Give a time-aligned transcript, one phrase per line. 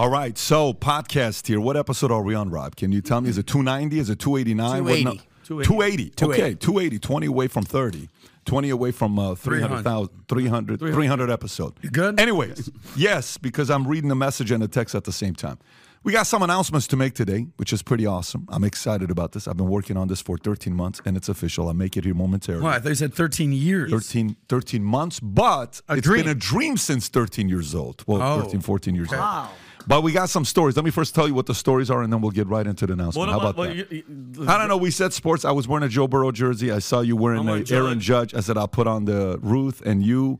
[0.00, 1.60] All right, so podcast here.
[1.60, 2.74] What episode are we on, Rob?
[2.74, 3.28] Can you tell me?
[3.28, 3.98] Is it 290?
[3.98, 4.82] Is it 289?
[4.82, 5.22] What 280.
[5.44, 6.10] 280.
[6.16, 6.42] 280.
[6.42, 6.98] Okay, 280.
[6.98, 8.08] 20 away from 30.
[8.46, 10.08] 20 away from uh, 300,000.
[10.26, 11.74] 300, 300 episode.
[11.82, 12.18] You good?
[12.18, 15.58] Anyways, yes, because I'm reading the message and the text at the same time.
[16.02, 18.46] We got some announcements to make today, which is pretty awesome.
[18.48, 19.46] I'm excited about this.
[19.46, 21.68] I've been working on this for 13 months, and it's official.
[21.68, 22.64] I'll make it here momentarily.
[22.64, 23.90] Well, I thought you said 13 years.
[23.90, 26.22] 13, 13 months, but A it's dream.
[26.24, 28.02] been a dream since 13 years old.
[28.06, 28.40] Well, Oh.
[28.40, 29.48] 13, 14 years old.
[29.86, 30.76] But we got some stories.
[30.76, 32.86] Let me first tell you what the stories are, and then we'll get right into
[32.86, 33.30] the announcement.
[33.30, 34.04] How about that?
[34.48, 34.76] I don't know.
[34.76, 35.44] We said sports.
[35.44, 36.70] I was wearing a Joe Burrow jersey.
[36.70, 38.34] I saw you wearing I'm a a Aaron Judge.
[38.34, 40.38] I said I'll put on the Ruth and you.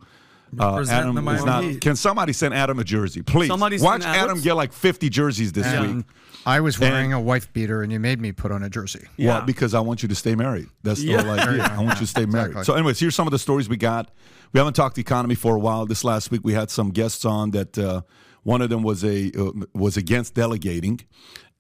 [0.59, 1.63] Uh, Adam the is Miami not.
[1.65, 1.81] Heat.
[1.81, 3.47] Can somebody send Adam a jersey, please?
[3.49, 6.07] Somebody Watch send Adam Alex- get like 50 jerseys this And week.
[6.45, 9.07] I was wearing a wife beater, and you made me put on a jersey.
[9.19, 10.67] Well, because I want you to stay married.
[10.83, 11.23] That's the Yeah.
[11.23, 11.63] whole idea.
[11.65, 12.49] I want you to stay married.
[12.53, 12.65] Exactly.
[12.65, 14.11] So, anyways, here's some of the stories we got.
[14.53, 15.87] We haven't talked economy for a while.
[15.87, 17.79] This last week, we had some guests on that.
[17.79, 18.03] Uh,
[18.43, 21.01] one of them was a uh, was against delegating,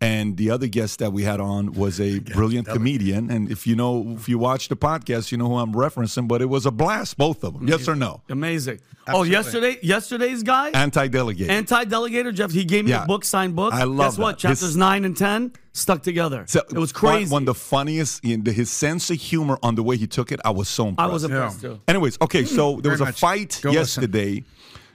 [0.00, 3.30] and the other guest that we had on was a brilliant comedian.
[3.30, 6.26] And if you know, if you watch the podcast, you know who I'm referencing.
[6.26, 7.68] But it was a blast, both of them.
[7.68, 8.22] Yes or no?
[8.30, 8.80] Amazing.
[9.12, 11.50] Oh, yesterday, yesterday's guy, Anti-delegating.
[11.50, 12.52] anti-delegator Jeff.
[12.52, 13.02] He gave me Yeah.
[13.04, 13.74] a book, signed book.
[13.74, 14.38] I love Guess what?
[14.40, 14.48] that.
[14.50, 16.44] His- Chapters nine and ten stuck together.
[16.46, 17.30] So, it was crazy.
[17.32, 20.30] One of the funniest, in the, his sense of humor on the way he took
[20.30, 21.10] it, I was so impressed.
[21.10, 21.80] I was impressed too.
[21.88, 23.18] Anyways, okay, so there Very was a much.
[23.20, 24.02] fight Go listen.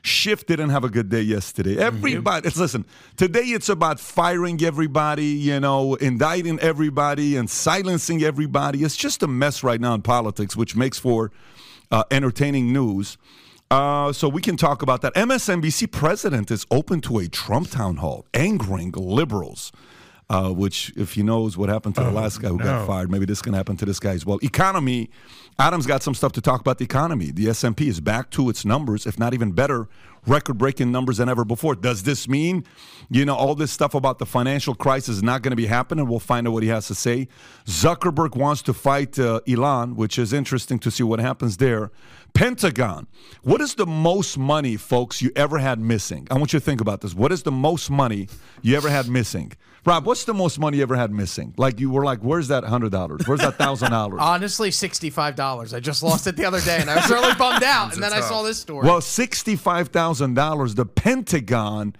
[0.05, 1.77] Schiff didn't have a good day yesterday.
[1.77, 2.85] Everybody, listen,
[3.17, 8.83] today it's about firing everybody, you know, indicting everybody and silencing everybody.
[8.83, 11.31] It's just a mess right now in politics, which makes for
[11.91, 13.17] uh, entertaining news.
[13.71, 15.13] Uh, so we can talk about that.
[15.15, 19.71] MSNBC president is open to a Trump town hall, angering liberals.
[20.27, 23.27] Uh, which, if he knows what happened to the last guy who got fired, maybe
[23.27, 24.39] this can happen to this guy as well.
[24.41, 25.07] Economy,
[25.59, 26.79] Adam's got some stuff to talk about.
[26.79, 29.87] The economy, the S and P is back to its numbers, if not even better,
[30.25, 31.75] record-breaking numbers than ever before.
[31.75, 32.65] Does this mean,
[33.11, 36.07] you know, all this stuff about the financial crisis is not going to be happening?
[36.07, 37.27] We'll find out what he has to say.
[37.67, 41.91] Zuckerberg wants to fight uh, Elon, which is interesting to see what happens there.
[42.35, 43.07] Pentagon.
[43.43, 46.27] What is the most money, folks, you ever had missing?
[46.29, 47.15] I want you to think about this.
[47.15, 48.27] What is the most money
[48.61, 49.53] you ever had missing?
[49.85, 51.53] Rob, what's the most money you ever had missing?
[51.57, 53.21] Like you were like, where's that hundred dollars?
[53.25, 54.19] Where's that thousand dollars?
[54.21, 55.73] Honestly, sixty-five dollars.
[55.73, 57.93] I just lost it the other day, and I was really bummed out.
[57.93, 58.85] And then I saw this story.
[58.85, 60.75] Well, sixty-five thousand dollars.
[60.75, 61.95] The Pentagon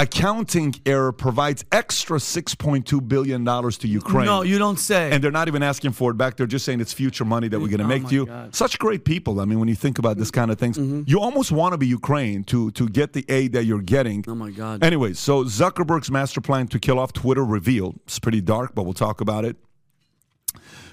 [0.00, 4.26] accounting error provides extra six point two billion dollars to Ukraine.
[4.26, 5.10] No, you don't say.
[5.10, 6.36] and they're not even asking for it back.
[6.36, 8.26] They're just saying it's future money that we're going to Oh make to you.
[8.26, 8.54] God.
[8.54, 9.40] Such great people.
[9.40, 11.02] I mean, when you think about this kind of things, mm-hmm.
[11.06, 14.24] you almost want to be Ukraine to to get the aid that you're getting.
[14.26, 14.82] Oh my God.
[14.82, 18.00] Anyways, so Zuckerberg's master plan to kill off Twitter revealed.
[18.04, 19.56] It's pretty dark, but we'll talk about it.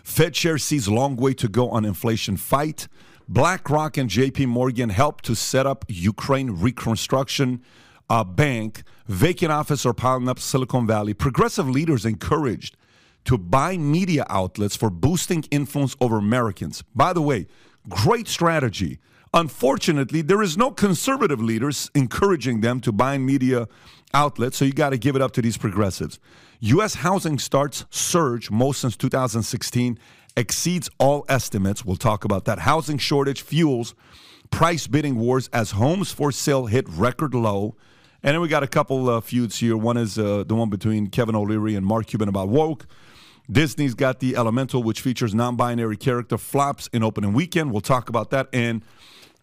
[0.03, 2.87] Fed chair sees long way to go on inflation fight.
[3.29, 7.61] BlackRock and JP Morgan helped to set up Ukraine Reconstruction
[8.09, 8.83] uh, Bank.
[9.07, 11.13] Vacant office are piling up Silicon Valley.
[11.13, 12.75] Progressive leaders encouraged
[13.25, 16.83] to buy media outlets for boosting influence over Americans.
[16.95, 17.47] By the way,
[17.89, 18.99] great strategy.
[19.33, 23.67] Unfortunately, there is no conservative leaders encouraging them to buy media
[24.13, 26.19] outlets, so you got to give it up to these progressives.
[26.61, 26.95] U.S.
[26.95, 29.99] housing starts surge most since 2016,
[30.37, 31.83] exceeds all estimates.
[31.83, 32.59] We'll talk about that.
[32.59, 33.93] Housing shortage fuels
[34.49, 37.75] price bidding wars as homes for sale hit record low.
[38.27, 39.77] And then we got a couple uh, feuds here.
[39.77, 42.85] One is uh, the one between Kevin O'Leary and Mark Cuban about woke.
[43.49, 47.71] Disney's got the Elemental, which features non-binary character flops in opening weekend.
[47.71, 48.83] We'll talk about that and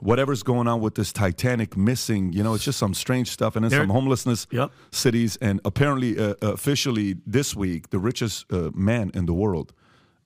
[0.00, 2.34] whatever's going on with this Titanic missing.
[2.34, 4.70] You know, it's just some strange stuff, and then There- some homelessness Yep.
[4.90, 5.36] cities.
[5.36, 9.72] And apparently, uh, officially this week, the richest uh, man in the world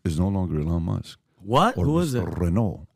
[0.04, 1.76] is no longer Elon Musk what?
[1.76, 2.24] Who is it?
[2.26, 2.87] Arnault.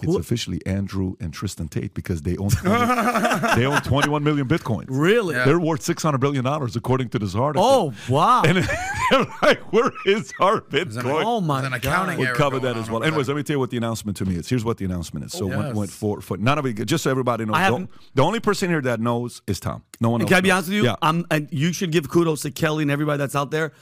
[0.00, 2.68] It's Who- officially Andrew and Tristan Tate because they own 20,
[3.56, 4.86] they own 21 million bitcoins.
[4.88, 5.34] Really?
[5.34, 7.64] They're worth 600 billion dollars according to this article.
[7.66, 8.42] Oh wow.
[8.44, 8.58] And
[9.10, 11.24] they're like, where is our Bitcoin?
[11.24, 11.92] oh my There's an God.
[11.92, 13.02] accounting We'll cover that as well.
[13.02, 13.34] Anyways, there.
[13.34, 14.48] let me tell you what the announcement to me is.
[14.48, 15.32] Here's what the announcement is.
[15.32, 15.74] So Oh, went, yes.
[15.76, 17.56] went for, for none of it, just so everybody knows.
[17.56, 19.82] I The, haven't- the only person here that knows is Tom.
[20.00, 20.28] No one else.
[20.28, 20.54] Can I be knows.
[20.56, 20.84] honest with you?
[20.84, 20.96] Yeah.
[21.02, 23.72] I'm, and you should give kudos to Kelly and everybody that's out there.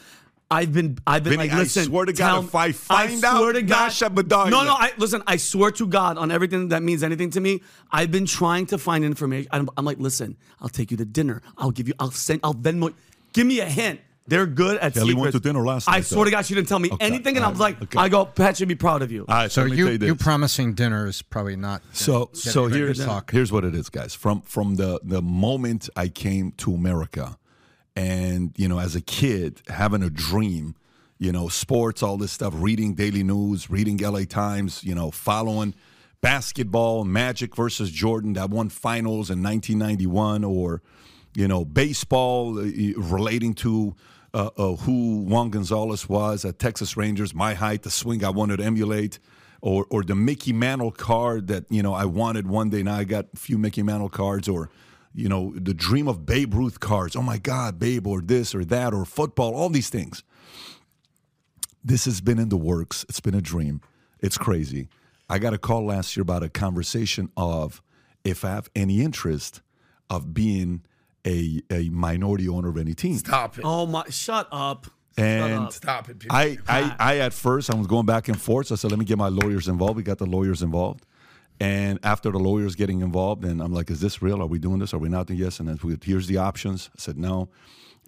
[0.49, 1.85] I've been, I've been Vinny, like, I listen.
[1.87, 4.49] swear to God, tell- if I find I swear out, to God, Nasha Badaya.
[4.51, 4.75] no, no.
[4.79, 5.23] I listen.
[5.27, 7.63] I swear to God on everything that means anything to me.
[7.91, 9.49] I've been trying to find information.
[9.53, 10.37] I'm, I'm like, listen.
[10.61, 11.43] I'll take you to dinner.
[11.59, 11.95] I'll give you.
[11.99, 12.41] I'll send.
[12.45, 12.95] I'll Venmo.
[13.33, 14.01] Give me a hint.
[14.29, 15.21] They're good at Kelly secrets.
[15.21, 15.93] went to dinner last night.
[15.95, 16.31] I night, swear to.
[16.33, 17.99] God, she didn't tell me Okay, anything, and I was like, okay.
[17.99, 19.25] I go, Pat should be proud of you.
[19.29, 21.83] All right, so, So you tell you promising dinner is probably not.
[21.93, 23.31] So so here's talk.
[23.31, 24.15] here's what it is, guys.
[24.15, 27.37] From from the the moment I came to America,
[27.97, 30.77] and you know, as a kid, having a dream,
[31.19, 35.75] you know, sports, all this stuff, reading daily news, reading LA Times, you know, following
[36.21, 40.83] basketball, Magic versus Jordan that won finals in 1991, or
[41.35, 43.97] you know, baseball uh, relating to.
[44.35, 48.59] Uh, uh, who Juan Gonzalez was at Texas Rangers, my height, the swing I wanted
[48.59, 49.19] to emulate,
[49.63, 52.83] or or the Mickey Mantle card that you know I wanted one day.
[52.83, 54.69] Now I got a few Mickey Mantle cards, or
[55.17, 57.17] you know the dream of Babe Ruth cards.
[57.17, 60.23] Oh my God, Babe, or this or that, or football, all these things.
[61.83, 63.05] This has been in the works.
[63.09, 63.81] It's been a dream.
[64.21, 64.89] It's crazy.
[65.29, 67.83] I got a call last year about a conversation of
[68.25, 69.63] if I have any interest
[70.11, 70.83] of being
[71.27, 73.19] a, a minority owner of any team.
[73.19, 73.65] Stop it.
[73.65, 74.05] Oh my!
[74.11, 74.87] Shut up.
[75.19, 76.19] And Stop it.
[76.19, 76.37] people.
[76.37, 78.67] I, I, I at first I was going back and forth.
[78.67, 79.97] So I said, let me get my lawyers involved.
[79.97, 81.07] We got the lawyers involved.
[81.59, 84.43] And after the lawyers getting involved, and I'm like, is this real?
[84.43, 84.93] Are we doing this?
[84.93, 85.59] Are we not doing yes?
[85.59, 86.91] And then here's the options.
[86.95, 87.49] I said, no,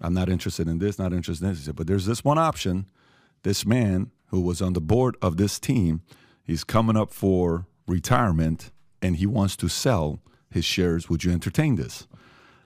[0.00, 1.60] I'm not interested in this, not interested in this.
[1.60, 2.90] He said, but there's this one option.
[3.44, 6.02] This man who was on the board of this team,
[6.44, 10.20] he's coming up for retirement and he wants to sell
[10.50, 11.08] his shares.
[11.08, 12.06] Would you entertain this?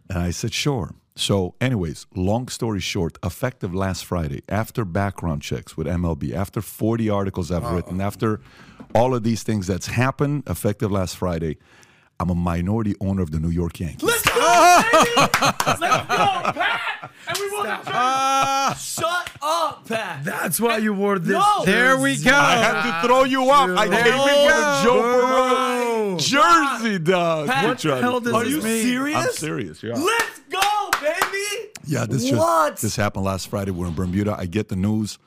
[0.08, 0.94] And I said, sure.
[1.14, 7.10] So, anyways, long story short, effective last Friday, after background checks with MLB, after 40
[7.10, 8.40] articles I've written, after
[8.94, 11.58] all of these things that's happened, effective last Friday,
[12.18, 14.02] I'm a minority owner of the New York Yankees.
[14.02, 14.31] Let's!
[14.52, 16.80] Let's go, Pat!
[17.28, 20.24] And we won the Shut up, Pat!
[20.24, 21.32] That's why you wore this.
[21.32, 21.64] No!
[21.64, 22.30] There we go.
[22.34, 23.70] I had to throw you off.
[23.70, 24.80] I There came in we with a go.
[24.84, 27.48] Joe Burrow jersey, dog.
[27.48, 28.00] Pat, Good what the try.
[28.00, 28.82] hell does Are you mean?
[28.82, 29.16] serious?
[29.26, 29.82] I'm serious.
[29.82, 29.94] Yeah.
[29.94, 31.70] Let's go, baby!
[31.84, 32.72] Yeah, this What?
[32.72, 33.70] just this happened last Friday.
[33.70, 34.36] We're in Bermuda.
[34.38, 35.18] I get the news.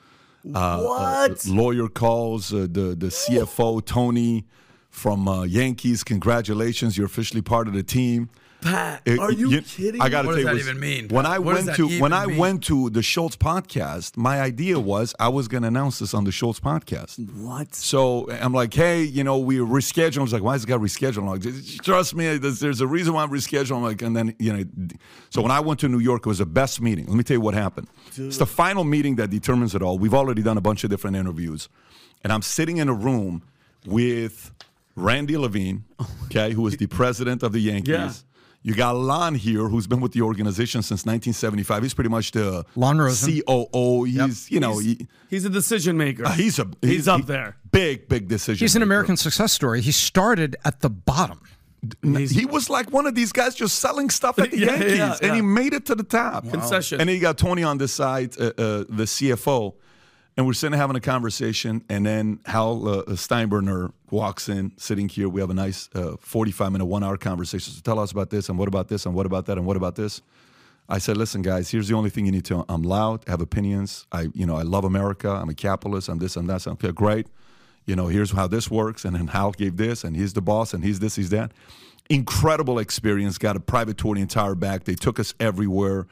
[0.54, 1.44] Uh, What?
[1.46, 4.44] lawyer calls uh, the the CFO Tony
[4.90, 6.04] from uh, Yankees.
[6.04, 8.30] Congratulations, you're officially part of the team.
[8.60, 10.68] Pat, It- are you, kidding I got to What tell does you, that it was-
[10.68, 11.34] even mean, When Pat?
[11.34, 12.36] I What does went that to when I mean?
[12.38, 16.24] went to the Schulz podcast, my idea was I was going to announce this on
[16.24, 17.18] the Schulz podcast.
[17.36, 17.74] What?
[17.74, 20.18] So I'm like, hey, you know, we rescheduled.
[20.18, 21.18] I was like, why is it got rescheduled?
[21.18, 23.76] I'm like, trust me, there's, there's a reason why I'm rescheduling.
[23.76, 24.64] I'm like, and then you know,
[25.30, 27.06] so when I went to New York, it was the best meeting.
[27.06, 27.88] Let me tell you what happened.
[28.16, 29.98] It's the final meeting that determines it all.
[29.98, 31.68] We've already done a bunch of different interviews,
[32.24, 33.42] and I'm sitting in a room
[33.84, 34.50] with
[34.96, 37.88] Randy Levine, oh okay, who is the president of the Yankees.
[37.90, 38.12] Yeah.
[38.66, 41.82] You got Lon here, who's been with the organization since 1975.
[41.84, 43.40] He's pretty much the Lon Rosen.
[43.46, 44.02] COO.
[44.02, 46.26] He's, you know, he, He's a decision maker.
[46.26, 47.56] uh, he's a He's up he- there.
[47.70, 48.64] Big, big decision.
[48.64, 48.86] He's an maker.
[48.88, 49.82] American success story.
[49.82, 51.40] He started at the bottom.
[52.02, 54.98] He was like one of these guys just selling stuff at the Yeah, yeah, Yankees,
[54.98, 56.48] yeah, and he made it to the top.
[56.50, 57.00] Concession.
[57.00, 58.50] And then you got Tony on this side, uh, uh,
[58.88, 59.74] the CFO,
[60.36, 65.28] and we're sitting having a conversation, and then Hal uh, Steinbrenner walks in, sitting here.
[65.28, 67.72] We have a nice uh, 45 minute, one hour conversation.
[67.72, 69.76] So tell us about this, and what about this, and what about that, and what
[69.76, 70.20] about this.
[70.88, 72.64] I said, listen, guys, here's the only thing you need to.
[72.68, 74.06] I'm loud, have opinions.
[74.12, 75.30] I, you know, I love America.
[75.30, 76.08] I'm a capitalist.
[76.08, 76.62] I'm this and that.
[76.62, 77.26] So, okay, great.
[77.86, 79.04] You know, here's how this works.
[79.04, 81.52] And then Hal gave this, and he's the boss, and he's this, he's that.
[82.08, 83.38] Incredible experience.
[83.38, 84.84] Got a private tour the entire back.
[84.84, 86.06] They took us everywhere.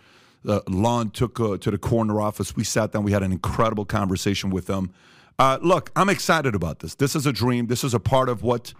[0.47, 2.55] Uh, Lon took uh, to the corner office.
[2.57, 3.05] We sat down.
[3.05, 4.93] We had an incredible conversation with them.
[5.39, 6.95] Uh, look, I'm excited about this.
[6.95, 7.67] This is a dream.
[7.67, 8.73] This is a part of what,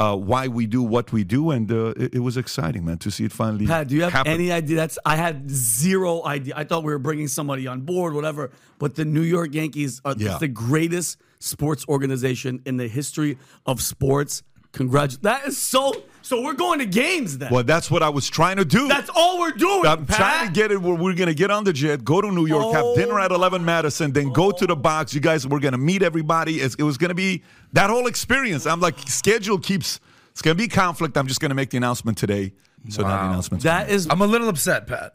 [0.00, 3.10] uh, why we do what we do, and uh, it, it was exciting, man, to
[3.10, 3.66] see it finally.
[3.66, 4.32] Pat, do you have happen.
[4.32, 4.76] any idea?
[4.76, 6.54] That's I had zero idea.
[6.56, 8.50] I thought we were bringing somebody on board, whatever.
[8.78, 10.38] But the New York Yankees are Yeah.
[10.38, 14.42] the greatest sports organization in the history of sports.
[14.72, 15.22] Congratulations!
[15.22, 15.92] That is so.
[16.22, 17.52] So we're going to games then.
[17.52, 18.86] Well, that's what I was trying to do.
[18.86, 19.84] That's all we're doing.
[19.86, 20.16] I'm Pat.
[20.16, 22.46] trying to get it where we're going to get on the jet, go to New
[22.46, 24.76] York, Oh have dinner at 11 Madison, then go to the oh.
[24.76, 25.12] box.
[25.12, 26.60] You guys, we're going to meet everybody.
[26.60, 28.64] It's, it was going to be that whole experience.
[28.66, 29.98] I'm like, schedule keeps,
[30.30, 31.16] it's going to be conflict.
[31.16, 32.52] I'm just going to make the announcement today.
[32.90, 33.30] So now the Wow.
[33.30, 35.14] announcement's That is I'm a little upset, Pat,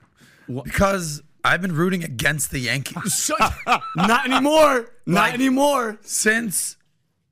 [0.63, 3.31] because I've been rooting against the Yankees
[3.95, 4.91] not anymore.
[5.05, 5.97] Not Like- anymore.
[6.01, 6.77] since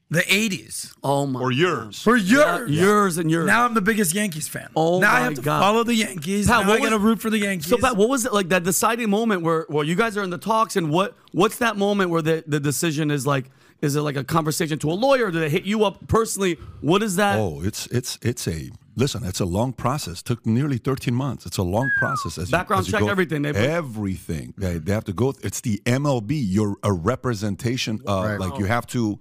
[0.09, 0.93] the 80s.
[1.03, 1.39] Oh my.
[1.41, 2.01] or yours.
[2.01, 2.69] For years.
[2.69, 3.45] yours and yours.
[3.47, 4.69] Now I'm the biggest Yankees fan.
[4.75, 5.59] Oh now I my have to God.
[5.59, 6.47] follow the Yankees.
[6.47, 7.67] Pat, now what I got to root for the Yankees.
[7.67, 10.29] So Pat, what was it like that deciding moment where well you guys are in
[10.29, 13.49] the talks and what what's that moment where the, the decision is like
[13.81, 15.29] is it like a conversation to a lawyer?
[15.29, 16.57] Do they hit you up personally?
[16.81, 17.37] What is that?
[17.37, 19.25] Oh, it's it's it's a listen.
[19.25, 20.21] It's a long process.
[20.21, 21.45] Took nearly 13 months.
[21.45, 22.37] It's a long process.
[22.37, 23.41] As you- Background as you check, go- everything.
[23.41, 24.53] They everything.
[24.57, 25.33] They, they have to go.
[25.41, 26.29] It's the MLB.
[26.31, 28.39] You're a representation of Right.
[28.39, 29.19] like you have to.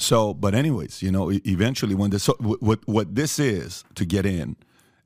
[0.00, 4.04] So, but anyways, you know, eventually when this so what what what this is to
[4.04, 4.56] get in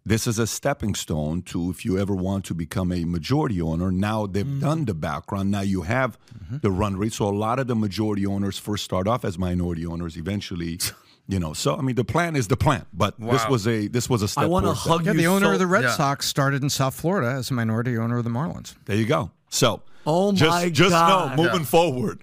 [0.07, 3.91] this is a stepping stone to if you ever want to become a majority owner.
[3.91, 4.61] Now they've Mm-hmm.
[4.61, 5.51] done the background.
[5.51, 6.19] Now you have
[6.51, 7.13] the run rate.
[7.15, 10.17] So a lot of the majority owners first start off as minority owners.
[10.19, 10.79] Eventually,
[11.27, 11.55] you know.
[11.55, 12.85] So I mean, the plan is the plan.
[12.93, 14.45] But this was a this was a step.
[14.45, 14.91] I want to towards that.
[14.91, 15.91] hug Yeah, the owner so- of the Red Yeah.
[15.97, 18.75] Sox started in South Florida as a minority owner of the Marlins.
[18.85, 19.31] There you go.
[19.49, 21.37] So, Oh just, my just God.
[21.37, 22.21] know, moving forward,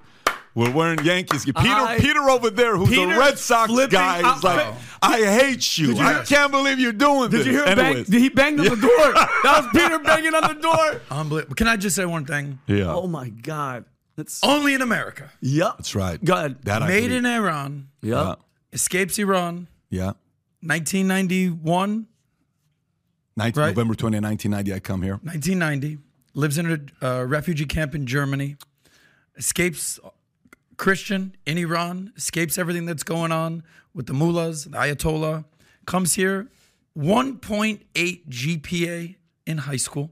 [0.56, 1.46] we're wearing Yankees.
[1.46, 1.54] gear.
[1.54, 4.74] Peter, I- Peter over there, who's Peter a Red Sox flipping guy, is out- like,
[5.02, 5.94] I hate you.
[5.94, 7.44] you I hear- can't believe you're doing this.
[7.44, 7.86] Did you hear him bang?
[7.88, 8.08] Anyways.
[8.10, 9.14] He banged on the door.
[9.14, 11.02] That was Peter banging on the door.
[11.10, 11.56] Unbelievable.
[11.56, 12.60] Can I just say one thing?
[12.68, 13.86] Yeah, Oh my God.
[14.18, 15.32] That's Only in America.
[15.40, 15.78] yep.
[15.78, 16.24] that's right.
[16.24, 16.62] Go ahead.
[16.64, 17.12] That Made believe.
[17.14, 18.14] in Iran, Yep.
[18.14, 18.36] Yeah,
[18.74, 20.14] escapes Iran, yeah.
[20.62, 22.08] 1991,
[23.38, 23.70] 19, Right.
[23.70, 25.14] November 20, 1990, I come here.
[25.24, 25.98] 1990,
[26.34, 28.58] lives in a uh, refugee camp in Germany,
[29.38, 30.00] escapes
[30.82, 33.62] Christian in Iran, escapes everything that's going on
[33.94, 35.46] with the mullahs, the Ayatollah,
[35.86, 36.48] comes here,
[36.98, 37.82] 1.8
[38.28, 40.10] GPA in high school.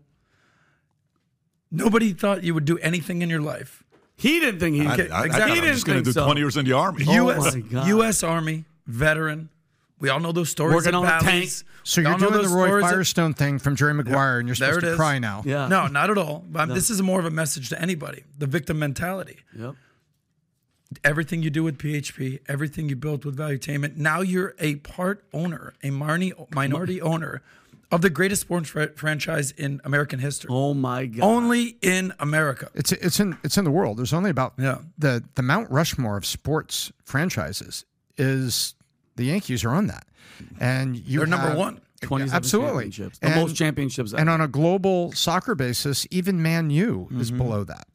[1.72, 3.84] Nobody thought you would do anything in your life.
[4.16, 5.10] He didn't think he I, could.
[5.12, 5.30] I, I exactly.
[5.40, 6.26] thought He I'm didn't just going to think do so.
[6.26, 7.06] 20 years in the Army.
[7.08, 7.56] Oh U.S.
[7.56, 7.88] my God.
[7.88, 8.22] U.S.
[8.24, 9.50] Army veteran.
[10.00, 10.76] We all know those stories.
[10.76, 11.62] Working on a valleys.
[11.64, 11.70] tank.
[11.84, 14.48] So We you're doing the those Roy stories of- Firestone thing from Jerry Maguire, and
[14.48, 14.98] you're There supposed to is.
[14.98, 15.42] cry now.
[15.46, 15.68] Yeah.
[15.68, 16.46] No, not at all.
[16.48, 18.24] But This is more of a message to anybody.
[18.38, 19.38] The victim mentality.
[19.58, 19.76] Yep.
[21.04, 25.74] Everything you do with PHP, everything you built with Valuetainment, now you're a part owner,
[25.84, 27.44] a minority, minority owner
[27.92, 30.50] of the greatest sports fr- franchise in American history.
[30.52, 31.24] Oh my God.
[31.24, 32.70] Only in America.
[32.74, 33.98] It's it's in it's in the world.
[33.98, 34.80] There's only about Yeah.
[34.98, 37.86] the the Mount Rushmore of sports franchises
[38.18, 38.74] is
[39.16, 40.08] the Yankees are on that,
[40.60, 41.82] and you They're number one.
[42.02, 43.20] 27 absolutely championships.
[43.20, 44.22] The And- most championships ever.
[44.22, 47.38] And on a global soccer basis, even Man U is mm-hmm.
[47.38, 47.89] below that.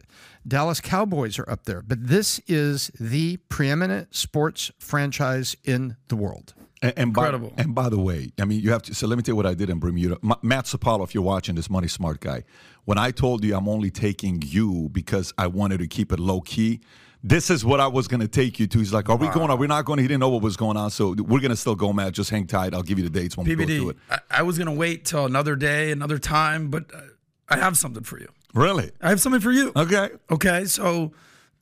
[0.46, 6.54] Dallas Cowboys are up there, but this is the preeminent sports franchise in the world.
[6.82, 7.54] And, and by, Incredible.
[7.56, 8.94] and by the way, I mean, you have to.
[8.94, 10.18] So let me tell you what I did in Bermuda.
[10.20, 12.44] Ma- Matt Sapaula, if you're watching this, money smart guy.
[12.84, 16.42] When I told you I'm only taking you because I wanted to keep it low
[16.42, 16.80] key,
[17.22, 18.78] this is what I was going to take you to.
[18.78, 19.50] He's like, "Are we going?
[19.50, 21.56] Are we not going?" He didn't know what was going on, so we're going to
[21.56, 22.12] still go, Matt.
[22.12, 22.74] Just hang tight.
[22.74, 23.96] I'll give you the dates when we go through it.
[24.10, 27.00] I, I was going to wait till another day, another time, but uh,
[27.48, 28.28] I have something for you.
[28.54, 28.90] Really?
[29.00, 29.72] I have something for you.
[29.76, 30.10] Okay.
[30.30, 31.12] Okay, so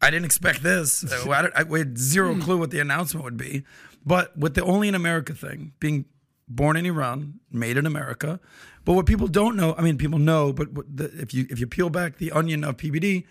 [0.01, 1.05] I didn't expect this.
[1.27, 2.41] I, I we had zero hmm.
[2.41, 3.65] clue what the announcement would be.
[4.05, 6.07] But with the only in America thing, being
[6.49, 8.41] born in Iran, made in America,
[8.85, 11.67] but what people don't know, I mean, people know, but the, if you if you
[11.67, 13.25] peel back the onion of PBD,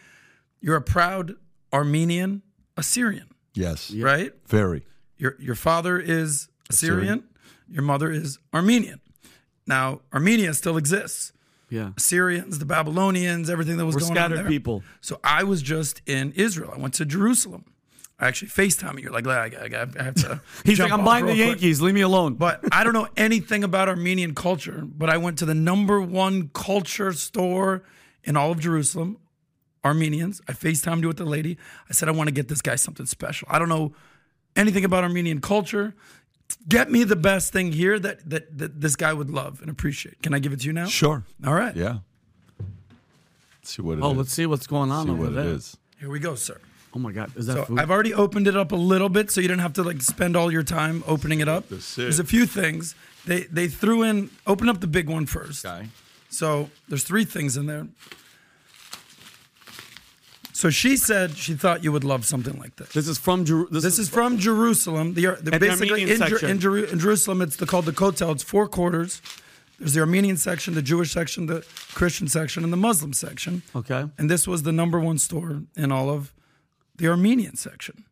[0.62, 1.36] you're a proud
[1.74, 2.42] Armenian
[2.78, 3.92] Assyrian, Yes.
[3.92, 4.32] right?
[4.48, 4.86] Very.
[5.18, 7.26] Your your father is Assyrian,
[7.68, 9.02] your mother is Armenian.
[9.68, 11.34] Now Armenia still exists.
[11.72, 11.92] Yeah.
[11.98, 14.48] Assyrians, the Babylonians, everything that was We're going on scattered there.
[14.48, 14.84] people.
[15.00, 16.72] So I was just in Israel.
[16.76, 17.66] I went to Jerusalem.
[18.20, 19.10] I actually FaceTime you.
[19.10, 20.42] Like, I, I, I have to.
[20.66, 21.82] He's like, I'm buying the real quick." Yankees.
[21.82, 22.36] Leave me alone.
[22.36, 24.84] But I don't know anything about Armenian culture.
[24.86, 27.84] But I went to the number one culture store
[28.24, 29.18] in all of Jerusalem.
[29.84, 30.42] Armenians.
[30.48, 31.58] I FaceTimed you with the lady.
[31.90, 33.48] I said, I want to get this guy something special.
[33.50, 33.94] I don't know
[34.56, 35.96] anything about Armenian culture.
[36.68, 40.22] Get me the best thing here that, that, that this guy would love and appreciate.
[40.22, 40.86] Can I give it to you now?
[40.88, 41.24] Sure.
[41.46, 41.76] All right.
[41.76, 42.00] Yeah.
[43.60, 44.18] Let's see what it oh, is.
[44.18, 45.46] let's see what's going on see over what there.
[45.46, 45.78] it is.
[46.00, 46.60] Here we go, sir.
[46.96, 47.32] Oh my God.
[47.38, 47.80] Is that So food?
[47.80, 50.36] I've already opened it up a little bit, so you didn't have to like spend
[50.36, 51.70] all your time opening it up.
[51.70, 52.02] That's it.
[52.02, 52.96] There's a few things.
[53.26, 54.30] They they threw in.
[54.48, 55.66] Open up the big one first.
[55.66, 55.88] Okay.
[56.30, 57.88] So there's three things in there.
[60.62, 62.90] So she said she thought you would love something like this.
[62.90, 65.16] this is from Jeru- this, This is from Jerusalem.
[65.16, 67.86] The, uh, the the basically Armenian in, Jer- in, Jeru- in Jerusalem, it's the, called
[67.86, 68.32] the Kotel.
[68.32, 69.24] It's four quarters.
[69.80, 71.66] There's the Armenian section, the Jewish section, the
[71.96, 73.64] Christian section, and the Muslim section.
[73.76, 74.06] Okay.
[74.20, 76.32] And this was the number one store in all of
[76.98, 78.04] the Armenian section.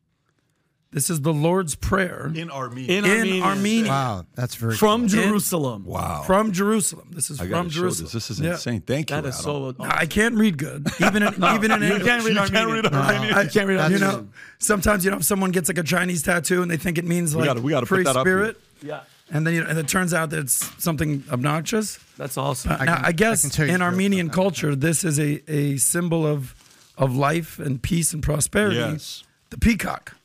[0.91, 2.97] This is the Lord's Prayer In Armenia.
[2.97, 3.43] in, in Armenia.
[3.43, 5.09] Armenia Wow, that's very From cool.
[5.09, 5.83] Jerusalem.
[5.85, 6.23] wow.
[6.25, 7.09] from Jerusalem.
[7.13, 8.05] This is I from Jerusalem.
[8.05, 8.13] this.
[8.13, 8.51] This is Yeah.
[8.53, 8.81] insane.
[8.81, 9.15] Thank you.
[9.17, 9.75] That is Adam.
[9.77, 9.83] so.
[9.83, 12.03] I can't read good, even in, even in you English.
[12.07, 13.33] can't read You can't read Armenian.
[13.35, 14.01] I, can't read You Armenian.
[14.01, 14.27] know,
[14.57, 17.35] sometimes you know if someone gets like a Chinese tattoo and they think it means
[17.35, 18.37] like gotta- we gotta put free that up here.
[18.37, 19.01] spirit, Yeah.
[19.29, 21.99] and then you know, and it turns out that it's something obnoxious.
[22.17, 22.71] That's awesome.
[22.71, 25.77] now, can- I guess I can tell you in Armenian culture, this is a, a
[25.77, 26.55] symbol of
[26.97, 28.77] of life and peace and prosperity.
[28.77, 29.23] Yes.
[29.51, 30.15] The peacock.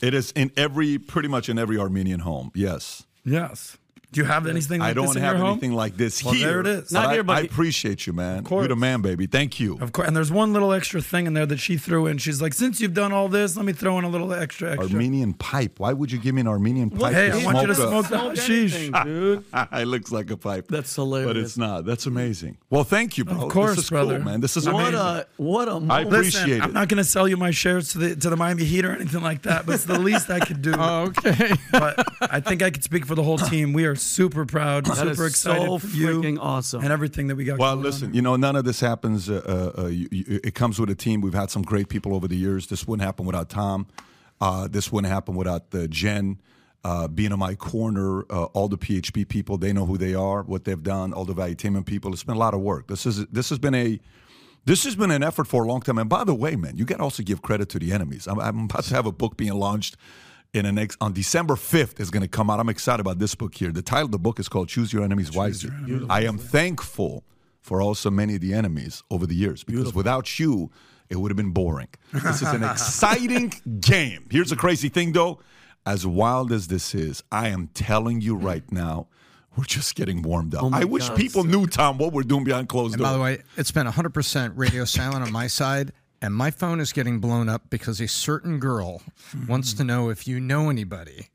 [0.00, 2.50] It is in every, pretty much in every Armenian home.
[2.54, 3.04] Yes.
[3.24, 3.78] Yes.
[4.12, 4.90] Do you have anything like this?
[4.90, 5.50] I don't this in have your home?
[5.52, 6.46] anything like this Well, here.
[6.48, 6.92] there it is.
[6.92, 8.44] Not I, here, but I he- appreciate you, man.
[8.44, 8.62] course.
[8.62, 9.26] You're the man, baby.
[9.26, 9.78] Thank you.
[9.80, 12.18] Of course, and there's one little extra thing in there that she threw in.
[12.18, 14.88] She's like, "Since you've done all this, let me throw in a little extra, extra."
[14.90, 15.78] Armenian pipe.
[15.80, 17.12] Why would you give me an Armenian pipe?
[17.14, 19.44] Hey, to I want you to smoke smoke the Smoke dude.
[19.72, 20.68] it looks like a pipe.
[20.68, 21.26] That's hilarious.
[21.28, 21.84] But it's not.
[21.84, 22.56] That's amazing.
[22.70, 23.42] Well, thank you, bro.
[23.46, 24.16] Of course, this is brother.
[24.16, 24.40] cool, man.
[24.40, 24.94] This is What amazing.
[25.00, 26.08] a what a I moment.
[26.08, 26.62] appreciate Listen, it.
[26.62, 28.92] I'm not going to sell you my shares to the to the Miami Heat or
[28.92, 30.74] anything like that, but it's the least I could do.
[30.86, 31.52] Oh, okay.
[31.72, 33.72] But I think I could speak for the whole team.
[33.72, 36.82] We are super proud, That super is excited so for you freaking awesome.
[36.82, 37.58] and everything that we got.
[37.58, 38.14] Well, going listen, on.
[38.14, 39.28] you know, none of this happens.
[39.28, 41.20] Uh, uh, uh, you, you, it comes with a team.
[41.20, 42.66] We've had some great people over the years.
[42.66, 43.86] This wouldn't happen without Tom.
[44.40, 46.40] Uh, this wouldn't happen without the Jen
[46.84, 48.24] uh, being in my corner.
[48.30, 51.12] Uh, all the PHP people, they know who they are, what they've done.
[51.12, 52.12] All the Valuetainment people.
[52.12, 52.88] It's been a lot of work.
[52.88, 53.98] This is this has been a
[54.66, 55.98] this has been an effort for a long time.
[55.98, 58.26] And by the way, man, you got to also give credit to the enemies.
[58.26, 59.96] I'm, I'm about to have a book being launched
[60.56, 62.58] in the next on December 5th is going to come out.
[62.60, 63.70] I'm excited about this book here.
[63.70, 65.70] The title of the book is called Choose Your Enemies Wisely.
[66.08, 67.24] I am thankful
[67.60, 70.70] for also many of the enemies over the years because without you,
[71.08, 71.88] it would have been boring.
[72.12, 74.26] This is an exciting game.
[74.30, 75.40] Here's a crazy thing though,
[75.84, 79.08] as wild as this is, I am telling you right now,
[79.56, 80.64] we're just getting warmed up.
[80.64, 81.16] Oh I wish God.
[81.16, 83.08] people knew, Tom, what we're doing behind closed doors.
[83.08, 85.92] by the way, it's been 100% radio silent on my side,
[86.26, 89.00] and my phone is getting blown up because a certain girl
[89.48, 89.86] wants to hmm.
[89.86, 91.28] know if you know anybody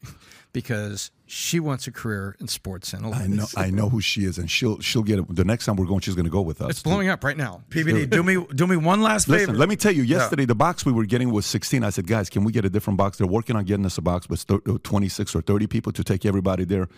[0.51, 4.37] because she wants a career in sports and I know, I know who she is,
[4.37, 5.33] and she'll she'll get it.
[5.33, 6.71] The next time we're going, she's going to go with us.
[6.71, 7.63] It's blowing up right now.
[7.69, 9.37] PBD, do me do me one last favor.
[9.39, 10.03] Listen, let me tell you.
[10.03, 11.85] Yesterday, the box we were getting was 16.
[11.85, 13.17] I said, guys, can we get a different box?
[13.17, 16.03] They're working on getting us a box with thir- uh, 26 or 30 people to
[16.03, 16.89] take everybody there.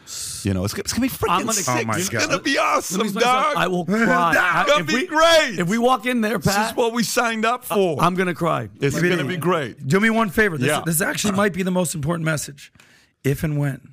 [0.42, 1.84] You know, it's, it's gonna be freaking I'm gonna- sick.
[1.84, 2.28] Oh my it's God.
[2.30, 3.56] gonna be awesome, dog.
[3.56, 4.34] I will cry.
[4.34, 5.60] That's I- gonna be we- great.
[5.60, 8.02] If we walk in there, this is what we signed up for.
[8.02, 8.70] I'm gonna cry.
[8.82, 9.10] it's PBD.
[9.12, 9.88] gonna be great.
[9.88, 10.58] Do me one favor.
[10.58, 10.82] This, Yeah.
[10.84, 12.74] this actually might be the most important message.
[13.24, 13.93] If and when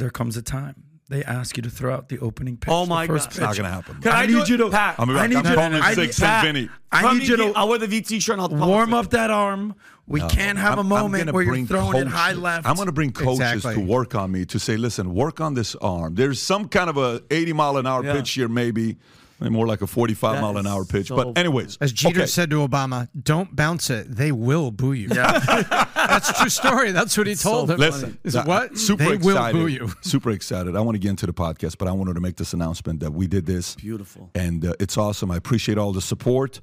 [0.00, 2.88] there comes a time they ask you to throw out the opening pitch, Oh the
[2.90, 3.30] my first God.
[3.30, 4.00] pitch, It's not gonna happen.
[4.00, 5.94] Can I I need you to- Pat, I'm, I need I'm you to- calling I
[5.94, 6.68] need Vinny.
[6.92, 7.52] I need you to.
[7.56, 9.74] I'll wear the VT shirt and I'll warm up that arm.
[10.06, 12.64] We can't have a I'm- I'm moment where you're bring throwing it high left.
[12.66, 13.74] I'm going to bring coaches Exactly.
[13.74, 16.14] to work on me to say, listen, work on this arm.
[16.14, 18.12] There's some kind of a 80 mile an hour Yeah.
[18.14, 18.96] pitch here, maybe.
[19.40, 21.08] Maybe more like a 45 That mile an hour pitch.
[21.08, 22.26] so but anyways, As Jeter okay.
[22.26, 24.14] said to Obama, don't bounce it.
[24.14, 25.08] They will boo you.
[25.10, 25.38] Yeah.
[25.94, 26.92] That's a true story.
[26.92, 27.80] That's what he told so him.
[27.80, 28.76] Listen, Is that- what?
[28.78, 29.56] Super they excited.
[29.56, 29.90] will boo you.
[30.02, 30.76] Super excited.
[30.76, 33.12] I want to get into the podcast, but I wanted to make this announcement that
[33.12, 33.74] we did this.
[33.76, 34.30] Beautiful.
[34.34, 35.30] And uh, it's awesome.
[35.30, 36.60] I appreciate all the support.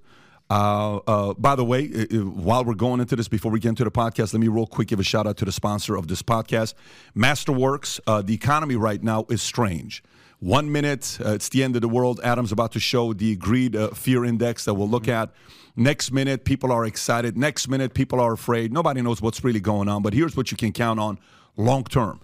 [0.50, 3.69] Uh, uh, by the way, uh, uh, while we're going into this, before we get
[3.69, 6.07] into the podcast, let me real quick give a shout out to the sponsor of
[6.07, 6.74] this podcast,
[7.17, 7.99] Masterworks.
[8.08, 10.04] Uh, the economy right now is strange.
[10.39, 12.19] One minute, uh, it's the end of the world.
[12.23, 15.32] Adam's about to show the greed uh, fear index that we'll look at.
[15.76, 17.36] Next minute, people are excited.
[17.36, 18.71] Next minute, people are afraid.
[18.71, 20.04] Nobody knows what's really going on.
[20.04, 21.17] But here's what you can count on
[21.56, 22.21] long term.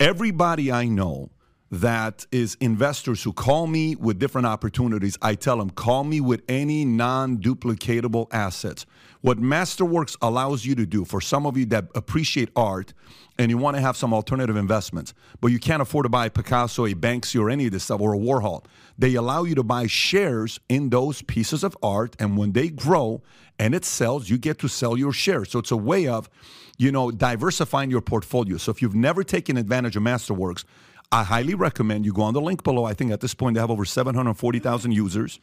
[0.00, 1.30] Everybody I know
[1.70, 6.42] that is investors who call me with different opportunities, I tell them, call me with
[6.48, 8.84] any non duplicatable assets.
[9.20, 12.92] What Masterworks allows you to do, for some of you that appreciate art
[13.38, 16.86] and you want to have some alternative investments, but you can't afford to buy Picasso,
[16.86, 18.64] a Banksy, or any of this stuff, or a Warhol,
[18.96, 22.14] they allow you to buy shares in those pieces of art.
[22.18, 23.22] And when they grow
[23.58, 25.50] and it sells, you get to sell your shares.
[25.50, 26.30] So it's a way of,
[26.78, 28.56] you know, diversifying your portfolio.
[28.56, 30.64] So if you've never taken advantage of Masterworks,
[31.10, 32.84] I highly recommend you go on the link below.
[32.84, 35.40] I think at this point they have over 740,000 users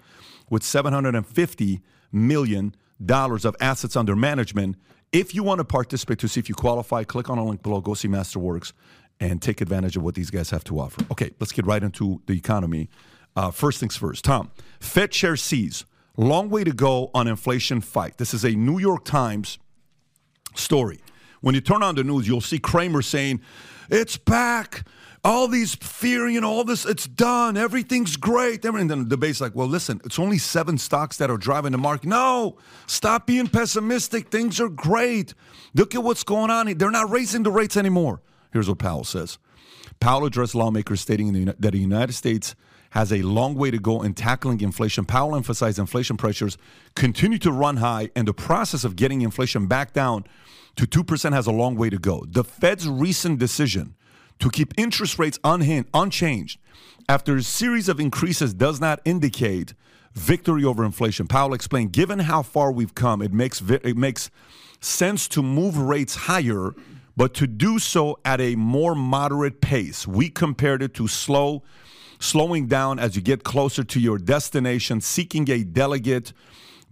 [0.49, 4.75] with 750 million dollars of assets under management.
[5.11, 7.81] If you want to participate to see if you qualify, click on the link below,
[7.81, 8.71] go see Masterworks,
[9.19, 11.03] and take advantage of what these guys have to offer.
[11.11, 12.89] Okay, let's get right into the economy.
[13.35, 14.51] Uh, first things first, Tom.
[14.79, 18.17] Fed chair sees long way to go on inflation fight.
[18.17, 19.59] This is a New York Times
[20.55, 21.01] story.
[21.41, 23.41] When you turn on the news, you'll see Cramer saying,
[23.89, 24.85] "It's back."
[25.23, 27.55] All these fear, you know, all this, it's done.
[27.55, 28.65] Everything's great.
[28.65, 31.77] And then the debate's like, well, listen, it's only seven stocks that are driving the
[31.77, 32.09] market.
[32.09, 32.57] No,
[32.87, 34.29] stop being pessimistic.
[34.29, 35.35] Things are great.
[35.75, 36.75] Look at what's going on.
[36.75, 38.21] They're not raising the rates anymore.
[38.51, 39.37] Here's what Powell says.
[39.99, 42.55] Powell addressed lawmakers stating that the United States
[42.89, 45.05] has a long way to go in tackling inflation.
[45.05, 46.57] Powell emphasized inflation pressures
[46.95, 50.25] continue to run high, and the process of getting inflation back down
[50.75, 52.25] to 2% has a long way to go.
[52.27, 53.95] The Fed's recent decision
[54.41, 56.59] to keep interest rates unchanged
[57.07, 59.73] after a series of increases does not indicate
[60.13, 61.27] victory over inflation.
[61.27, 64.29] Powell explained, given how far we've come, it makes it makes
[64.81, 66.73] sense to move rates higher,
[67.15, 70.07] but to do so at a more moderate pace.
[70.07, 71.63] We compared it to slow
[72.19, 76.33] slowing down as you get closer to your destination, seeking a delicate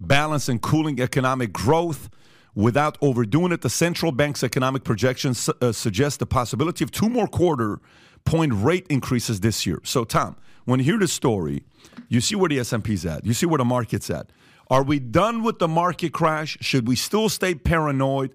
[0.00, 2.10] balance and cooling economic growth
[2.54, 3.62] without overdoing it.
[3.62, 7.80] The central bank's economic projections uh, suggest the possibility of two more quarter
[8.24, 9.80] point rate increases this year.
[9.84, 11.64] So, Tom, when you hear this story,
[12.08, 13.24] you see where the S&P's at.
[13.24, 14.30] You see where the market's at.
[14.70, 16.56] Are we done with the market crash?
[16.60, 18.32] Should we still stay paranoid?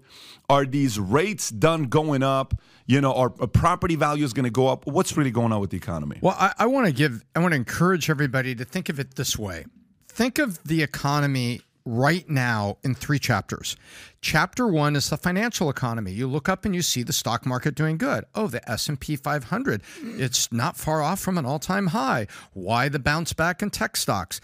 [0.50, 2.60] Are these rates done going up?
[2.84, 4.86] You know, are are property values going to go up?
[4.86, 6.18] What's really going on with the economy?
[6.20, 9.16] Well, I, I want to give, I want to encourage everybody to think of it
[9.16, 9.64] this way.
[10.08, 13.76] Think of the economy right now in three chapters.
[14.20, 16.12] Chapter 1 is the financial economy.
[16.12, 18.24] You look up and you see the stock market doing good.
[18.34, 22.26] Oh, the S&P 500, it's not far off from an all-time high.
[22.52, 24.40] Why the bounce back in tech stocks?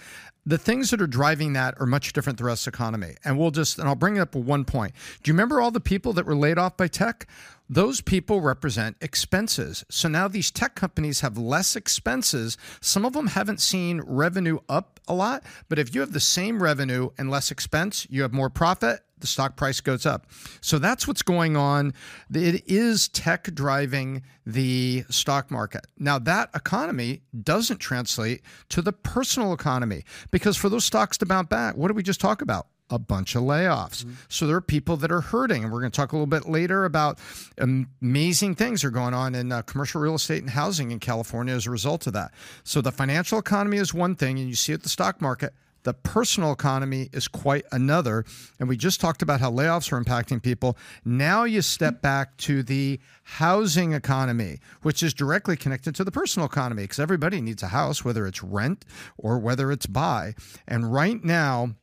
[0.46, 3.16] The things that are driving that are much different than the rest of the economy.
[3.24, 4.92] And we'll just and I'll bring it up one point.
[5.22, 7.28] Do you remember all the people that were laid off by tech?
[7.72, 9.82] Those people represent expenses.
[9.88, 12.58] So now these tech companies have less expenses.
[12.82, 16.62] Some of them haven't seen revenue up a lot, but if you have the same
[16.62, 20.26] revenue and less expense, you have more profit, the stock price goes up.
[20.60, 21.94] So that's what's going on.
[22.30, 25.86] It is tech driving the stock market.
[25.98, 31.48] Now, that economy doesn't translate to the personal economy because for those stocks to bounce
[31.48, 32.66] back, what did we just talk about?
[32.92, 34.04] A bunch of layoffs.
[34.04, 34.12] Mm-hmm.
[34.28, 35.64] So there are people that are hurting.
[35.64, 37.18] And we're going to talk a little bit later about
[37.58, 41.66] amazing things are going on in uh, commercial real estate and housing in California as
[41.66, 42.32] a result of that.
[42.64, 45.54] So the financial economy is one thing, and you see it the stock market.
[45.84, 48.24] The personal economy is quite another.
[48.60, 50.76] And we just talked about how layoffs are impacting people.
[51.04, 56.46] Now you step back to the housing economy, which is directly connected to the personal
[56.46, 58.84] economy because everybody needs a house, whether it's rent
[59.18, 60.34] or whether it's buy.
[60.68, 61.74] And right now,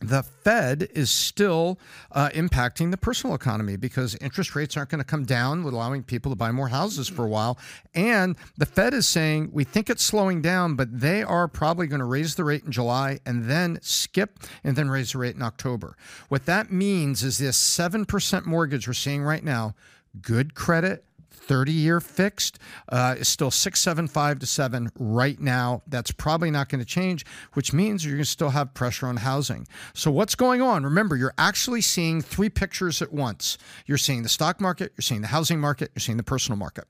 [0.00, 1.78] the Fed is still
[2.12, 6.30] uh, impacting the personal economy because interest rates aren't going to come down, allowing people
[6.30, 7.58] to buy more houses for a while.
[7.94, 12.00] And the Fed is saying we think it's slowing down, but they are probably going
[12.00, 15.42] to raise the rate in July and then skip and then raise the rate in
[15.42, 15.96] October.
[16.28, 19.74] What that means is this 7% mortgage we're seeing right now,
[20.20, 21.04] good credit,
[21.46, 25.82] 30 year fixed uh, is still 675 to 7 right now.
[25.86, 29.18] That's probably not going to change, which means you're going to still have pressure on
[29.18, 29.66] housing.
[29.94, 30.84] So, what's going on?
[30.84, 33.58] Remember, you're actually seeing three pictures at once.
[33.86, 36.84] You're seeing the stock market, you're seeing the housing market, you're seeing the personal market.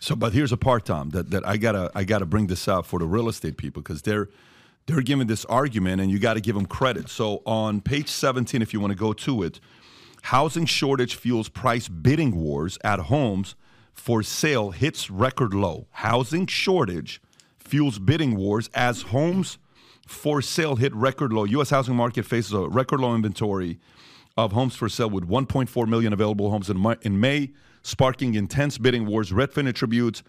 [0.00, 2.86] So, but here's a part, Tom, that, that I gotta I gotta bring this up
[2.86, 4.28] for the real estate people because they're
[4.86, 7.08] they're giving this argument, and you got to give them credit.
[7.08, 9.60] So, on page 17, if you want to go to it,
[10.22, 13.56] Housing shortage fuels price bidding wars at homes
[13.92, 15.86] for sale hits record low.
[15.90, 17.20] Housing shortage
[17.58, 19.58] fuels bidding wars as homes
[20.06, 21.44] for sale hit record low.
[21.44, 21.70] U.S.
[21.70, 23.80] housing market faces a record low inventory
[24.36, 27.50] of homes for sale with 1.4 million available homes in, in May,
[27.82, 29.32] sparking intense bidding wars.
[29.32, 30.22] Redfin attributes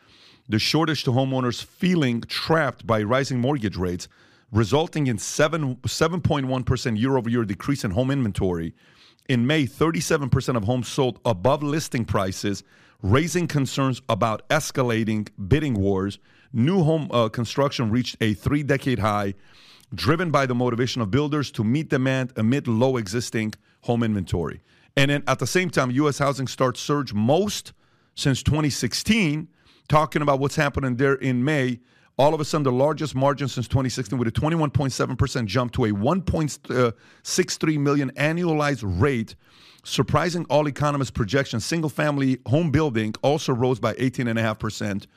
[0.49, 4.07] the shortage to homeowners feeling trapped by rising mortgage rates,
[4.51, 8.73] resulting in 7, 7.1% year over year decrease in home inventory
[9.29, 12.63] in May, 37% of homes sold above listing prices,
[13.01, 16.19] raising concerns about escalating bidding wars.
[16.51, 19.33] New home uh, construction reached a three decade high,
[19.93, 24.61] driven by the motivation of builders to meet demand amid low existing home inventory.
[24.95, 26.19] And then at the same time, U.S.
[26.19, 27.73] housing starts surge most
[28.15, 29.47] since 2016,
[29.87, 31.79] talking about what's happening there in May
[32.17, 35.89] all of a sudden the largest margin since 2016 with a 21.7% jump to a
[35.89, 39.35] 1.63 million annualized rate
[39.83, 45.07] surprising all economists projections single family home building also rose by 18.5%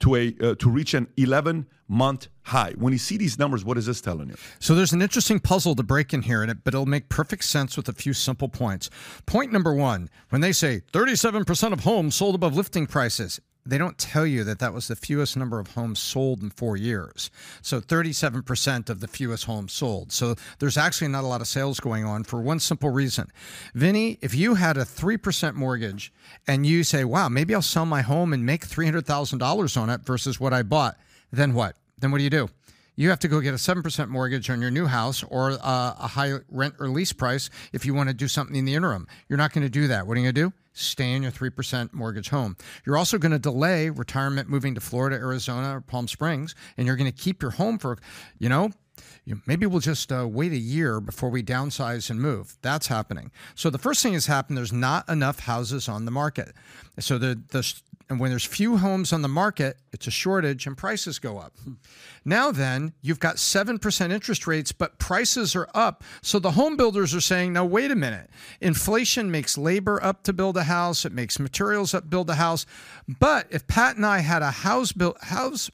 [0.00, 2.72] to a uh, to reach an 11 month high.
[2.78, 4.36] When you see these numbers, what is this telling you?
[4.58, 7.76] So there's an interesting puzzle to break in here, it, but it'll make perfect sense
[7.76, 8.90] with a few simple points.
[9.26, 13.98] Point number one: when they say 37% of homes sold above listing prices, they don't
[13.98, 17.30] tell you that that was the fewest number of homes sold in four years.
[17.62, 20.12] So 37% of the fewest homes sold.
[20.12, 23.30] So there's actually not a lot of sales going on for one simple reason.
[23.74, 26.12] Vinny, if you had a 3% mortgage
[26.46, 30.40] and you say, wow, maybe I'll sell my home and make $300,000 on it versus
[30.40, 30.96] what I bought,
[31.30, 31.76] then what?
[31.98, 32.48] Then what do you do?
[33.00, 36.06] you have to go get a 7% mortgage on your new house or uh, a
[36.06, 39.06] high rent or lease price if you want to do something in the interim.
[39.26, 40.06] You're not going to do that.
[40.06, 40.52] What are you going to do?
[40.72, 42.56] Stay in your 3% mortgage home.
[42.86, 46.96] You're also going to delay retirement moving to Florida, Arizona, or Palm Springs, and you're
[46.96, 47.98] going to keep your home for,
[48.38, 48.70] you know,
[49.46, 52.56] maybe we'll just uh, wait a year before we downsize and move.
[52.62, 53.30] That's happening.
[53.54, 54.56] So the first thing has happened.
[54.56, 56.52] There's not enough houses on the market.
[56.98, 57.74] So the the
[58.10, 61.56] and when there's few homes on the market, it's a shortage and prices go up.
[61.62, 61.74] Hmm.
[62.24, 66.02] Now, then, you've got 7% interest rates, but prices are up.
[66.20, 68.28] So the home builders are saying, now, wait a minute.
[68.60, 72.34] Inflation makes labor up to build a house, it makes materials up to build a
[72.34, 72.66] house.
[73.06, 74.92] But if Pat and I had a house,
[75.22, 75.70] house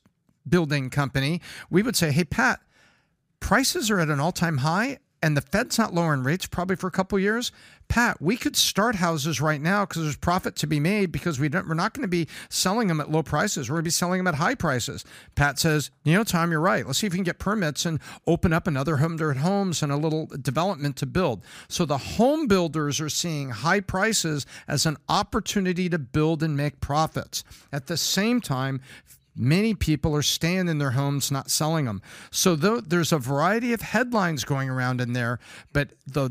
[0.46, 2.60] building company, we would say, hey, Pat,
[3.40, 6.86] prices are at an all time high and the Fed's not lowering rates probably for
[6.86, 7.50] a couple years,
[7.88, 11.48] Pat, we could start houses right now because there's profit to be made because we
[11.48, 13.68] don't, we're not going to be selling them at low prices.
[13.68, 15.04] We're going to be selling them at high prices.
[15.34, 16.86] Pat says, you know, Tom, you're right.
[16.86, 19.96] Let's see if we can get permits and open up another hundred homes and a
[19.96, 21.44] little development to build.
[21.68, 26.80] So the home builders are seeing high prices as an opportunity to build and make
[26.80, 27.44] profits.
[27.72, 28.80] At the same time,
[29.38, 32.00] Many people are staying in their homes, not selling them.
[32.30, 35.38] So though there's a variety of headlines going around in there,
[35.74, 36.30] but the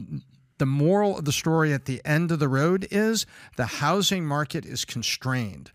[0.58, 3.26] the moral of the story at the end of the road is
[3.58, 5.72] the housing market is constrained,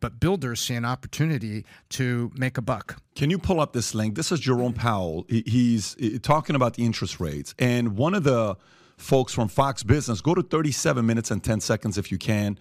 [0.00, 3.02] but builders see an opportunity to make a buck.
[3.14, 4.14] Can you pull up this link?
[4.14, 5.26] This is Jerome Powell.
[5.28, 7.54] He's uh, talking about the interest rates.
[7.58, 8.56] And one of the
[8.96, 12.58] folks from Fox Business, go to 37 minutes and 10 seconds if you can,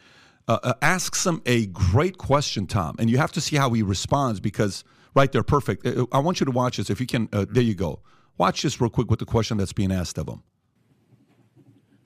[0.47, 2.95] uh, uh, asks him a great question, Tom.
[2.99, 4.83] And you have to see how he responds because
[5.15, 5.85] right there, perfect.
[5.85, 6.89] Uh, I want you to watch this.
[6.89, 7.99] If you can, uh, there you go.
[8.37, 10.41] Watch this real quick with the question that's being asked of him.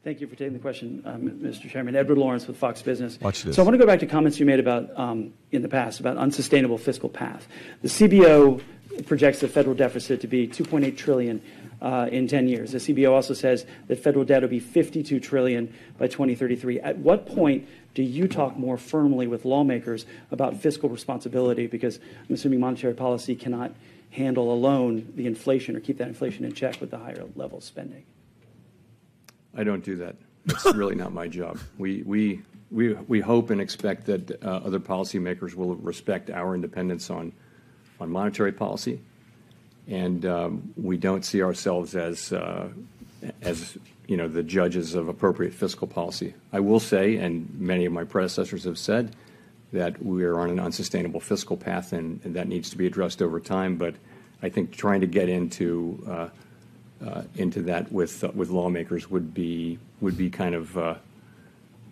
[0.06, 1.68] Thank you for taking the question, um, Mr.
[1.68, 1.96] Chairman.
[1.96, 3.20] Edward Lawrence with Fox Business.
[3.22, 3.56] Watch this.
[3.56, 6.00] So I want to go back to comments you made about um, in the past
[6.00, 7.48] about unsustainable fiscal path.
[7.82, 8.62] The CBO
[9.08, 11.42] projects the federal deficit to be 2.8 trillion
[11.82, 12.74] uh, in 10 years.
[12.74, 16.82] The CBO also says that federal debt will be 52 trillion by 2033.
[16.82, 21.66] At what point do you talk more firmly with lawmakers about fiscal responsibility?
[21.66, 21.98] Because
[22.30, 23.74] I'm assuming monetary policy cannot
[24.12, 27.64] handle alone the inflation or keep that inflation in check with the higher level of
[27.64, 28.06] spending.
[29.56, 30.16] I don't do that.
[30.46, 31.58] It's really not my job.
[31.78, 32.42] We, we,
[32.72, 37.32] we, we hope and expect that uh, other policymakers will respect our independence on,
[38.00, 39.02] on monetary policy.
[39.88, 42.70] And um, we don't see ourselves as, uh,
[43.42, 46.34] as you know, the judges of appropriate fiscal policy.
[46.54, 49.16] I will say, and many of my predecessors have said,
[49.74, 53.22] that we are on an unsustainable fiscal path, and, and that needs to be addressed
[53.22, 53.78] over time.
[53.78, 53.96] But
[54.42, 56.30] I think trying to get into uh,
[57.36, 60.96] into that with uh, with lawmakers would be would be kind of uh,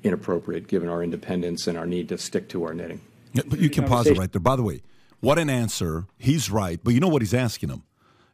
[0.03, 3.01] inappropriate given our independence and our need to stick to our knitting.
[3.33, 4.39] Yeah, but you can pause it right there.
[4.39, 4.81] By the way,
[5.19, 6.05] what an answer.
[6.17, 6.79] He's right.
[6.83, 7.83] But you know what he's asking him?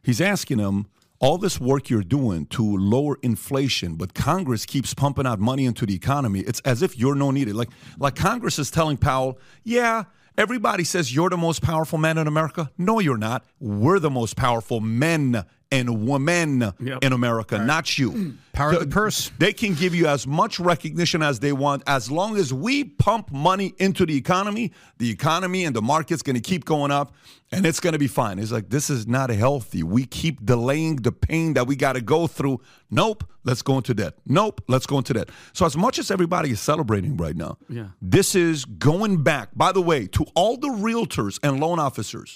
[0.02, 0.86] He's asking him
[1.20, 5.84] all this work you're doing to lower inflation, but Congress keeps pumping out money into
[5.84, 6.40] the economy.
[6.40, 7.54] It's as if you're no needed.
[7.54, 10.04] Like like Congress is telling Powell, yeah,
[10.36, 12.70] everybody says you're the most powerful man in America.
[12.78, 13.44] No, you're not.
[13.60, 17.04] We're the most powerful men and women Yep.
[17.04, 18.10] in America, not you.
[18.12, 18.36] Mm.
[18.52, 19.30] Power of the purse.
[19.38, 23.30] They can give you as much recognition as they want as long as we pump
[23.30, 24.72] money into the economy.
[24.98, 27.14] The economy and the market's going to keep going up
[27.52, 28.38] and it's going to be fine.
[28.40, 29.82] It's like, this is not healthy.
[29.84, 32.60] We keep delaying the pain that we got to go through.
[32.90, 34.14] Nope, let's go into debt.
[34.26, 35.28] Nope, let's go into debt.
[35.52, 37.86] So, as much as everybody is celebrating right now, Yeah.
[38.02, 42.34] this is going back, by the way, to all the realtors and loan officers.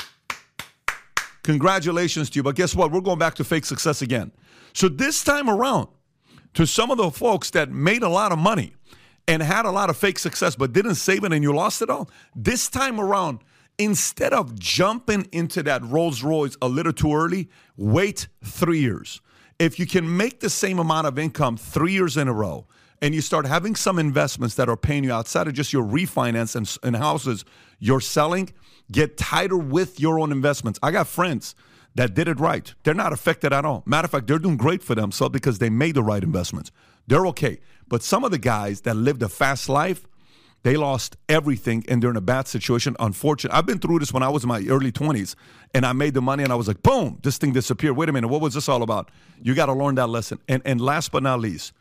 [1.45, 2.43] Congratulations to you.
[2.43, 2.91] But guess what?
[2.91, 4.33] We're going back to fake success again.
[4.73, 5.89] So this time around,
[6.55, 8.75] to some of the folks that made a lot of money
[9.29, 11.91] and had a lot of fake success but didn't save it and you lost it
[11.91, 13.41] all, this time around,
[13.79, 19.21] instead of jumping into that Rolls Royce a little too early, wait three years.
[19.59, 22.67] If you can make the same amount of income three years in a row,
[23.03, 26.57] and you start having some investments that are paying you outside of just your refinance
[26.57, 27.45] and, and houses
[27.79, 28.51] you're selling,
[28.91, 30.79] get tighter with your own investments.
[30.83, 31.55] I got friends
[31.95, 32.75] that did it right.
[32.83, 33.83] They're not affected at all.
[33.87, 36.71] Matter of fact, they're doing great for themselves because they made the right investments.
[37.07, 37.61] They're okay.
[37.89, 40.07] But some of the guys that lived a fast life,
[40.63, 42.97] they lost everything and they're in a bad situation.
[42.99, 45.35] Unfortunately, I've been through this when I was in my early 20s
[45.75, 47.97] and I made the money and I was like, boom, this thing disappeared.
[47.97, 49.11] Wait a minute, what was this all about?
[49.43, 50.39] You got to learn that lesson.
[50.49, 51.73] And, and last but not least,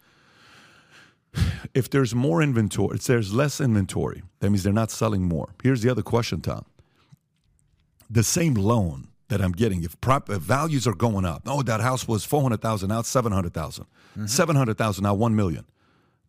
[1.73, 5.49] if there's more inventory, if there's less inventory, that means they're not selling more.
[5.63, 6.65] Here's the other question, Tom.
[8.13, 11.81] The same loan that I'm getting, if, prop, if values are going up, oh, that
[11.81, 13.85] house was 400,000, now it's 700,000.
[13.85, 14.25] Mm-hmm.
[14.27, 15.65] 700,000, now 1 million.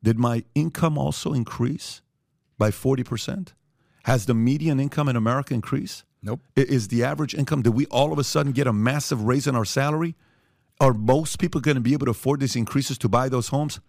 [0.02, 2.00] Did my income also increase
[2.56, 3.52] by 40%?
[4.04, 6.04] Has the median income in America increased?
[6.22, 6.40] Nope.
[6.56, 9.54] Is the average income, did we all of a sudden get a massive raise in
[9.54, 10.14] our salary?
[10.80, 13.80] Are most people going to be able to afford these increases to buy those homes?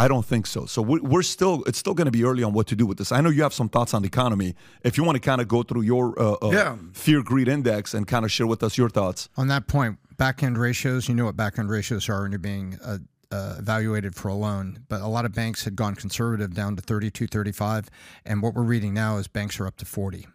[0.00, 0.64] I don't think so.
[0.66, 2.96] So we're, we're still, it's still going to be early on what to do with
[2.98, 3.12] this.
[3.12, 4.54] I know you have some thoughts on the economy.
[4.82, 6.76] If you want to kind of go through your uh, uh, Yeah.
[6.92, 9.28] fear greed index and kind of share with us your thoughts.
[9.36, 12.38] On that point, back end ratios, you know what back end ratios are when you're
[12.38, 12.98] being uh,
[13.30, 14.84] uh, evaluated for a loan.
[14.88, 17.88] But a lot of banks had gone conservative down to 32, 35.
[18.24, 20.26] And what we're reading now is banks are up to 40.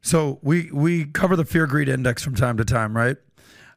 [0.00, 3.16] So we we cover the fear greed index from time to time, right?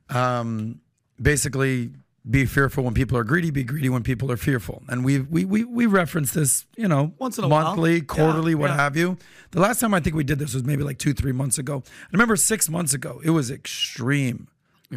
[0.10, 0.80] Um,
[1.22, 1.92] basically,
[2.30, 3.50] be fearful when people are greedy.
[3.52, 4.84] Be greedy when people are fearful.
[4.88, 7.64] And we we we we reference this, you know, Once in a while.
[7.76, 8.76] monthly, Yeah, quarterly, what yeah.
[8.78, 9.18] have you.
[9.52, 11.84] The last time I think we did this was maybe like two three months ago.
[11.86, 13.22] I remember six months ago.
[13.24, 14.48] It was extreme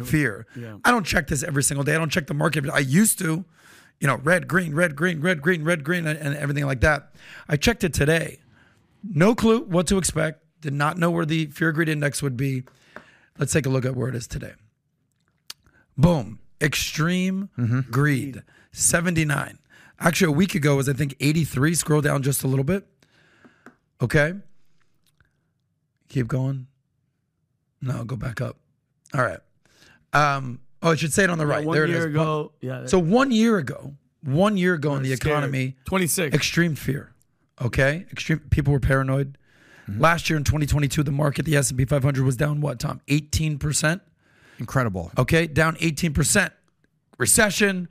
[0.03, 0.45] fear.
[0.55, 0.77] yeah.
[0.83, 1.93] I don't check this every single day.
[1.95, 2.69] I don't check the market.
[2.69, 3.45] I used to.
[3.99, 7.13] You know, red, green, red, green, red, green, red, green, and, and everything like that.
[7.47, 8.39] I checked it today.
[9.03, 10.43] No clue what to expect.
[10.59, 12.63] Did not know where the fear greed index would be.
[13.37, 14.53] Let's take a look at where it is today.
[15.97, 16.39] Boom.
[16.63, 17.49] Extreme
[17.91, 19.59] greed, 79.
[19.99, 21.75] Actually, a week ago was, I think, 83.
[21.75, 22.87] Scroll down just a little bit.
[24.01, 24.33] Okay.
[26.09, 26.67] Keep going.
[27.81, 28.57] No, go back up.
[29.13, 29.39] All right.
[30.13, 31.65] Um, oh, it should say it on the right.
[31.69, 32.05] There it is.
[32.05, 32.85] ago, yeah.
[32.85, 35.31] So one year ago, one year ago in the Scared.
[35.37, 36.35] economy, 26.
[36.35, 37.13] extreme fear.
[37.61, 38.39] Okay, extreme.
[38.49, 39.37] People were paranoid.
[39.87, 43.01] Last year in 2022, the market, the S&P 500 was down what, Tom?
[43.09, 44.01] 18 percent.
[44.59, 45.11] Incredible.
[45.17, 46.53] Okay, down 18 percent.
[47.17, 47.89] Recession.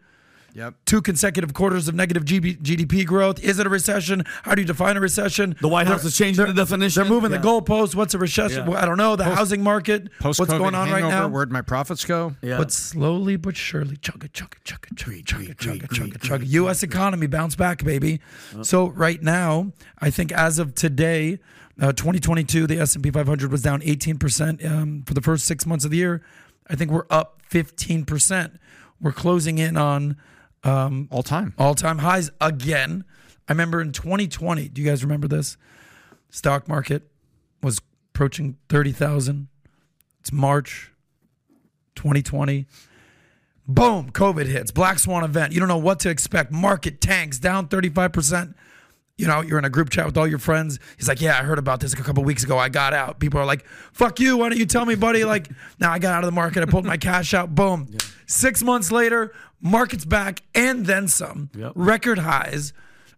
[0.55, 0.75] Yep.
[0.85, 3.43] Two consecutive quarters of negative GB GDP growth.
[3.43, 4.23] Is it a recession?
[4.43, 5.57] How do you define a recession?
[5.63, 7.03] The White House They're- is changing the definition.
[7.05, 7.39] They're moving Yeah.
[7.39, 7.95] the goalposts.
[7.95, 8.69] What's a recession?
[8.69, 8.77] Yeah.
[8.79, 9.17] I don't know.
[9.17, 10.11] The housing market.
[10.21, 11.27] Post What's going on right now?
[11.29, 12.35] Where'd my profits go?
[12.43, 12.59] Yeah.
[12.59, 15.77] But slowly but surely, chug it, chug it, chug it, chug it, chug it, chug
[15.77, 16.49] it, chug it, chug it.
[16.49, 16.83] U.S.
[16.83, 18.21] economy bounce back, baby.
[18.61, 21.39] So right now, I think as of today,
[21.81, 25.87] uh, 2022, the S&P 500 was down 18 percent um, for the first six months
[25.87, 26.21] of the year.
[26.69, 28.59] I think we're up 15 percent.
[29.01, 30.17] We're closing in on
[30.65, 31.55] um, All time.
[31.59, 33.05] all-time highs again.
[33.49, 34.69] I remember in 2020.
[34.69, 35.57] Do you guys remember this?
[36.31, 37.09] Stock market
[37.63, 37.81] was
[38.15, 39.49] approaching 30,000.
[40.21, 40.93] It's March
[41.97, 42.67] 2020.
[43.67, 44.71] Boom, COVID hits.
[44.71, 45.53] Black swan event.
[45.53, 46.53] You don't know what to expect.
[46.53, 48.55] Market tanks down 35%.
[49.23, 50.81] You know, you're in a group chat with all your friends.
[50.97, 52.59] He's like, Yeah, I heard about this a couple weeks ago.
[52.59, 53.21] I got out.
[53.21, 54.37] People are like, Fuck you.
[54.37, 55.25] Why don't you tell me, buddy?
[55.25, 56.61] Like, now I got out of the market.
[56.61, 57.55] I pulled my cash out.
[57.55, 57.97] Boom.
[58.27, 61.51] Six months later, market's back and then some.
[61.55, 61.71] Yep.
[61.77, 62.73] Record highs.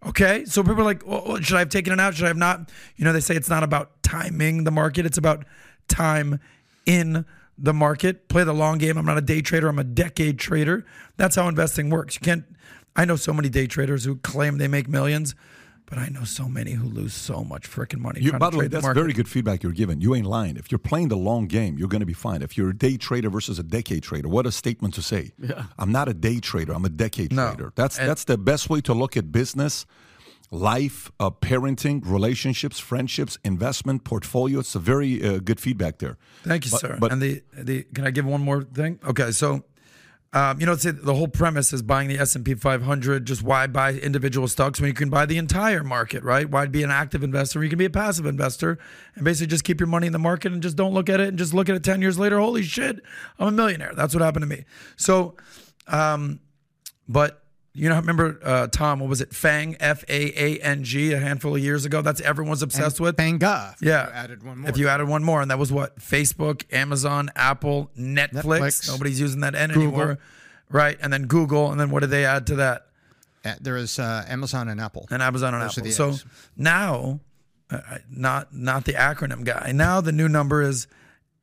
[0.05, 0.45] Okay.
[0.45, 2.15] So people are like, well, Should I have taken it out?
[2.15, 2.71] Should I have not?
[2.97, 5.47] You know, they say it's not about timing the market, it's about
[5.89, 6.39] time
[6.85, 7.25] in
[7.57, 8.29] the market.
[8.29, 8.99] Play the long game.
[8.99, 10.85] I'm not a day trader, I'm a decade trader.
[11.17, 12.17] That's how investing works.
[12.17, 12.45] You can't,
[12.95, 15.35] I know so many day traders who claim they make millions.
[15.87, 18.63] But I know so many who lose so much freaking money You, by the way,
[18.63, 20.01] trade the that's very good feedback you're giving.
[20.01, 20.57] You ain't lying.
[20.57, 22.41] If you're playing the long game, you're going to be fine.
[22.41, 25.33] If you're a day trader versus a decade trader, what a statement to say.
[25.39, 25.65] Yeah.
[25.79, 26.73] I'm not a day trader.
[26.73, 27.49] I'm a decade No.
[27.49, 27.73] trader.
[27.77, 29.85] That's And- that's the best way to look at business,
[30.51, 34.61] life, uh, parenting, relationships, friendships, investment, portfolio.
[34.61, 36.17] It's a very uh, good feedback there.
[36.45, 36.97] Thank you, But- sir.
[36.99, 38.99] but- and the the can I give one more thing?
[39.05, 39.65] Okay, so
[40.35, 43.25] um, you know, the whole premise is buying the S and P 500.
[43.25, 46.51] Just why buy individual stocks when you can buy the entire market, right?
[46.51, 47.63] Why be an active investor?
[47.63, 48.77] You can be a passive investor
[49.15, 51.29] and basically just keep your money in the market and just don't look at it
[51.29, 52.41] and just look at it 10 years later.
[52.41, 53.01] Holy shit,
[53.39, 53.93] I'm a millionaire.
[53.95, 54.65] That's what happened to me.
[54.97, 55.37] So,
[55.87, 56.41] um,
[57.09, 57.44] but
[57.77, 59.01] you know, remember uh, Tom?
[59.01, 59.35] What was it?
[59.35, 62.03] Fang, F A A N G, a handful of years ago.
[62.03, 63.17] That's everyone's obsessed with.
[63.17, 63.75] Banga.
[63.81, 64.07] Yeah.
[64.07, 64.71] You added one more.
[64.71, 65.99] If you added one more, and that was what?
[65.99, 68.33] Facebook, Amazon, Apple, Netflix.
[68.45, 68.89] Netflix.
[68.89, 70.19] Nobody's using that N anymore.
[70.71, 70.97] Right.
[71.03, 71.73] And then Google.
[71.73, 72.87] And then what did they add to that?
[73.45, 75.07] Uh, there is uh, Amazon and Apple.
[75.11, 75.91] And Amazon and Those Apple.
[75.91, 77.21] So now,
[77.71, 79.73] uh, not not the acronym guy.
[79.75, 80.87] Now the new number is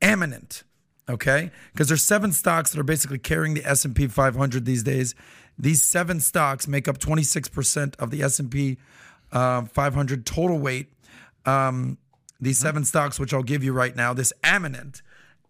[0.01, 0.63] eminent.
[1.09, 4.81] Okay, because there's seven stocks that are basically carrying the S and P 500 these
[4.81, 5.13] days.
[5.57, 8.77] These seven stocks make up 26 percent of the S and P
[9.31, 10.93] uh, 500 total weight.
[11.45, 11.97] Um,
[12.39, 15.01] these seven stocks, which I'll give you right now, this eminent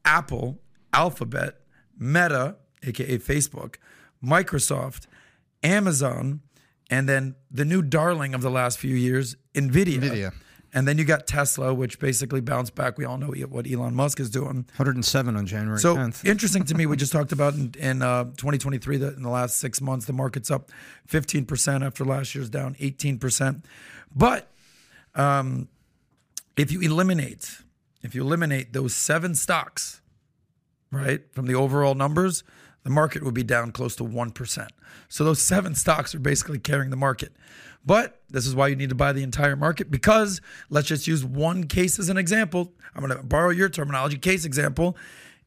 [0.03, 0.59] Apple,
[0.93, 1.61] Alphabet,
[1.97, 3.75] Meta, aka Facebook,
[4.23, 5.07] Microsoft,
[5.63, 6.41] Amazon,
[6.89, 9.99] and then the new darling of the last few years, Nvidia.
[9.99, 10.33] Nvidia.
[10.73, 12.97] And then you got Tesla, which basically bounced back.
[12.97, 14.65] We all know what Elon Musk is doing.
[14.77, 16.25] 107 on January So 10th.
[16.29, 16.85] interesting to me.
[16.85, 20.13] We just talked about in, in uh, 2023 that in the last six months the
[20.13, 20.71] market's up
[21.07, 23.65] 15 percent after last year's down 18 percent.
[24.15, 24.49] But
[25.15, 25.67] um,
[26.55, 27.57] if you eliminate,
[28.01, 30.01] if you eliminate those seven stocks,
[30.91, 32.43] right, from the overall numbers,
[32.83, 34.67] the market would be down close to 1%.
[35.07, 37.33] So those seven stocks are basically carrying the market.
[37.85, 40.39] But this is why you need to buy the entire market because
[40.69, 42.71] let's just use one case as an example.
[42.95, 44.95] I'm going to borrow your terminology, case example.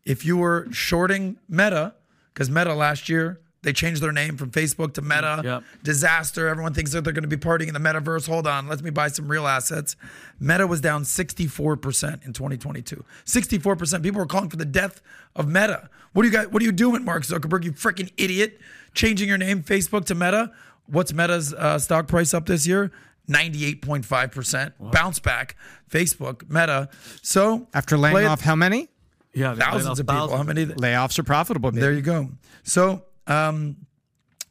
[0.05, 1.95] If you were shorting Meta,
[2.33, 5.41] because Meta last year, they changed their name from Facebook to Meta.
[5.43, 5.63] Yep.
[5.83, 6.49] Disaster.
[6.49, 8.29] Everyone thinks that they're going to be partying in the metaverse.
[8.29, 8.69] Hold on.
[8.69, 9.97] Let me buy some real assets.
[10.39, 13.03] Meta was down 64% in 2022.
[13.25, 14.03] 64%.
[14.03, 15.01] People were calling for the death
[15.35, 15.89] of Meta.
[16.13, 16.53] What do you got?
[16.53, 17.65] What are you doing, Mark Zuckerberg?
[17.65, 18.61] You freaking idiot.
[18.93, 20.53] Changing your name, Facebook to Meta.
[20.87, 22.91] What's Meta's uh, stock price up this year?
[23.29, 24.73] 98.5%.
[24.93, 25.57] Bounce back.
[25.91, 26.89] Facebook, Meta.
[27.23, 28.89] So After laying play it- off how many?
[29.33, 30.37] Yeah, they laid thousands of people.
[30.37, 30.65] How many?
[30.67, 31.73] Layoffs are profitable.
[31.73, 32.29] There you go.
[32.63, 33.77] So, um,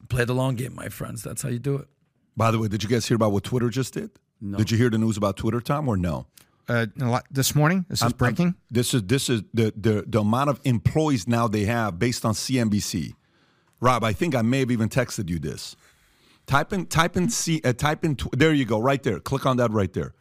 [0.10, 1.24] play the long game, my friends.
[1.24, 1.88] That's how you do it.
[2.36, 4.10] By the way, did you guys hear about what Twitter just did?
[4.42, 4.58] No.
[4.58, 6.26] Did you hear the news about Twitter, Tom, or no?
[6.68, 8.46] Uh, a lot- this morning, this is I'm- breaking.
[8.48, 12.26] I'm- this is this is the, the the amount of employees now they have based
[12.26, 13.14] on CNBC.
[13.80, 15.78] Rob, I think I may have even texted you this.
[16.46, 19.20] Type in type in C uh, type in tw- there you go right there.
[19.20, 20.14] Click on that right there.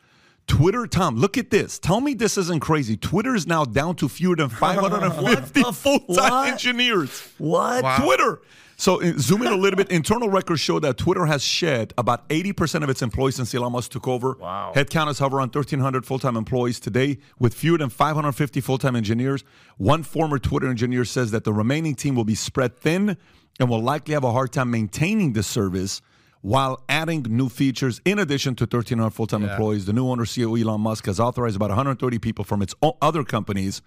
[0.46, 1.78] Twitter, Tom, look at this.
[1.78, 2.96] Tell me this isn't crazy.
[2.96, 4.48] Twitter is now down to fewer than
[5.08, 7.28] 550 full time engineers.
[7.38, 8.02] What?
[8.02, 8.40] Twitter.
[8.76, 9.90] So uh, zoom in a little bit.
[9.92, 13.92] Internal records show that Twitter has shed about 80% of its employees since Elon Musk
[13.92, 14.36] took over.
[14.40, 14.72] Wow.
[14.74, 19.44] Headcount is hover around 1,300 full-time employees today with fewer than 550 full-time engineers.
[19.76, 23.16] One former Twitter engineer says that the remaining team will be spread thin
[23.60, 26.02] and will likely have a hard time maintaining the service
[26.42, 29.86] while adding new features in addition to 1,300 full-time employees.
[29.86, 33.80] The new owner, CEO Elon Musk, has authorized about 130 people from its other companies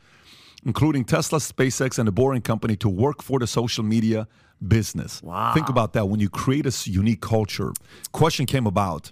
[0.65, 4.27] including Tesla, SpaceX, and the Boring Company, to work for the social media
[4.67, 5.21] business.
[5.21, 5.53] Wow.
[5.53, 6.09] Think about that.
[6.09, 7.71] When you create a unique culture,
[8.11, 9.11] question came about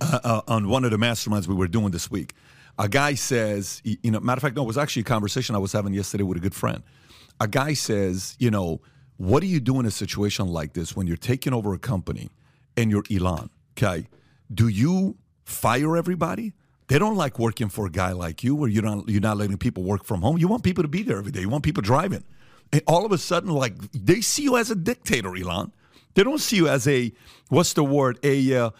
[0.00, 2.34] uh, uh, on one of the masterminds we were doing this week.
[2.78, 5.58] A guy says, you know, matter of fact, no, it was actually a conversation I
[5.58, 6.82] was having yesterday with a good friend.
[7.40, 8.80] A guy says, you know,
[9.18, 12.30] what do you do in a situation like this when you're taking over a company
[12.76, 13.50] and you're Elon?
[13.76, 14.06] Okay,
[14.52, 16.54] do you fire everybody?
[16.86, 19.58] They don't like working for a guy like you, where you're not you're not letting
[19.58, 20.38] people work from home.
[20.38, 21.40] You want people to be there every day.
[21.40, 22.24] You want people driving,
[22.72, 25.72] and all of a sudden, like they see you as a dictator, Elon.
[26.14, 27.12] They don't see you as a
[27.48, 28.70] what's the word a uh,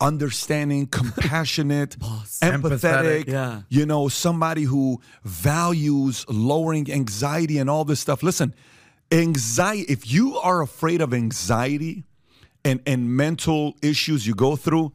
[0.00, 2.60] understanding, compassionate, empathetic.
[2.60, 3.62] Empathetic, yeah.
[3.68, 8.22] You know, somebody who values lowering anxiety and all this stuff.
[8.22, 8.54] Listen,
[9.10, 9.92] anxiety.
[9.92, 12.04] If you are afraid of anxiety
[12.64, 14.92] and and mental issues you go through.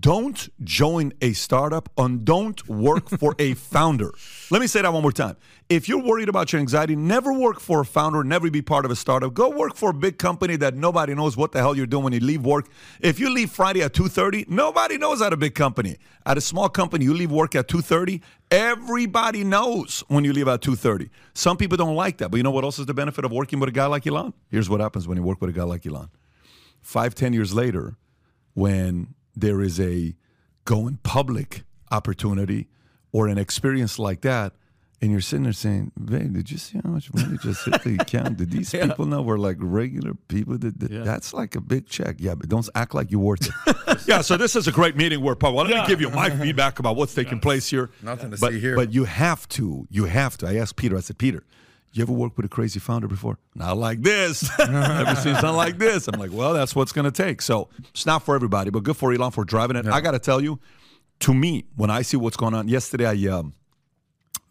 [0.00, 4.12] Don't join a startup and don't work for a founder.
[4.50, 5.36] Let me say that one more time.
[5.68, 8.90] If you're worried about your anxiety, never work for a founder, never be part of
[8.90, 9.34] a startup.
[9.34, 12.12] Go work for a big company that nobody knows what the hell you're doing when
[12.12, 12.68] you leave work.
[13.00, 15.98] If you leave Friday at 2:30, nobody knows at a big company.
[16.24, 18.20] At a small company, you leave work at 2:30,
[18.50, 21.10] everybody knows when you leave at 2:30.
[21.34, 23.60] Some people don't like that, but you know what else is the benefit of working
[23.60, 24.32] with a guy like Elon?
[24.50, 26.08] Here's what happens when you work with a guy like Elon
[26.80, 27.96] five, ten years later,
[28.54, 30.14] when there is a
[30.64, 32.68] going public opportunity
[33.12, 34.52] or an experience like that,
[35.00, 37.96] and you're sitting there saying, "Babe, did you see how much money just hit the
[38.00, 38.38] account?
[38.38, 40.56] Did these people know we're like regular people?
[40.58, 42.16] That, that- That's like a big check.
[42.18, 43.98] Yeah, but don't act like you're worth it.
[44.06, 44.20] yeah.
[44.22, 45.54] So this is a great meeting where Paul.
[45.54, 47.90] Let me give you my feedback about what's taking place here.
[48.02, 48.76] Nothing to but, see here.
[48.76, 49.86] But you have to.
[49.90, 50.46] You have to.
[50.48, 50.96] I asked Peter.
[50.96, 51.44] I said, Peter.
[51.94, 53.38] You ever worked with a crazy founder before?
[53.54, 54.50] Not like this.
[54.58, 56.08] Never seen something like this.
[56.08, 57.40] I'm like, well, that's what's going to take.
[57.40, 59.86] So it's not for everybody, but good for Elon for driving it.
[59.86, 60.58] I got to tell you,
[61.20, 63.54] to me, when I see what's going on, yesterday I um,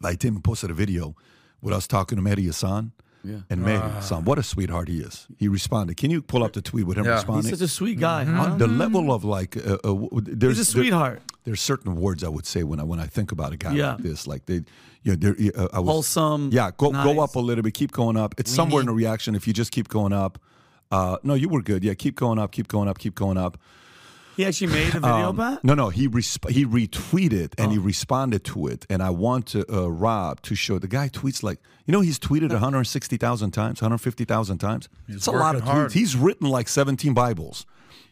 [0.02, 1.16] I Tim posted a video
[1.60, 2.92] with us talking to Mehdi Hasan.
[3.24, 3.36] Yeah.
[3.50, 5.26] And Mehdi Hasan, what a sweetheart he is.
[5.38, 5.96] He responded.
[5.96, 7.12] Can you pull up the tweet with him Yeah.
[7.14, 7.50] responding?
[7.50, 8.20] He's such a sweet guy.
[8.26, 8.56] On Huh?
[8.56, 11.22] the level of like, uh, uh, there's He's a there- sweetheart.
[11.44, 13.92] there's certain words I would say when I when I think about a guy Yeah.
[13.94, 14.62] like this, like they,
[15.02, 17.92] you know, they're, uh, I was, Wholesome, Yeah, go go up a little bit, keep
[17.92, 18.34] going up.
[18.38, 19.34] It's somewhere in the reaction.
[19.34, 20.38] If you just keep going up,
[20.90, 21.82] uh, no, you were good.
[21.84, 23.58] Yeah, keep going up, keep going up, keep going up.
[24.36, 25.62] He actually made a video Um, about.
[25.64, 27.70] No, no, he resp- he retweeted and Oh.
[27.70, 31.42] he responded to it, and I want to uh, Rob to show the guy tweets
[31.42, 34.88] like you know he's tweeted 160,000 times, 150,000 times.
[35.08, 35.90] it's a lot of hard.
[35.90, 35.92] tweets.
[35.92, 37.64] He's written like 17 Bibles,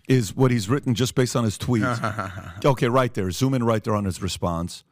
[0.09, 2.65] is what he's written just based on his tweets.
[2.65, 4.85] okay, right there, zoom in right there on his response,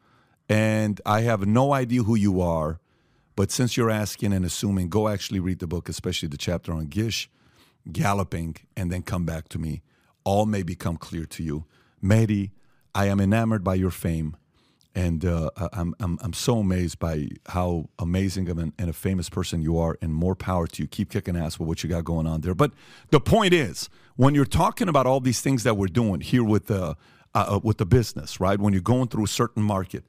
[0.49, 2.79] and I have no idea who you are,
[3.37, 6.87] but since you're asking and assuming, go actually read the book, especially the chapter on
[6.87, 7.29] Gish
[7.91, 9.81] galloping, and then come back to me.
[10.23, 11.65] All may become clear to you.
[12.03, 12.51] Mehdi,
[12.93, 14.35] I am enamored by your fame,
[14.93, 19.29] and uh, I'm, I'm, I'm so amazed by how amazing of an, and a famous
[19.29, 20.87] person you are, and more power to you.
[20.87, 22.55] Keep kicking ass with what you got going on there.
[22.55, 22.71] But
[23.09, 26.67] the point is, when you're talking about all these things that we're doing here with
[26.67, 26.97] the,
[27.33, 28.59] uh, uh, with the business, right?
[28.59, 30.03] When you're going through a certain market,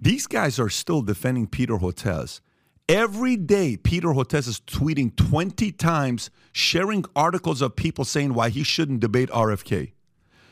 [0.00, 2.40] these guys are still defending Peter Hotez.
[2.88, 8.62] Every day, Peter Hotez is tweeting 20 times, sharing articles of people saying why he
[8.62, 9.92] shouldn't debate RFK.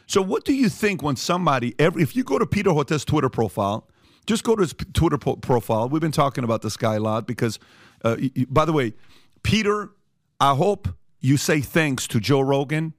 [0.06, 3.28] So, what do you think when somebody, every, if you go to Peter Hotez's Twitter
[3.28, 3.86] profile,
[4.26, 5.88] just go to his Twitter po- profile.
[5.90, 7.58] We've been talking about this guy a lot because,
[8.02, 8.94] uh, y- y- by the way,
[9.42, 9.90] Peter,
[10.40, 10.88] I hope
[11.20, 12.94] you say thanks to Joe Rogan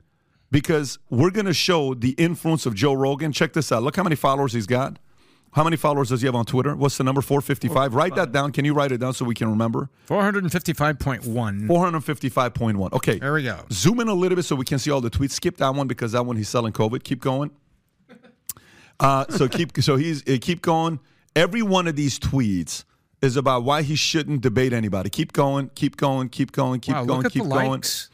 [0.51, 3.31] because we're going to show the influence of Joe Rogan.
[3.31, 3.81] Check this out.
[3.81, 4.99] Look how many followers he's got.
[5.53, 6.75] How many followers does he have on Twitter?
[6.75, 7.21] What's the number?
[7.21, 7.93] 455.
[7.93, 8.51] Write that down.
[8.51, 9.89] Can you write it down so we can remember?
[10.07, 11.67] 455.1.
[11.67, 12.91] 455.1.
[12.93, 13.19] Okay.
[13.19, 13.59] There we go.
[13.71, 15.31] Zoom in a little bit so we can see all the tweets.
[15.31, 17.03] Skip that one because that one he's selling COVID.
[17.03, 17.51] Keep going.
[18.99, 20.99] Uh, so keep so he's uh, keep going.
[21.35, 22.83] Every one of these tweets
[23.21, 25.09] is about why he shouldn't debate anybody.
[25.09, 25.69] Keep going.
[25.75, 26.29] Keep going.
[26.29, 26.79] Keep going.
[26.79, 27.23] Keep Wow, going.
[27.29, 27.69] keep going.
[27.71, 28.09] likes.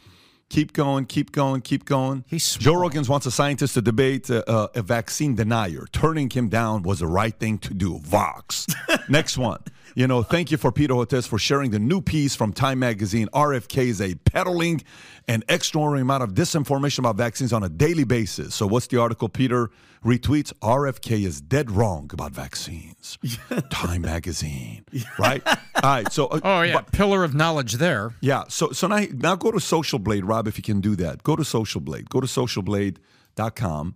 [0.50, 2.24] Keep going, keep going, keep going.
[2.26, 2.74] He's Joe.
[2.74, 5.86] Rogan wants a scientist to debate uh, uh, a vaccine denier.
[5.92, 7.98] Turning him down was the right thing to do.
[8.00, 8.66] Vox.
[9.08, 9.62] Next one.
[9.94, 13.28] You know, thank you for Peter Hotez for sharing the new piece from Time Magazine.
[13.32, 14.82] RFK is a peddling
[15.28, 18.54] an extraordinary amount of disinformation about vaccines on a daily basis.
[18.54, 19.70] So, what's the article Peter
[20.04, 20.52] retweets?
[20.60, 23.18] RFK is dead wrong about vaccines.
[23.70, 24.84] Time Magazine,
[25.18, 25.42] right?
[25.48, 26.12] All right.
[26.12, 28.14] So, uh, Oh yeah, but- pillar of knowledge there.
[28.20, 28.44] yeah.
[28.48, 31.22] So so now now go to Social Blade, Rob, if you can do that.
[31.22, 32.10] Go to Social Blade.
[32.10, 33.94] Go to socialblade.com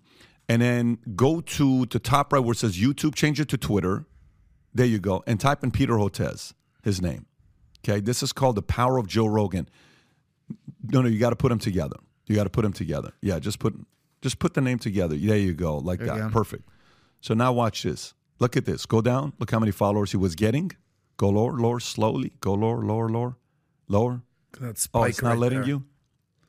[0.49, 4.05] and then go to the top right where it says YouTube, change it to Twitter.
[4.75, 5.23] There you go.
[5.27, 6.53] And type in Peter Hotez,
[6.83, 7.27] his name.
[7.85, 8.01] Okay.
[8.01, 9.69] This is called The Power of Joe Rogan.
[10.83, 11.97] No, no, you got to put them together.
[12.27, 13.13] You got to put them together.
[13.21, 13.75] Yeah, just put
[14.23, 15.17] just put the name together.
[15.17, 15.79] There you go.
[15.79, 16.33] Like that.
[16.33, 16.69] Perfect.
[17.21, 18.15] So now watch this.
[18.39, 18.87] Look at this.
[18.87, 19.35] Go down.
[19.39, 20.73] Look how many followers he was getting.
[21.17, 22.33] Go lower, lower, slowly.
[22.41, 23.37] Go lower, lower, lower,
[23.89, 24.23] lower.
[24.61, 25.69] That oh, spike Oh, it's not right letting there.
[25.69, 25.85] you?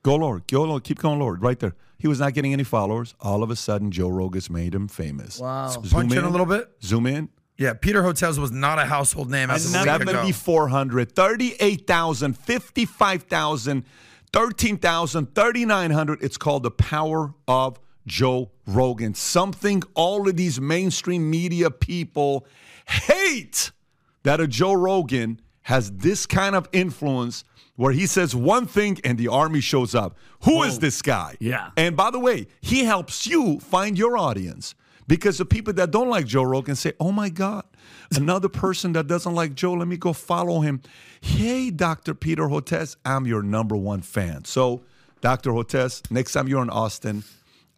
[0.04, 0.42] Go lower.
[0.48, 0.80] Go lower.
[0.80, 1.36] Keep going lower.
[1.36, 1.76] Right there.
[1.98, 3.14] He was not getting any followers.
[3.20, 5.40] All of a sudden, Joe Rogan's made him famous.
[5.40, 5.70] Wow.
[5.70, 6.70] Zoom Punch in a little bit.
[6.82, 7.30] Zoom in.
[7.58, 13.86] Yeah, Peter Hotez was not a household name as a 7,400, 38,000, 55,000,
[14.34, 16.22] 13,000, 3,900.
[16.22, 19.14] It's called The Power of Joe Rogan.
[19.14, 22.46] Something all of these mainstream media people
[22.88, 23.72] hate
[24.24, 27.46] that a Joe Rogan has this kind of influence
[27.78, 30.18] where he says one thing and the army shows up.
[30.44, 31.36] Who is this guy?
[31.40, 31.72] Yeah.
[31.78, 34.76] And by the way, he helps you find your audience
[35.08, 37.64] because the people that don't like Joe Rogan say, oh my God,
[38.16, 40.82] another person that doesn't like Joe, let me go follow him.
[41.22, 42.14] Hey, Dr.
[42.14, 44.46] Peter Hotez, I'm your number one fan.
[44.46, 44.82] So,
[45.22, 45.52] Dr.
[45.52, 47.24] Hotez, next time you're in Austin,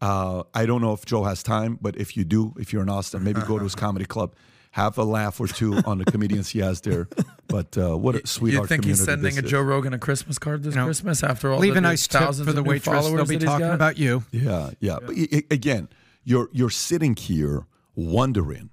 [0.01, 2.89] uh, I don't know if Joe has time, but if you do, if you're in
[2.89, 4.35] Austin, maybe go to his comedy club.
[4.71, 7.07] Have a laugh or two on the comedians he has there.
[7.47, 9.49] But uh, what a sweetheart You think he's community sending a.
[9.49, 12.33] Joe Rogan a Christmas card this know, Christmas after all Leave a nice tip for
[12.35, 13.05] the of new waitress.
[13.09, 14.23] They'll be talking about you.
[14.31, 14.97] Yeah, yeah.
[15.03, 15.87] But y- y- again,
[16.27, 18.69] you're you're sitting here wondering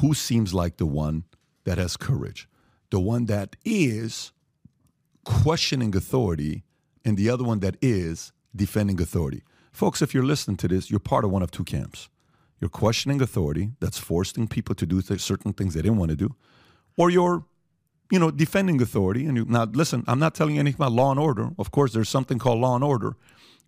[0.00, 1.24] who seems like the one
[1.64, 2.46] that has courage,
[2.90, 4.32] the one that is
[5.24, 6.64] questioning authority,
[7.02, 9.42] and the other one that is defending authority.
[9.72, 12.10] Folks, if you're listening to this, you're part of one of two camps.
[12.60, 16.34] You're questioning authority that's forcing people to do certain things they didn't want to do,
[16.98, 17.46] or you're
[18.10, 19.24] you know, defending authority.
[19.24, 21.48] And you, now, listen, I'm not telling you anything about law and order.
[21.58, 23.16] Of course, there's something called law and order.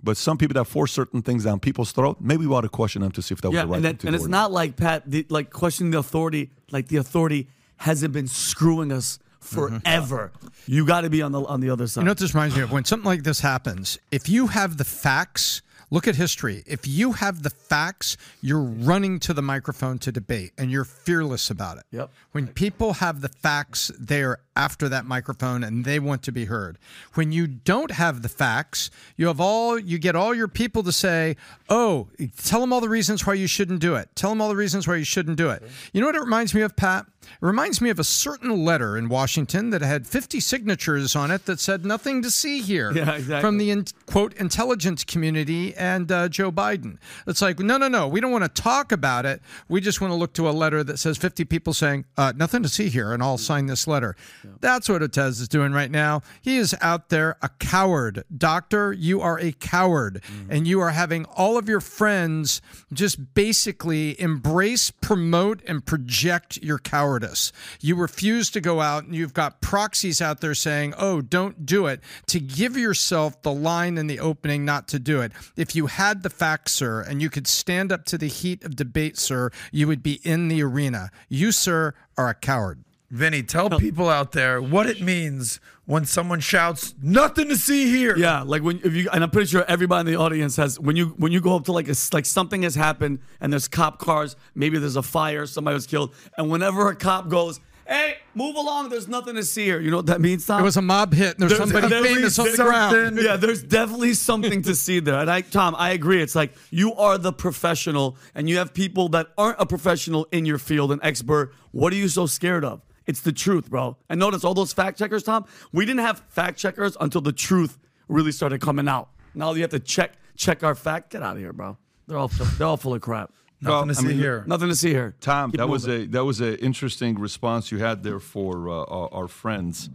[0.04, 3.02] But some people that force certain things down people's throat, maybe we ought to question
[3.02, 4.22] them to see if that was the right and, thing that, to and do.
[4.22, 7.48] it's not like Pat, the, like questioning the authority, like the authority
[7.78, 9.78] hasn't been screwing us mm-hmm.
[9.78, 10.32] forever.
[10.66, 12.02] You got to be on the on the other side.
[12.02, 12.72] You know what this reminds me of?
[12.72, 16.62] When something like this happens, if you have the facts, look at history.
[16.66, 21.50] If you have the facts, you're running to the microphone to debate and you're fearless
[21.50, 21.84] about it.
[21.92, 22.10] Yep.
[22.32, 26.78] When people have the facts, they're after that microphone and they want to be heard.
[27.14, 30.92] When you don't have the facts, you have all you get all your people to
[30.92, 31.36] say,
[31.68, 32.08] "Oh,
[32.42, 34.08] tell them all the reasons why you shouldn't do it.
[34.14, 36.54] Tell them all the reasons why you shouldn't do it." You know what it reminds
[36.54, 37.06] me of, Pat?
[37.22, 41.46] It reminds me of a certain letter in Washington that had 50 signatures on it
[41.46, 43.40] that said nothing to see here Yeah, exactly.
[43.40, 46.98] from the in, quote intelligence community and uh, Joe Biden.
[47.26, 49.40] It's like, no, no, no, we don't want to talk about it.
[49.70, 52.62] We just want to look to a letter that says 50 people saying uh, nothing
[52.62, 54.16] to see here, and I'll sign this letter.
[54.60, 56.22] That's what Hotez is doing right now.
[56.42, 58.24] He is out there a coward.
[58.36, 60.46] Doctor, you are a coward, mm.
[60.50, 62.60] and you are having all of your friends
[62.92, 67.52] just basically embrace, promote, and project your cowardice.
[67.80, 71.86] You refuse to go out, and you've got proxies out there saying, oh, don't do
[71.86, 75.32] it, to give yourself the line in the opening not to do it.
[75.56, 78.76] If you had the facts, sir, and you could stand up to the heat of
[78.76, 81.10] debate, sir, you would be in the arena.
[81.28, 82.83] You, sir, are a coward.
[83.14, 88.16] Vinny, tell people out there what it means when someone shouts, "Nothing to see here."
[88.16, 90.96] Yeah, like when if you and I'm pretty sure everybody in the audience has when
[90.96, 93.68] you when you go up to like a s- like something has happened and there's
[93.68, 98.16] cop cars, maybe there's a fire, somebody was killed, and whenever a cop goes, "Hey,
[98.34, 100.60] move along, there's nothing to see here," you know what that means, Tom?
[100.60, 103.18] It was a mob hit, and there's, There's somebody definitely famous on the ground.
[103.22, 105.20] Yeah, there's definitely something to see there.
[105.20, 106.20] And I, Tom, I agree.
[106.20, 110.46] It's like you are the professional, and you have people that aren't a professional in
[110.46, 111.52] your field, an expert.
[111.70, 112.80] What are you so scared of?
[113.06, 113.96] It's the truth, bro.
[114.08, 115.44] And notice all those fact checkers, Tom.
[115.72, 117.78] We didn't have fact checkers until the truth
[118.08, 119.10] really started coming out.
[119.34, 121.10] Now you have to check check our fact.
[121.10, 121.76] Get out of here, bro.
[122.06, 123.32] They're all they're all full of crap.
[123.60, 124.44] Nothing Well, to I see mean, here.
[124.46, 125.14] Nothing to see here.
[125.20, 128.72] Tom, Keep that was a that was an interesting response you had there for uh,
[128.84, 129.90] our, our friends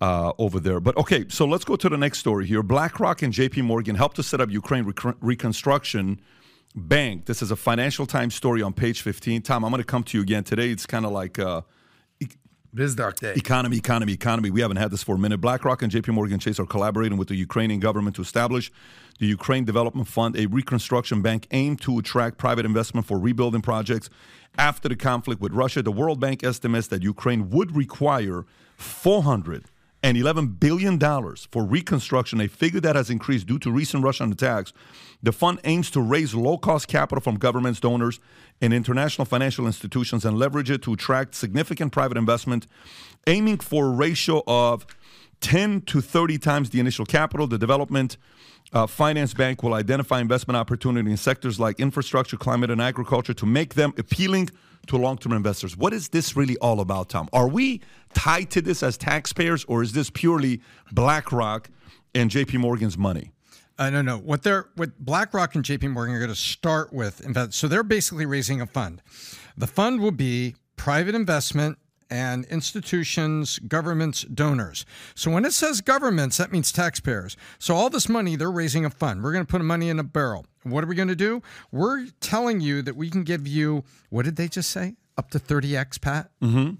[0.00, 0.80] uh, over there.
[0.80, 2.62] But okay, so let's go to the next story here.
[2.62, 3.62] BlackRock and J.P.
[3.62, 6.20] Morgan helped to set up Ukraine Recon- Reconstruction
[6.74, 7.26] Bank.
[7.26, 9.42] This is a Financial Times story on page 15.
[9.42, 10.70] Tom, I'm going to come to you again today.
[10.70, 11.62] It's kind of like uh,
[12.76, 13.32] BizDoc Day.
[13.34, 14.50] Economy, economy, economy.
[14.50, 15.40] We haven't had this for a minute.
[15.40, 18.70] BlackRock and JP Morgan Chase are collaborating with the Ukrainian government to establish
[19.18, 24.10] the Ukraine Development Fund, a reconstruction bank aimed to attract private investment for rebuilding projects
[24.58, 25.80] after the conflict with Russia.
[25.80, 28.44] The World Bank estimates that Ukraine would require
[28.76, 34.74] 411 billion dollars for reconstruction, a figure that has increased due to recent Russian attacks.
[35.26, 38.20] The fund aims to raise low-cost capital from governments, donors,
[38.60, 42.68] and international financial institutions and leverage it to attract significant private investment,
[43.26, 44.86] aiming for a ratio of
[45.40, 47.48] 10 to 30 times the initial capital.
[47.48, 48.18] The development
[48.72, 53.46] uh, finance bank will identify investment opportunity in sectors like infrastructure, climate, and agriculture to
[53.46, 54.50] make them appealing
[54.86, 55.76] to long-term investors.
[55.76, 57.28] What is this really all about, Tom?
[57.32, 57.80] Are we
[58.14, 60.60] tied to this as taxpayers, or is this purely
[60.92, 61.68] BlackRock
[62.14, 62.58] and J.P.
[62.58, 63.32] Morgan's money?
[63.78, 67.20] I don't know what they're what BlackRock and JP Morgan are going to start with.
[67.24, 69.02] Invest, so they're basically raising a fund.
[69.56, 71.78] The fund will be private investment
[72.10, 74.86] and institutions, governments, donors.
[75.14, 77.36] So when it says governments, that means taxpayers.
[77.58, 79.22] So all this money, they're raising a fund.
[79.22, 80.46] We're going to put money in a barrel.
[80.62, 81.42] What are we going to do?
[81.72, 84.94] We're telling you that we can give you, what did they just say?
[85.18, 86.30] Up to 30x, Pat?
[86.42, 86.74] Mm-hmm.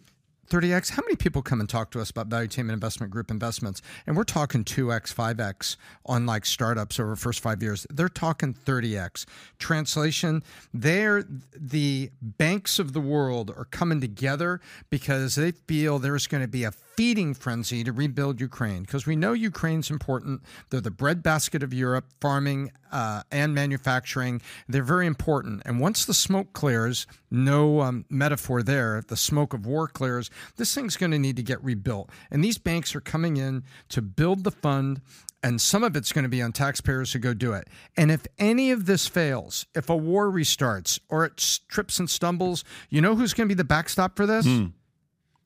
[0.48, 0.90] 30x.
[0.90, 3.82] How many people come and talk to us about Valuetainment Investment Group investments?
[4.06, 7.86] And we're talking 2x, 5x on like startups over first five years.
[7.90, 9.26] They're talking 30x.
[9.58, 10.42] Translation,
[10.72, 11.24] they're
[11.56, 16.64] the banks of the world are coming together because they feel there's going to be
[16.64, 20.42] a feeding frenzy to rebuild Ukraine because we know Ukraine's important.
[20.70, 24.40] They're the breadbasket of Europe, farming uh, and manufacturing.
[24.68, 25.62] They're very important.
[25.66, 30.74] And once the smoke clears, no um, metaphor there, the smoke of war clears, this
[30.74, 32.10] thing's going to need to get rebuilt.
[32.30, 35.02] And these banks are coming in to build the fund.
[35.42, 37.68] And some of it's going to be on taxpayers to go do it.
[37.96, 41.36] And if any of this fails, if a war restarts or it
[41.68, 44.46] trips and stumbles, you know who's going to be the backstop for this?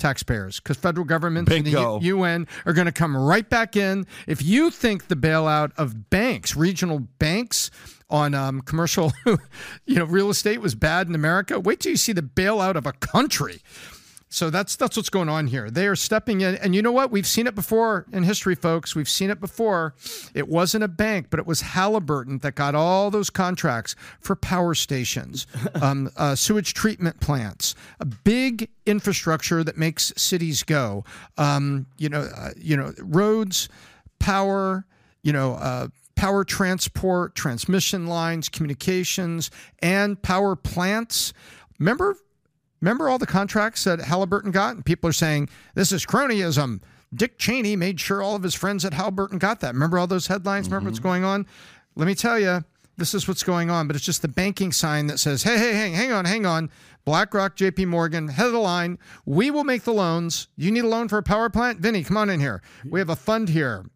[0.01, 4.07] Taxpayers because federal governments and the U- UN are going to come right back in.
[4.27, 7.71] If you think the bailout of banks, regional banks
[8.09, 9.13] on um, commercial,
[9.87, 12.87] you know, real estate was bad in America, wait till you see the bailout of
[12.87, 13.61] a country.
[14.33, 15.71] So that's that's what's going on here.
[15.71, 17.11] They are stepping in, and you know what?
[17.11, 18.95] We've seen it before in history, folks.
[18.95, 19.97] We've seen it before.
[20.35, 24.75] It wasn't a bank, but it was Halliburton that got all those contracts for power
[24.75, 25.49] stations,
[25.83, 31.05] um, uh, sewage treatment plants, a big infrastructure that makes cities go.
[31.37, 33.69] Um, you know, uh, you know, roads,
[34.21, 34.87] power.
[35.23, 35.55] You know.
[35.55, 41.33] Uh, Power transport, transmission lines, communications, and power plants.
[41.79, 42.15] Remember
[42.81, 44.77] Remember all the contracts that Halliburton got?
[44.77, 46.81] And people are saying, this is cronyism.
[47.15, 49.75] Dick Cheney made sure all of his friends at Halliburton got that.
[49.75, 50.69] Remember all those headlines?
[50.69, 51.09] Remember what's mm-hmm.
[51.09, 51.47] going on?
[51.97, 52.65] Let me tell you,
[52.97, 55.73] this is what's going on, but it's just the banking sign that says, hey, hey,
[55.73, 56.71] hey, hang on, hang on.
[57.05, 58.99] BlackRock, JP Morgan, head of the line.
[59.25, 60.49] We will make the loans.
[60.57, 61.81] You need a loan for a power plant?
[61.81, 62.63] Vinny, come on in here.
[62.89, 63.87] We have a fund here.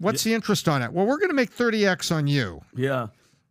[0.00, 0.92] What's the interest on it?
[0.92, 3.08] Well, we're going to make 30x on you Yeah.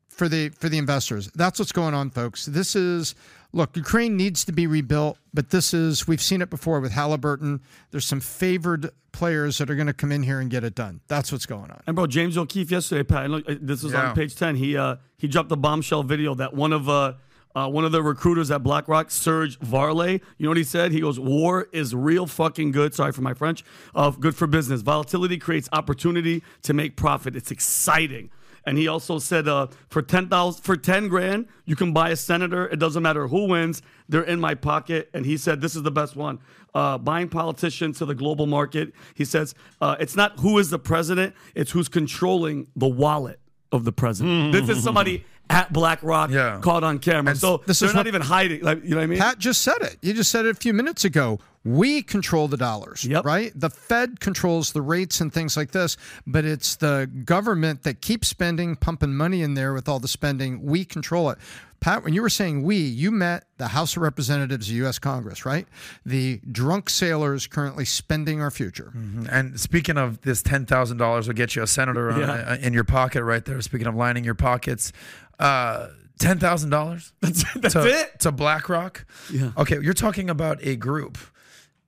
[0.10, 1.30] for the for the investors.
[1.34, 2.46] That's what's going on, folks.
[2.46, 3.16] This is
[3.56, 7.62] look, Ukraine needs to be rebuilt, but this is we've seen it before with Halliburton.
[7.90, 11.00] There's some favored players that are going to come in here and get it done.
[11.08, 11.82] That's what's going on.
[11.88, 13.32] And bro, James O'Keefe yesterday, Pat.
[13.32, 14.10] Uh, this was Yeah.
[14.10, 14.56] on page ten.
[14.56, 17.14] He uh he dropped a bombshell video that one of uh.
[17.58, 20.92] Uh, one of the recruiters at BlackRock, Serge Varlay, you know what he said?
[20.92, 23.64] He goes, "War is real fucking good." Sorry for my French.
[23.96, 24.82] Uh, good for business.
[24.82, 27.34] Volatility creates opportunity to make profit.
[27.34, 28.30] It's exciting.
[28.66, 32.16] And he also said, uh, for ten thousand, for ten grand, you can buy a
[32.16, 32.68] senator.
[32.68, 35.10] It doesn't matter who wins; they're in my pocket.
[35.14, 36.40] And he said, this is the best one.
[36.74, 38.94] Uh, buying politicians to the global market.
[39.14, 43.40] He says, uh, it's not who is the president; it's who's controlling the wallet
[43.72, 44.52] of the president.
[44.52, 46.60] This is somebody at BlackRock Yeah.
[46.62, 47.36] caught on camera.
[47.36, 48.62] so this they're is not what- even hiding.
[48.62, 49.20] Like, you know what I mean?
[49.20, 49.98] Pat just said it.
[50.02, 51.40] You just said it a few minutes ago.
[51.64, 53.26] We control the dollars, Yep.
[53.26, 53.52] right?
[53.56, 58.28] The Fed controls the rates and things like this, but it's the government that keeps
[58.28, 60.62] spending, pumping money in there with all the spending.
[60.64, 61.40] We control it.
[61.86, 64.98] Pat, when you were saying we, you met the House of Representatives of U.S.
[64.98, 65.68] Congress, right?
[66.04, 68.92] The drunk sailors currently spending our future.
[69.30, 72.74] And speaking of this ten thousand dollars will get you a senator on- uh, in
[72.74, 73.62] your pocket right there.
[73.62, 74.94] Speaking of lining your pockets,
[75.38, 77.14] uh, ten thousand dollars.
[77.22, 78.20] That's that's to, it?
[78.22, 79.06] to BlackRock.
[79.32, 79.52] Yeah.
[79.56, 81.20] Okay, you're talking about a group,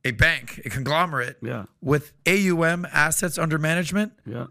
[0.05, 1.37] a bank, a conglomerate.
[1.41, 1.65] Yeah.
[1.81, 4.45] With AUM assets under management yeah.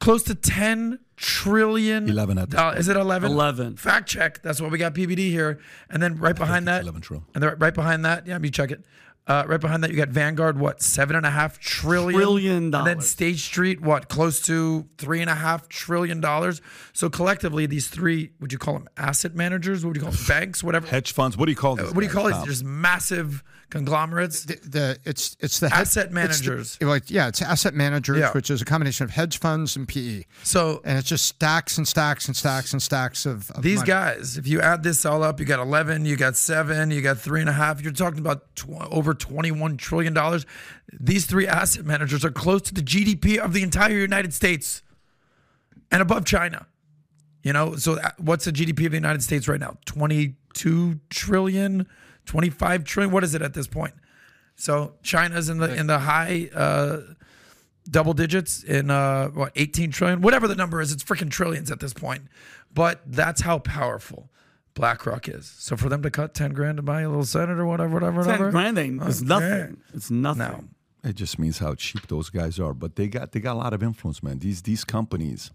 [0.00, 2.08] close to ten trillion.
[2.08, 2.78] 11 at this dollars.
[2.80, 3.32] Is it eleven?
[3.32, 3.76] 11.
[3.76, 4.42] Fact check.
[4.42, 5.58] That's what we got PBD here,
[5.90, 7.26] and then right behind that, 11 trillion.
[7.34, 8.84] and then right behind that, yeah, me check it.
[9.26, 10.58] Uh, right behind that, you got Vanguard.
[10.58, 12.18] What seven and a half trillion?
[12.18, 12.80] Trillion dollars.
[12.80, 13.10] And then dollars.
[13.10, 16.62] State Street, what close to three and a half trillion dollars.
[16.94, 19.84] So collectively, these three, would you call them asset managers?
[19.84, 20.24] What would you call them?
[20.28, 20.64] Banks?
[20.64, 20.86] Whatever.
[20.86, 21.36] Hedge funds.
[21.36, 21.92] What do you call this?
[21.92, 22.46] what do you call it?
[22.46, 24.44] Just massive conglomerates.
[24.44, 26.78] the, the it's it's the head- Asset it's the- managers.
[26.80, 28.30] like yeah, it's asset managers, Yeah.
[28.32, 31.86] which is a combination of hedge funds and PE, So and it's just stacks and
[31.86, 33.86] stacks and stacks and stacks of, of These money.
[33.88, 37.18] guys, if you add this all up, you got 11, you got seven, you got
[37.18, 37.80] three and a half.
[37.82, 40.46] You're talking about tw- over 21 trillion dollars.
[40.98, 44.82] These three asset managers are close to the GDP of the entire United States,
[45.90, 46.66] and above China.
[47.42, 49.76] You know, so uh, what's the GDP of the United States right now?
[49.86, 51.86] 22 trillion,
[52.28, 53.12] 25 trillion.
[53.12, 53.94] What is it at this point?
[54.54, 56.98] So China's in the in the high uh,
[57.90, 60.92] double digits in uh, what 18 trillion, whatever the number is.
[60.92, 62.22] It's freaking trillions at this point.
[62.72, 64.30] But that's how powerful
[64.74, 65.46] BlackRock is.
[65.58, 68.44] So for them to cut 10 grand to buy a little senator, whatever, whatever, whatever.
[68.44, 69.02] Ten grand ain't.
[69.02, 69.28] It's Okay.
[69.28, 69.76] nothing.
[69.94, 70.38] It's nothing.
[70.38, 70.64] No.
[71.08, 72.74] It just means how cheap those guys are.
[72.74, 74.40] But they got they got a lot of influence, man.
[74.40, 75.50] These these companies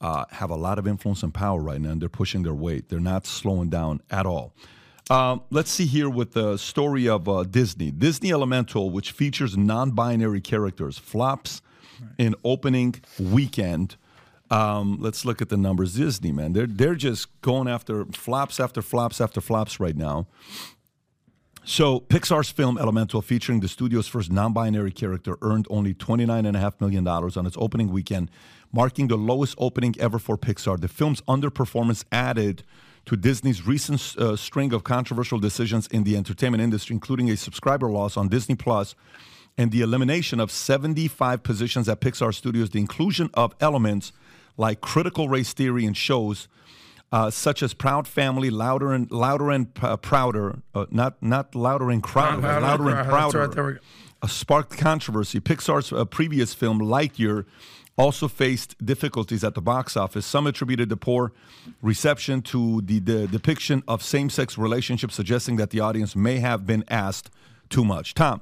[0.00, 2.88] uh, have a lot of influence and power right now, and they're pushing their weight.
[2.88, 4.54] They're not slowing down at all.
[5.10, 7.90] Um, let's see here with the story of uh, Disney.
[7.90, 11.62] Disney Elemental, which features non-binary characters, flops
[12.18, 13.96] in opening weekend.
[14.50, 15.94] Um, let's look at the numbers.
[15.94, 20.26] Disney, man, they're they're just going after flops after flops after flops right now.
[21.64, 27.06] So, Pixar's film Elemental, featuring the studio's first non binary character, earned only $29.5 million
[27.06, 28.30] on its opening weekend,
[28.72, 30.80] marking the lowest opening ever for Pixar.
[30.80, 32.62] The film's underperformance added
[33.08, 37.90] to Disney's recent uh, string of controversial decisions in the entertainment industry, including a subscriber
[37.90, 38.94] loss on Disney Plus
[39.56, 44.12] and the elimination of 75 positions at Pixar Studios, the inclusion of elements
[44.58, 46.48] like critical race theory in shows
[47.10, 51.90] uh, such as Proud Family, Louder and Louder and uh, Prouder, uh, not not Louder
[51.90, 53.78] and Crowder, Louder and Louder and Prouder, right, there we go.
[54.20, 55.40] uh, sparked controversy.
[55.40, 57.46] Pixar's uh, previous film Lightyear
[57.98, 60.24] also faced difficulties at the box office.
[60.24, 61.32] Some attributed the poor
[61.82, 66.84] reception to the, the depiction of same-sex relationships, suggesting that the audience may have been
[66.88, 67.30] asked
[67.68, 68.14] too much.
[68.14, 68.40] Tom.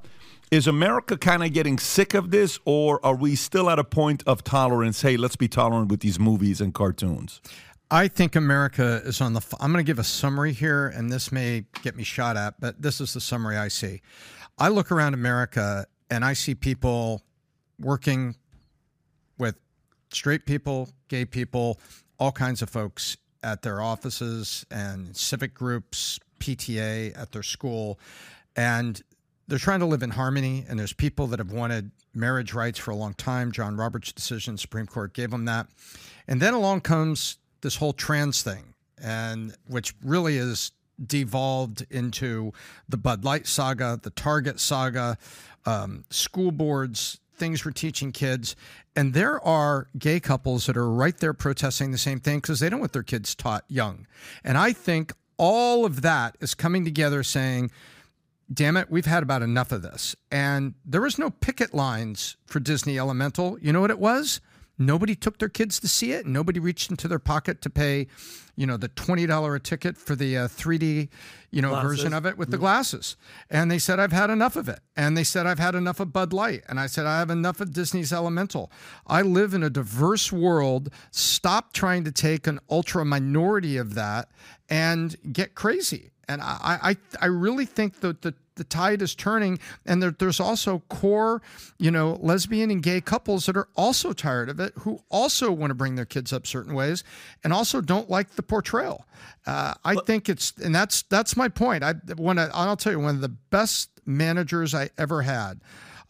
[0.49, 4.23] Is America kind of getting sick of this, or are we still at a point
[4.29, 5.03] of tolerance?
[5.03, 7.41] Hey, let's be tolerant with these movies and cartoons.
[7.91, 9.39] I think America is on the.
[9.39, 12.61] f- I'm going to give a summary here, and this may get me shot at,
[12.61, 14.03] but this is the summary I see.
[14.57, 17.23] I look around America and I see people
[17.79, 18.37] working
[20.17, 21.79] straight people, gay people,
[22.19, 27.99] all kinds of folks at their offices and civic groups, PTA at their school,
[28.57, 29.03] and
[29.47, 30.65] they're trying to live in harmony.
[30.69, 33.53] And there's people that have wanted marriage rights for a long time.
[33.53, 35.69] John Roberts' decision, Supreme Court gave them that.
[36.27, 40.73] And then along comes this whole trans thing, and which really is
[41.05, 42.53] devolved into
[42.89, 45.19] the Bud Light saga, the Target saga,
[45.67, 48.57] um, school boards, things we're teaching kids.
[48.97, 52.71] And there are gay couples that are right there protesting the same thing because they
[52.71, 54.07] don't want their kids taught young.
[54.43, 57.71] And I think all of that is coming together saying,
[58.51, 60.17] damn it, we've had about enough of this.
[60.31, 63.59] And there was no picket lines for Disney Elemental.
[63.61, 64.41] You know what it was?
[64.79, 66.27] Nobody took their kids to see it.
[66.27, 68.09] Nobody reached into their pocket to pay,
[68.57, 71.09] you know, the twenty dollar a ticket for the uh, 3D,
[71.51, 71.91] you know, Glasses.
[71.91, 73.17] version of it with the glasses.
[73.49, 76.13] And they said, "I've had enough of it." And they said, "I've had enough of
[76.13, 78.71] Bud Light." And I said, "I have enough of Disney's Elemental."
[79.07, 80.91] I live in a diverse world.
[81.11, 84.29] Stop trying to take an ultra minority of that
[84.69, 86.11] and get crazy.
[86.29, 90.41] And I, I, I really think that the the tide is turning, and there, there's
[90.41, 91.41] also core,
[91.79, 95.71] you know, lesbian and gay couples that are also tired of it, who also want
[95.71, 97.05] to bring their kids up certain ways,
[97.45, 99.07] and also don't like the portrayal.
[99.47, 101.85] Uh, I think it's, and that's that's my point.
[101.85, 105.61] I when I, I'll tell you, one of the best managers I ever had.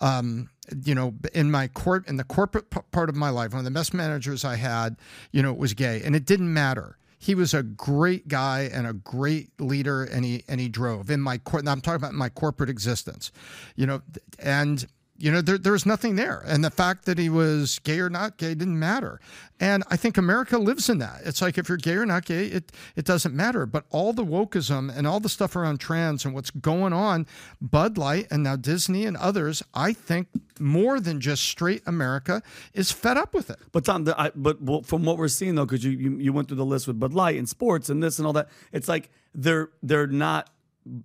[0.00, 0.50] Um,
[0.84, 3.64] you know, in my court in the corporate p- part of my life, one of
[3.64, 4.96] the best managers I had,
[5.32, 8.92] you know, was gay, and it didn't matter he was a great guy and a
[8.92, 13.32] great leader and he and he drove in my i'm talking about my corporate existence
[13.74, 14.02] you know
[14.38, 14.86] and
[15.18, 18.10] you know there, there was nothing there and the fact that he was gay or
[18.10, 19.20] not gay didn't matter
[19.60, 22.46] and i think america lives in that it's like if you're gay or not gay
[22.46, 26.34] it it doesn't matter but all the wokeism and all the stuff around trans and
[26.34, 27.26] what's going on
[27.60, 32.42] bud light and now disney and others i think more than just straight america
[32.74, 35.54] is fed up with it But Tom, the, I, but well, from what we're seeing
[35.54, 38.02] though, because you, you you went through the list with Bud Light and sports and
[38.02, 40.50] this and all that, it's like they're they're not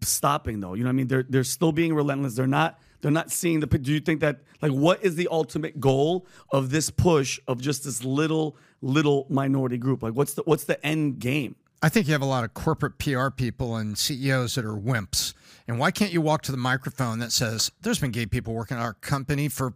[0.02, 0.74] stopping though.
[0.74, 1.08] You know what I mean?
[1.08, 2.36] They're they're still being relentless.
[2.36, 3.68] They're not they're not seeing the.
[3.68, 7.84] Do you think that like what is the ultimate goal of this push of just
[7.84, 10.04] this little little minority group?
[10.04, 11.56] Like what's the what's the end game?
[11.84, 15.34] I think you have a lot of corporate PR people and CEOs that are wimps.
[15.68, 18.78] And why can't you walk to the microphone that says, there's been gay people working
[18.78, 19.74] at our company for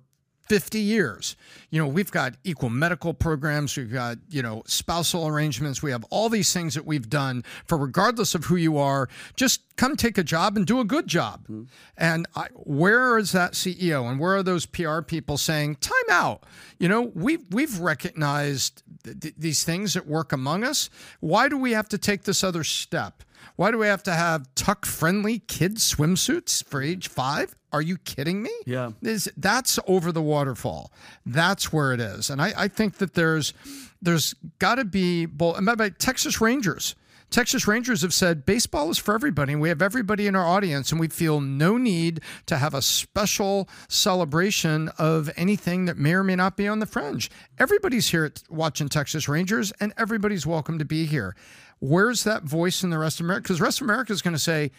[0.47, 1.35] 50 years.
[1.71, 6.05] You know, we've got equal medical programs, we've got, you know, spousal arrangements, we have
[6.09, 10.17] all these things that we've done for regardless of who you are, just come take
[10.17, 11.43] a job and do a good job.
[11.43, 11.63] Mm-hmm.
[11.97, 16.43] And I, where is that CEO and where are those PR people saying, time out?
[16.79, 20.89] You know, we've, we've recognized th- th- these things that work among us.
[21.19, 23.23] Why do we have to take this other step?
[23.55, 27.55] Why do we have to have tuck friendly kids swimsuits for age five?
[27.71, 28.51] Are you kidding me?
[28.65, 28.91] Yeah.
[29.01, 30.91] Is that's over the waterfall.
[31.25, 32.29] That's where it is.
[32.29, 33.53] And I, I think that there's
[34.01, 36.95] there's gotta be both and by the Texas Rangers.
[37.31, 40.91] Texas Rangers have said baseball is for everybody, and we have everybody in our audience,
[40.91, 46.23] and we feel no need to have a special celebration of anything that may or
[46.23, 47.29] may not be on the fringe.
[47.57, 51.35] Everybody's here at, watching Texas Rangers, and everybody's welcome to be here.
[51.79, 53.43] Where's that voice in the rest of America?
[53.43, 54.71] Because the rest of America is going to say,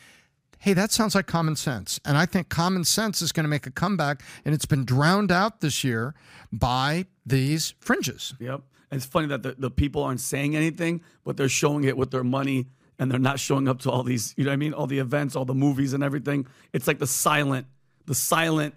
[0.59, 2.01] hey, that sounds like common sense.
[2.05, 5.31] And I think common sense is going to make a comeback, and it's been drowned
[5.31, 6.15] out this year
[6.53, 8.35] by these fringes.
[8.41, 8.63] Yep.
[8.91, 12.11] And it's funny that the, the people aren't saying anything, but they're showing it with
[12.11, 12.67] their money
[12.99, 14.73] and they're not showing up to all these, you know what I mean?
[14.73, 16.47] All the events, all the movies and everything.
[16.73, 17.67] It's like the silent,
[18.07, 18.75] the silent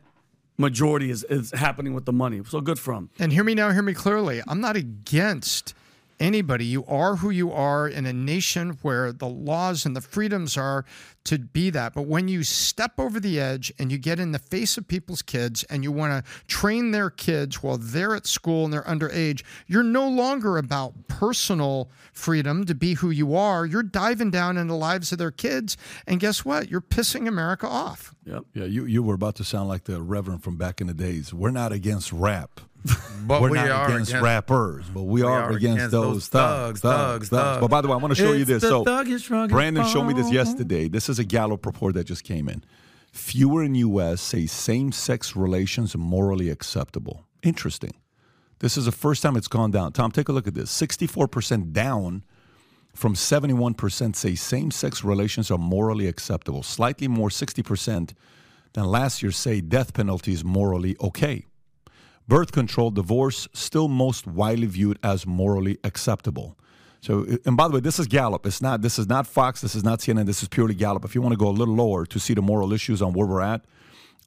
[0.58, 2.42] majority is, is happening with the money.
[2.46, 3.12] So good for them.
[3.20, 4.42] And hear me now, hear me clearly.
[4.48, 5.74] I'm not against
[6.20, 6.66] anybody.
[6.66, 10.86] You are who you are in a nation where the laws and the freedoms are
[11.26, 11.94] to be that.
[11.94, 15.22] But when you step over the edge and you get in the face of people's
[15.22, 19.44] kids and you want to train their kids while they're at school and they're underage,
[19.68, 23.66] you're no longer about personal freedom to be who you are.
[23.66, 25.78] You're diving down into the lives of their kids.
[26.08, 26.70] And guess what?
[26.70, 28.16] You're pissing America off.
[28.26, 28.44] Yep.
[28.54, 31.34] Yeah, you, you were about to sound like the Reverend from back in the days.
[31.34, 32.62] We're not against rap.
[33.28, 36.14] But We're we not are against, against- rappers, but we, are, are against, against those
[36.14, 37.62] those thugs, thugs, thugs, thugs.
[37.62, 38.64] But by the way, I want to show you this.
[38.64, 40.88] So, Brandon showed me this yesterday.
[40.88, 42.64] This is a Gallup report that just came in.
[43.12, 44.22] Fewer in U.S.
[44.22, 47.26] say same-sex relations are morally acceptable.
[47.44, 47.94] Interesting.
[48.60, 49.94] This is the first time it's gone down.
[49.94, 50.72] Tom, take a look at this.
[50.76, 52.24] 64% down
[52.94, 56.64] from 71% say same sex relations are morally acceptable.
[56.64, 58.14] Slightly more, 60%
[58.74, 61.46] than last year say death penalty is morally okay.
[62.30, 66.56] Birth control, divorce, still most widely viewed as morally acceptable.
[67.02, 68.46] So, and by the way, this is Gallup.
[68.46, 68.84] It's not.
[68.84, 69.62] This is not Fox.
[69.62, 70.28] This is not CNN.
[70.28, 71.04] This is purely Gallup.
[71.04, 73.26] If you want to go a little lower to see the moral issues on where
[73.26, 73.66] we're at,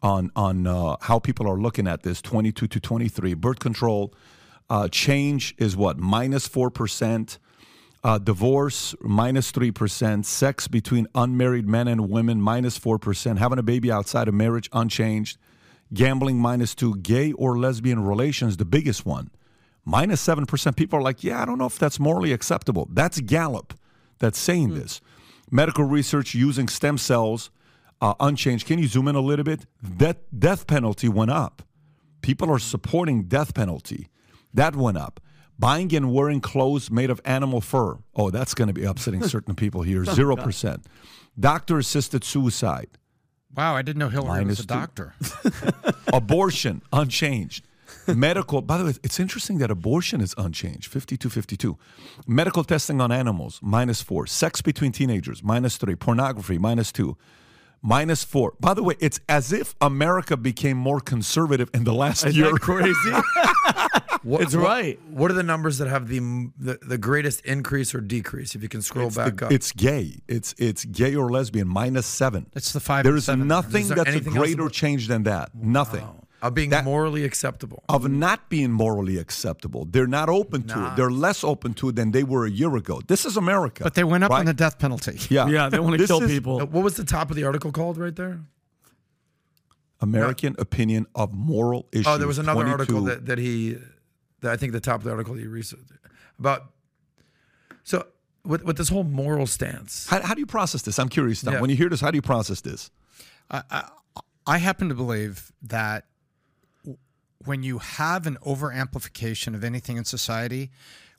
[0.02, 4.12] on on uh, how people are looking at this, 22 to 23, birth control
[4.68, 7.38] uh, change is what minus four percent.
[8.04, 13.92] Uh, divorce minus 3%, sex between unmarried men and women minus 4%, having a baby
[13.92, 15.38] outside of marriage unchanged,
[15.92, 19.30] gambling minus 2, gay or lesbian relations the biggest one.
[19.84, 20.76] Minus 7%.
[20.76, 23.74] People are like, "Yeah, I don't know if that's morally acceptable." That's Gallup
[24.22, 25.00] that's saying this.
[25.50, 27.50] Medical research using stem cells
[28.00, 28.66] uh, unchanged.
[28.66, 29.66] Can you zoom in a little bit?
[29.96, 31.62] Death death penalty went up.
[32.22, 34.08] People are supporting death penalty.
[34.54, 35.20] That went up.
[35.58, 37.98] Buying and wearing clothes made of animal fur.
[38.16, 40.02] Oh, that's going to be upsetting certain people here.
[40.02, 40.84] 0%.
[41.38, 42.88] Doctor assisted suicide.
[43.54, 44.74] Wow, I didn't know Hillary Minus was a two.
[44.74, 45.14] doctor.
[46.12, 47.66] Abortion, unchanged.
[48.08, 51.78] Medical, by the way, it's interesting that abortion is unchanged, 52 52.
[52.26, 54.26] Medical testing on animals, minus four.
[54.26, 55.94] Sex between teenagers, minus three.
[55.94, 57.16] Pornography, minus two.
[57.82, 58.54] Minus four.
[58.60, 62.50] By the way, it's as if America became more conservative in the last Is year.
[62.52, 62.94] that crazy?
[64.22, 65.00] What, It's what- right.
[65.10, 66.20] What are the numbers that have the,
[66.58, 68.54] the the greatest increase or decrease?
[68.54, 69.52] If you can scroll It's, back the- up.
[69.52, 70.20] it's gay.
[70.28, 72.46] It's it's gay or lesbian, minus seven.
[72.54, 73.02] It's the five.
[73.04, 73.48] There and is seven.
[73.48, 75.54] nothing there that's a anything else greater about- change than that.
[75.54, 76.06] Nothing.
[76.40, 77.82] of being that- morally acceptable.
[77.88, 79.84] Of not being morally acceptable.
[79.84, 80.96] They're not open to it.
[80.96, 83.00] They're less open to it than they were a year ago.
[83.06, 83.84] This is America.
[83.84, 84.40] But they went up right?
[84.40, 85.18] on the death penalty.
[85.30, 85.46] Yeah.
[85.56, 86.60] yeah, they want to kill is people.
[86.60, 88.40] Uh, What was the top of the article called right there?
[90.00, 92.06] American opinion of moral issues.
[92.08, 93.82] Oh, there was another article that, that he, that
[94.44, 95.92] I think the top of the article you researched
[96.38, 96.72] about.
[97.84, 98.06] So
[98.44, 100.98] with with this whole moral stance, How, how do you process this?
[100.98, 101.54] I'm curious, Tom.
[101.54, 101.60] Yeah.
[101.60, 102.90] When you hear this, how do you process this?
[104.46, 106.06] I happen to believe that
[107.44, 110.70] when you have an overamplification of anything in society,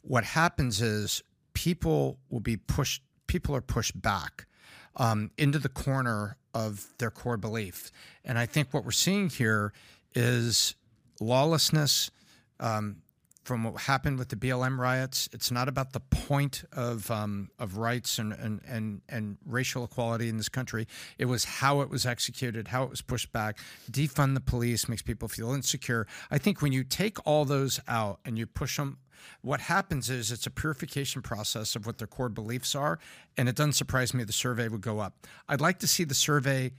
[0.02, 1.22] what happens is
[1.54, 4.48] people will be pushed, people are pushed back
[4.96, 7.92] um, into the corner of their core belief.
[8.24, 9.74] And I think what we're seeing here
[10.14, 10.76] is
[11.20, 12.12] lawlessness.
[12.60, 13.03] Um,
[13.44, 17.78] from what happened with the BLM riots, it's not about the point of um, of
[17.78, 20.88] rights and, and and and racial equality in this country.
[21.18, 23.60] It was how it was executed, how it was pushed back.
[23.92, 26.08] Defund the police makes people feel insecure.
[26.32, 28.98] I think when you take all those out and you push them
[29.42, 33.00] What happens is it's a purification process of what their core beliefs are,
[33.38, 35.14] and it doesn't surprise me the survey would go up.
[35.48, 36.74] I'd like to see the survey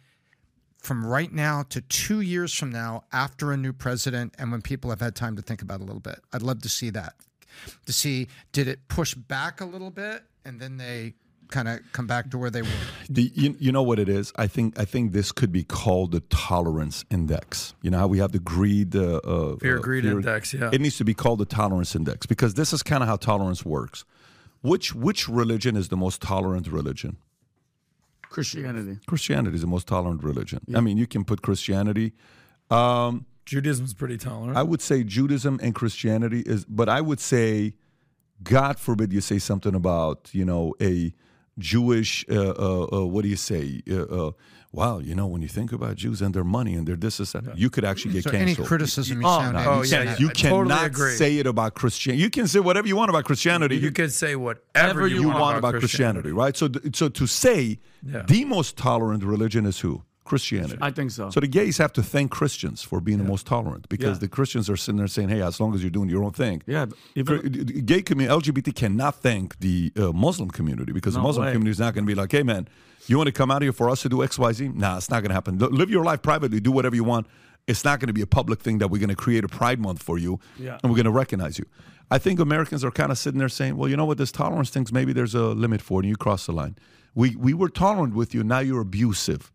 [0.84, 4.90] from right now to two years from now after a new president and when people
[4.90, 6.20] have had time to think about it a little bit.
[6.32, 7.14] I'd love to see that.
[7.86, 11.14] To see did it push back a little bit and then they
[11.48, 12.68] kind of come back to where they were.
[13.08, 14.32] The, you, you know what it is?
[14.36, 17.74] I think I think this could be called the tolerance index.
[17.82, 20.70] You know how we have the greed, uh, uh, Fear, uh, greed index, yeah.
[20.72, 23.64] It needs to be called the tolerance index because this is kind of how tolerance
[23.64, 24.04] works.
[24.62, 27.18] Which which religion is the most tolerant religion?
[28.34, 28.98] Christianity.
[29.06, 30.60] Christianity is the most tolerant religion.
[30.74, 32.12] I mean, you can put Christianity.
[32.68, 34.56] Um, Judaism's pretty tolerant.
[34.56, 37.74] I would say Judaism and Christianity is, but I would say,
[38.42, 41.14] God forbid you say something about you know a
[41.58, 42.24] Jewish.
[42.28, 43.82] Uh, uh, uh, what do you say?
[44.74, 47.32] Wow, you know when you think about Jews and their money and their this is
[47.32, 48.68] that, you could actually get So any canceled.
[48.68, 49.60] criticism you Oh, sound no.
[49.64, 50.16] Oh, you yeah, send yeah.
[50.18, 51.12] you I totally cannot agree.
[51.16, 52.22] say it about Christianity.
[52.22, 53.76] You can say whatever you want about Christianity.
[53.76, 56.56] you can say whatever you, you want, want about Christianity, right?
[56.56, 58.22] So, th- so to say Yeah.
[58.26, 60.02] the most tolerant religion is who?
[60.24, 60.78] Christianity.
[60.80, 61.28] I think so.
[61.28, 64.20] So the gays have to thank Christians for being the most tolerant because Yeah.
[64.20, 66.62] the Christians are sitting there saying, "Hey, as long as you're doing your own thing."
[66.66, 67.42] Yeah, even,
[67.84, 71.52] gay community LGBT cannot thank the uh, Muslim community because the Muslim way.
[71.52, 72.66] community is not going to be like, "Hey, man,
[73.06, 74.64] you want to come out here for us to do X, Y, Z?
[74.66, 75.58] Z?" Nah, it's not going to happen.
[75.58, 77.26] Live your life privately, do whatever you want.
[77.66, 79.80] It's not going to be a public thing that we're going to create a Pride
[79.80, 80.78] Month for you, Yeah.
[80.82, 81.64] and we're going to recognize you.
[82.10, 84.18] I think Americans are kind of sitting there saying, "Well, you know what?
[84.18, 86.76] This tolerance things, maybe there's a limit for it, and you cross the line.
[87.14, 89.50] We we were tolerant with you, now you're abusive."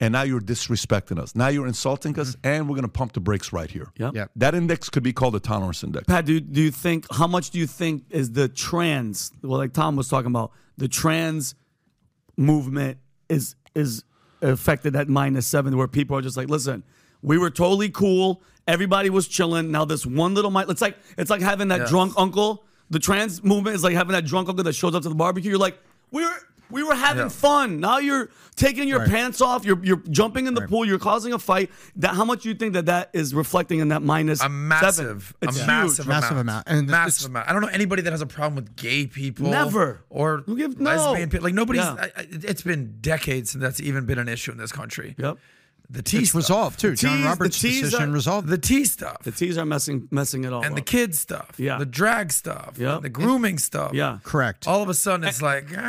[0.00, 1.36] And now you're disrespecting us.
[1.36, 2.48] Now you're insulting us, mm-hmm.
[2.48, 3.86] and we're going to pump the brakes right here.
[3.98, 4.14] Yep.
[4.16, 4.30] Yep.
[4.34, 6.06] That index could be called a tolerance index.
[6.08, 9.30] Pat, do, do you think how much do you think is the trans?
[9.42, 11.54] Well, like Tom was talking about, the trans
[12.36, 14.04] movement is is
[14.40, 16.82] affected at minus seven, where people are just like, listen,
[17.22, 19.70] we were totally cool, everybody was chilling.
[19.70, 21.90] Now this one little mic, it's like it's like having that Yes.
[21.90, 22.64] drunk uncle.
[22.90, 25.50] The trans movement is like having that drunk uncle that shows up to the barbecue.
[25.50, 25.78] You're like,
[26.10, 26.34] we were
[26.72, 27.28] we were having Yeah.
[27.28, 27.78] fun.
[27.80, 29.08] Now you're taking your Right.
[29.08, 29.64] pants off.
[29.64, 30.84] You're you're jumping in the pool.
[30.84, 31.70] You're causing a fight.
[31.96, 34.68] That how much do you think that that is reflecting in that minus a seven?
[34.68, 35.66] massive, It's a huge.
[35.66, 36.66] massive, Massive amount, amount.
[36.68, 37.48] And massive it's- amount.
[37.48, 39.50] I don't know anybody that has a problem with gay people.
[39.50, 40.00] Never.
[40.10, 40.90] or Who give- no.
[40.90, 41.44] lesbian people.
[41.44, 41.82] Like nobody's.
[41.84, 41.94] Yeah.
[41.98, 45.14] I, I- it's been decades since that's even been an issue in this country.
[45.18, 45.38] Yep.
[45.90, 46.36] The T It's stuff.
[46.38, 46.90] resolved too.
[46.90, 48.48] The John T's- the Roberts' T's decision are- resolved.
[48.48, 49.18] the T stuff.
[49.24, 50.86] The T's are messing messing it all and the up.
[50.86, 51.76] kid stuff, Yeah.
[51.76, 52.98] the drag stuff, Yeah.
[53.02, 53.92] the grooming stuff.
[53.92, 54.18] Yeah.
[54.24, 54.66] Correct.
[54.66, 55.80] All of a sudden, it's like I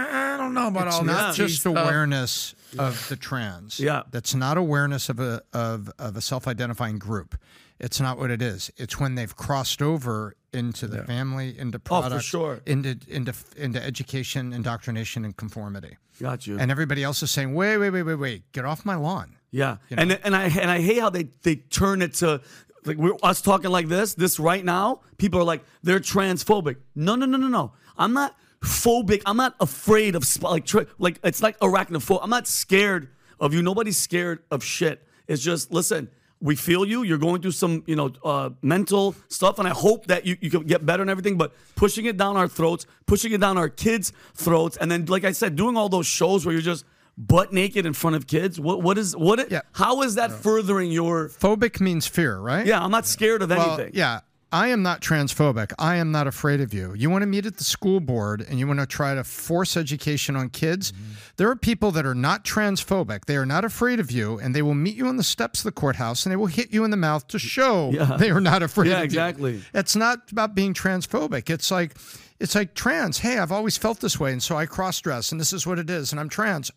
[0.44, 1.76] don't know about it's all not this just stuff.
[1.76, 3.80] awareness of the trans.
[3.80, 4.04] Yeah.
[4.12, 7.36] That's not awareness of a of, of a self-identifying group.
[7.80, 8.72] It's not what it is.
[8.78, 12.62] It's when they've crossed over into the family, into Oh, for product, sure.
[12.66, 15.98] into into into education, indoctrination, and conformity.
[16.22, 16.60] Got you.
[16.60, 18.52] And everybody else is saying, "Wait, wait, wait, wait, wait!
[18.52, 19.78] Get off my lawn!" yeah.
[19.90, 22.42] And and I and I hate how they they turn it to
[22.86, 24.14] like we're us talking like this.
[24.14, 26.78] This right now, people are like they're transphobic.
[26.96, 27.74] No, no, no, no, no.
[27.98, 29.22] I'm not phobic.
[29.26, 32.20] I'm not afraid of like tra- like it's like arachnophobia.
[32.24, 33.10] I'm not scared
[33.40, 33.62] of you.
[33.62, 35.08] Nobody's scared of shit.
[35.28, 36.10] It's just listen.
[36.42, 37.04] We feel you.
[37.04, 40.50] You're going through some, you know, uh, mental stuff, and I hope that you, you
[40.50, 41.38] can get better and everything.
[41.38, 45.24] But pushing it down our throats, pushing it down our kids' throats, and then, like
[45.24, 46.84] I said, doing all those shows where you're just
[47.18, 48.60] butt naked in front of kids.
[48.60, 49.40] What, what is, what?
[49.40, 49.62] it- Yeah.
[49.72, 51.30] How is that furthering your?
[51.30, 52.66] Phobic means fear, right?
[52.66, 53.92] Yeah, I'm not scared of Well, anything.
[53.96, 54.20] yeah.
[54.54, 55.74] I am not transphobic.
[55.80, 56.94] I am not afraid of you.
[56.94, 59.76] You want to meet at the school board and you want to try to force
[59.76, 60.92] education on kids.
[60.92, 61.04] Mm-hmm.
[61.38, 63.26] There are people that are not transphobic.
[63.26, 65.64] They are not afraid of you and they will meet you on the steps of
[65.66, 68.16] the courthouse and they will hit you in the mouth to show Yeah.
[68.18, 69.06] they are not afraid Yeah, of you.
[69.06, 69.62] exactly.
[69.74, 71.50] It's not about being transphobic.
[71.50, 71.96] It's like
[72.40, 73.18] it's like trans.
[73.18, 75.80] Hey, I've always felt this way and so I cross dress and this is what
[75.80, 76.70] it is and I'm trans.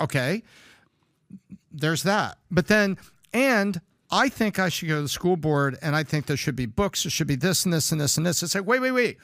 [0.00, 0.42] Okay
[1.72, 2.38] there's that.
[2.50, 2.98] But then,
[3.32, 3.80] and
[4.12, 6.66] I think I should go to the school board and I think there should be
[6.66, 8.42] books, there should be this and this and this and this.
[8.42, 9.18] It's like, wait, wait, wait.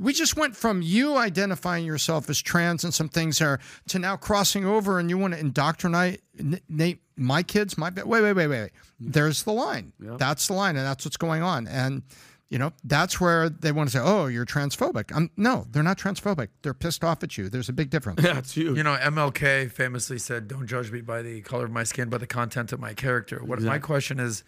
[0.00, 4.16] We just went from you identifying yourself as trans and some things there to now
[4.16, 6.22] crossing over and you want to indoctrinate
[6.68, 8.48] Nate, my kids, my wait, wait, wait, wait.
[8.48, 9.10] Mm-hmm.
[9.10, 9.92] There's the line.
[10.00, 11.68] That's the line, and that's what's going on.
[11.68, 12.02] And
[12.52, 15.96] you know, that's where they want to say, "Oh, you're transphobic." I'm, no, they're not
[15.96, 16.48] transphobic.
[16.60, 17.48] They're pissed off at you.
[17.48, 18.22] There's a big difference.
[18.22, 18.76] Yeah, it's you.
[18.76, 22.20] You know, MLK famously said, "Don't judge me by the color of my skin, but
[22.20, 24.44] the content of my character." What my question is,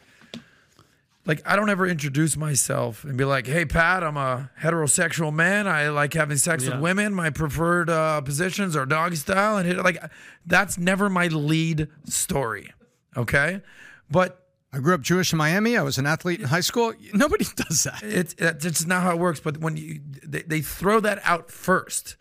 [1.25, 5.67] like, I don't ever introduce myself and be like, "Hey, Pat, I'm a heterosexual man.
[5.67, 6.73] I like having sex Yeah.
[6.73, 7.15] with women.
[7.15, 10.03] My preferred uh, positions are doggy style." And hit, like,
[10.45, 12.71] that's never my lead story.
[13.17, 13.63] Okay,
[14.11, 14.44] but
[14.75, 15.77] I grew up Jewish in Miami.
[15.77, 16.93] I was an athlete in high school.
[17.15, 18.03] Nobody does that.
[18.03, 19.39] it's not how it works.
[19.39, 22.17] But when you they, they throw that out first,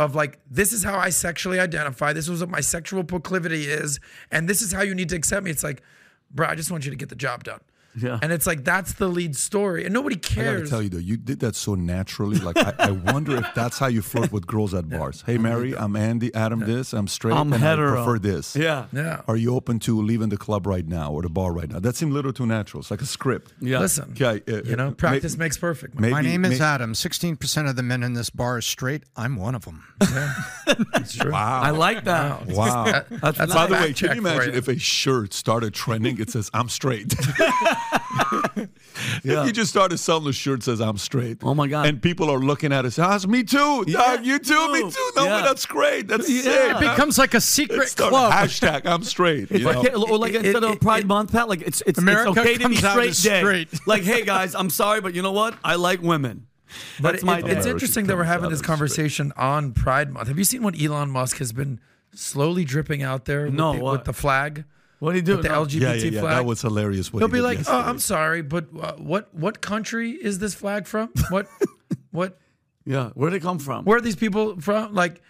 [0.00, 4.00] of like this is how I sexually identify, this is what my sexual proclivity is,
[4.30, 5.50] and this is how you need to accept me.
[5.50, 5.82] It's like,
[6.30, 7.60] bro, I just want you to get the job done.
[7.96, 8.18] Yeah.
[8.22, 10.48] And it's like that's the lead story, and nobody cares.
[10.48, 12.38] I gotta tell you though, you did that so naturally.
[12.38, 15.22] Like I, I wonder if that's how you flirt with girls at bars.
[15.26, 16.32] Hey, Mary, I'm Andy.
[16.34, 16.92] Adam, this.
[16.92, 17.34] I'm straight.
[17.34, 17.92] I'm and hetero.
[18.00, 18.54] I prefer this.
[18.54, 18.86] Yeah.
[18.92, 19.22] yeah.
[19.26, 21.80] Are you open to leaving the club right now or the bar right now?
[21.80, 22.80] That seemed a little too natural.
[22.80, 23.52] It's like a script.
[23.60, 23.80] Yeah.
[23.80, 25.98] Listen, Okay, uh, you know, uh, practice may- makes perfect.
[25.98, 26.92] Maybe, My name is may- Adam.
[26.92, 29.02] 16% of the men in this bar is straight.
[29.16, 29.82] I'm one of them.
[30.94, 31.32] It's true.
[31.32, 31.60] Wow.
[31.62, 32.46] I like that.
[32.46, 32.84] Wow.
[33.10, 34.58] That's By the way, can you imagine you.
[34.58, 36.20] if a shirt started trending?
[36.20, 37.14] It says "I'm straight."
[39.22, 39.40] Yeah.
[39.40, 41.86] If you just started selling a shirt says "I'm straight." Oh, my God.
[41.86, 42.96] And people are looking at us.
[42.96, 44.90] saying, "Ah, me too, Yeah, dog, you too, me too.
[44.90, 45.42] too." No, Yeah.
[45.42, 46.06] that's great.
[46.06, 46.42] That's Yeah.
[46.42, 46.70] sick.
[46.76, 48.32] It Becomes like a secret start club.
[48.32, 49.50] hashtag I'm straight.
[49.50, 50.02] you Like, know?
[50.04, 52.38] or like It- instead it- of Pride it- Month, Pat, like it's it's, America it's
[52.40, 53.40] okay to be comes out straight day.
[53.40, 53.68] straight.
[53.86, 55.54] Like, hey guys, I'm sorry, but you know what?
[55.64, 56.46] I like women.
[57.00, 60.12] But That's it- my it- it's interesting that we're having this as conversation on Pride
[60.12, 60.28] Month.
[60.28, 61.80] Have you seen what Elon Musk has been
[62.14, 64.64] slowly dripping out there with, No, the, with the flag,
[65.00, 65.36] What do you do?
[65.36, 65.64] with the No.
[65.66, 66.20] LGBT yeah, yeah, yeah.
[66.20, 66.36] flag?
[66.36, 67.12] That was hilarious.
[67.12, 67.78] What He'll he be did like, "Oh.
[67.80, 71.10] I'm sorry, but uh, what what country is this flag from?
[71.30, 71.48] What
[72.12, 72.38] what
[72.84, 73.84] Yeah, where'd it come from?
[73.84, 74.94] where are these people from?
[74.94, 75.20] Like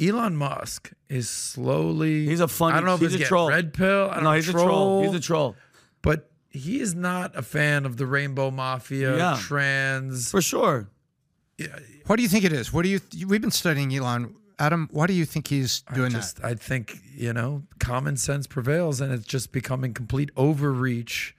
[0.00, 2.26] Elon Musk is slowly.
[2.26, 3.48] He's a funny- I don't know if he's it's a troll.
[3.48, 4.08] red pill.
[4.10, 5.02] I don't no, know, he's a troll.
[5.02, 5.56] He's a troll
[6.02, 9.38] But he is not a fan of the Rainbow Mafia, Yeah.
[9.40, 10.30] trans.
[10.30, 10.88] for sure.
[11.58, 11.78] Yeah.
[12.06, 12.72] What do you think it is?
[12.72, 13.00] What do you?
[13.26, 14.34] We've been studying Elon.
[14.60, 16.44] Adam, why do you think he's doing just, that?
[16.44, 21.34] I think you know, common sense prevails, and it's just becoming complete overreach.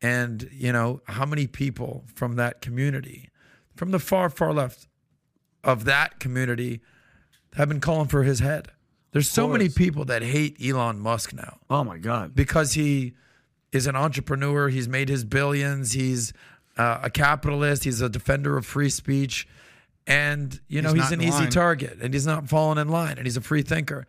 [0.00, 3.28] And you know, how many people from that community,
[3.76, 4.86] from the far, far left
[5.64, 6.80] of that community,
[7.54, 8.68] have been calling for his head?
[9.12, 12.32] There's so many people that hate Elon Musk now Oh my god.
[12.32, 13.14] because he
[13.72, 14.68] is an entrepreneur.
[14.68, 15.92] He's made his billions.
[15.92, 16.32] He's
[16.76, 17.82] uh, a capitalist.
[17.82, 19.48] He's a defender of free speech.
[20.10, 21.50] And, you know, He's he's, an in easy line.
[21.50, 24.06] target and he's not falling in line and he's a free thinker.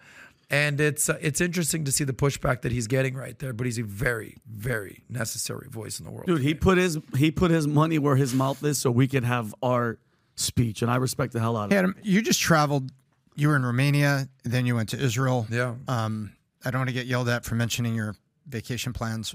[0.49, 3.65] And it's uh, it's interesting to see the pushback that he's getting right there, but
[3.65, 6.27] he's a very, very necessary voice in the world.
[6.27, 9.23] Dude, he put his he put his money where his mouth is, so we could
[9.23, 9.97] have our
[10.35, 11.95] speech, and I respect the hell out of Hey, it.
[12.03, 12.91] You just traveled.
[13.35, 15.47] You were in Romania, then you went to Israel.
[15.49, 15.75] Yeah.
[15.87, 16.33] Um,
[16.65, 19.33] I don't want to get yelled at for mentioning your vacation plans,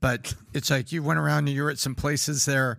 [0.00, 2.78] but it's like you went around and you were at some places there.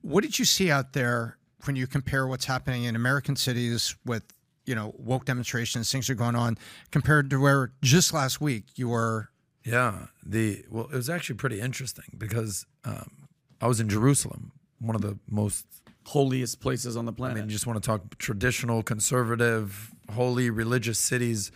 [0.00, 4.22] What did you see out there when you compare what's happening in American cities with,
[4.66, 6.56] you know, woke demonstrations, things are going on,
[6.90, 9.30] compared to where just last week you were?
[9.64, 13.28] Yeah, the well, it was actually pretty interesting because um,
[13.60, 15.66] I was in Jerusalem, one of the most
[16.06, 17.32] Holiest places on the planet.
[17.32, 17.44] I planet.
[17.44, 21.52] mean, you just want to talk traditional, conservative, holy, religious cities.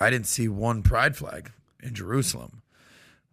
[0.00, 2.62] I didn't see one pride flag in Jerusalem,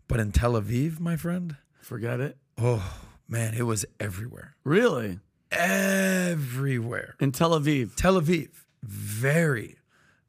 [0.07, 2.37] but in Tel Aviv, my friend, Forget it.
[2.59, 5.19] oh man, it was everywhere, Really?
[5.55, 7.15] Everywhere.
[7.19, 7.95] In Tel Aviv.
[7.95, 8.49] Tel Aviv,
[8.83, 9.77] very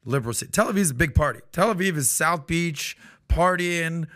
[0.05, 0.51] liberal city.
[0.51, 1.39] Tel Aviv is a big party.
[1.51, 2.97] Tel Aviv is South Beach,
[3.29, 4.07] partying,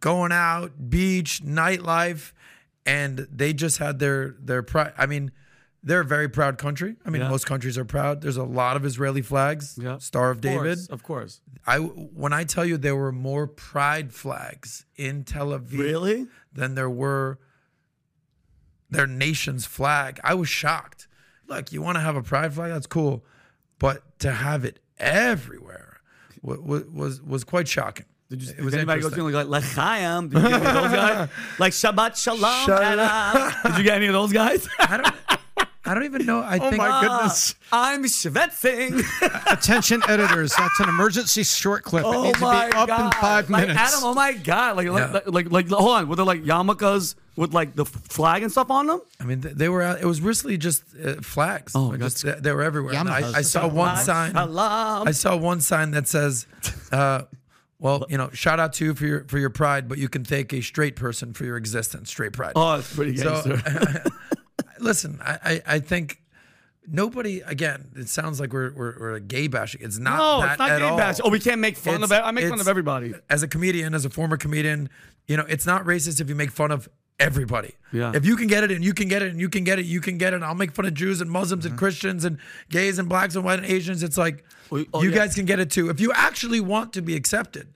[0.00, 2.32] going out, beach, nightlife,
[2.86, 4.92] and they just had their their pride.
[4.98, 5.30] I mean,
[5.82, 6.96] they're a very proud country.
[7.04, 7.28] I mean, Yeah.
[7.28, 8.20] most countries are proud.
[8.22, 9.78] There's a lot of Israeli flags.
[9.80, 9.98] Yeah.
[9.98, 10.76] Star of Of David.
[10.78, 11.40] course, of course.
[11.66, 16.26] I when I tell you there were more pride flags in Tel Aviv Really?
[16.52, 17.38] than there were
[18.90, 20.20] their nation's flag.
[20.22, 21.08] I was shocked.
[21.46, 22.72] Look, you want to have a pride flag?
[22.72, 23.24] That's cool,
[23.78, 26.00] but to have it everywhere
[26.42, 28.06] was was, was quite shocking.
[28.30, 28.54] Did you?
[28.54, 30.28] Did was anybody go to like L'chaim?
[30.28, 31.28] Did you get any of those guys?
[31.58, 32.66] Like Shabbat Shalom.
[32.66, 33.52] Shalom.
[33.64, 34.68] Did you get any of those guys?
[34.78, 35.14] I don't.
[35.86, 36.42] I don't even know.
[36.42, 36.76] I think.
[36.78, 37.54] my goodness.
[37.70, 39.02] I'm schwitzing.
[39.52, 42.04] Attention editors, that's an emergency short clip.
[42.04, 43.04] it Oh needs to be up god!
[43.14, 43.80] in five like, minutes.
[43.80, 44.76] Adam, oh my god!
[44.76, 45.12] Like, Yeah.
[45.26, 46.08] like, like, like, hold on.
[46.08, 49.00] Were there like yarmulkes with like the flag and stuff on them?
[49.20, 49.82] I mean, they were.
[49.82, 51.72] out- It was really just uh, flags.
[51.74, 52.94] Oh, Like, that's- just, they were everywhere.
[52.96, 54.36] I, I saw one sign.
[54.36, 56.46] I saw one sign that says,
[56.92, 57.22] uh,
[57.78, 60.24] "Well, you know, shout out to you for your for your pride, but you can
[60.24, 62.08] thank a straight person for your existence.
[62.08, 64.04] Straight pride." oh, it's pretty So, gangster.
[64.78, 66.20] listen, I, I I think
[66.86, 67.40] nobody.
[67.40, 69.80] Again, it sounds like we're we're, we're a gay bashing.
[69.82, 70.18] It's not.
[70.18, 70.96] no, it's not gay all.
[70.96, 71.20] bash.
[71.22, 72.22] Oh, we can't make fun It's- of it.
[72.22, 73.14] I make fun of everybody.
[73.30, 74.88] As a comedian, as a former comedian,
[75.26, 76.88] you know, it's not racist if you make fun of
[77.20, 77.74] everybody.
[77.92, 78.12] Yeah.
[78.14, 79.86] If you can get it and you can get it and you can get it,
[79.86, 80.42] you can get it.
[80.42, 81.78] I'll make fun of Jews and Muslims and mm-hmm.
[81.78, 82.38] Christians and
[82.70, 84.02] gays and blacks and white and Asians.
[84.02, 85.16] It's like Oh, oh, you yeah.
[85.16, 85.90] guys can get it too.
[85.90, 87.68] If you actually want to be accepted,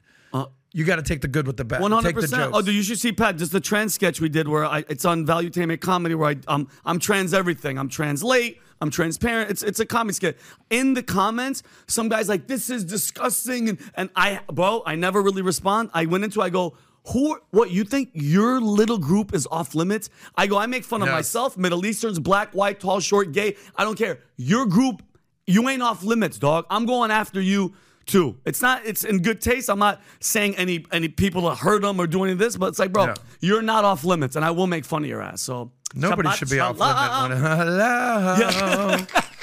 [0.72, 1.80] you got to take the good with the bad.
[1.80, 2.52] One hundred percent.
[2.54, 3.36] Oh, dude, you should see Pat.
[3.36, 6.36] Just the trans sketch we did, where I, it's on Value Valuetainment Comedy, where I,
[6.46, 7.78] um, I'm trans everything.
[7.78, 8.60] I'm trans late.
[8.80, 9.50] I'm transparent.
[9.50, 10.36] It's it's a comedy sketch.
[10.70, 15.20] In the comments, some guys like this is disgusting, and and I, bro, I never
[15.20, 15.90] really respond.
[15.94, 16.76] I went into, I go.
[17.12, 17.38] Who?
[17.50, 20.10] What you think your little group is off limits?
[20.36, 20.58] I go.
[20.58, 23.56] I make fun of myself, Middle Easterns, black, white, tall, short, gay.
[23.74, 24.20] I don't care.
[24.36, 25.02] Your group,
[25.46, 26.66] you ain't off limits, dog.
[26.68, 27.72] I'm going after you
[28.08, 28.36] too.
[28.44, 28.84] It's not.
[28.84, 29.70] It's in good taste.
[29.70, 32.66] I'm not saying any any people to hurt them or do any of this, but
[32.66, 33.14] it's like, bro, Yeah.
[33.40, 35.40] you're not off limits, and I will make fun of your ass.
[35.42, 37.30] So Nobody Shabbat should be off shalom.
[37.30, 37.42] limit.
[37.44, 38.96] When, hello.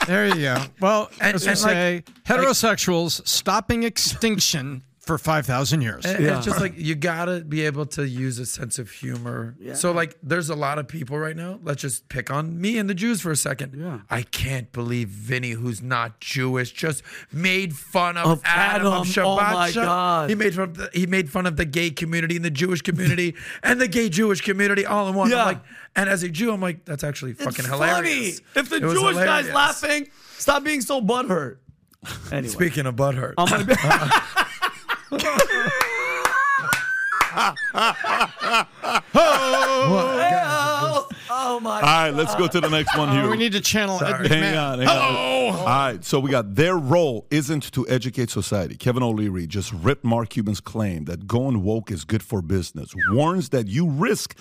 [0.06, 0.64] There you go.
[0.80, 6.04] Well, And- as we and, like- say, heterosexuals stopping extinction for 5,000 years.
[6.06, 6.38] And Yeah.
[6.38, 9.56] It's just like you gotta be able to use a sense of humor.
[9.76, 11.60] So like, there's a lot of people right now.
[11.64, 13.76] Let's just pick on me and the Jews for a second.
[13.80, 14.00] Yeah.
[14.10, 19.06] I can't believe Vinny, who's not Jewish, just made fun of, Of Adam, of Adam.
[19.06, 19.26] Shabbat.
[19.26, 19.88] Oh my Shalom.
[19.88, 20.30] God.
[20.30, 20.64] He made fun.
[20.70, 23.88] Of the, he made fun of the gay community and the Jewish community and the
[23.88, 25.28] gay Jewish community all in one.
[25.28, 25.46] I'm Yeah.
[25.46, 25.62] like,
[25.96, 28.08] and as a Jew, I'm like, that's actually fucking It's fucking funny.
[28.10, 28.42] hilarious.
[28.56, 31.58] If the It Jewish guy's laughing, stop being so butthurt.
[32.32, 33.74] Anyway, Speaking of butthurt, I'm gonna be.
[39.16, 41.76] oh, oh my!
[41.76, 43.30] All right, let's go to the next one here.
[43.30, 44.72] We need to channel Ed Hang McMahon.
[44.74, 45.56] on, hang on.
[45.56, 48.76] All right, so we got their role isn't to educate society.
[48.76, 53.50] Kevin O'Leary just ripped Mark Cuban's claim that going woke is good for business, warns
[53.50, 54.38] that you risk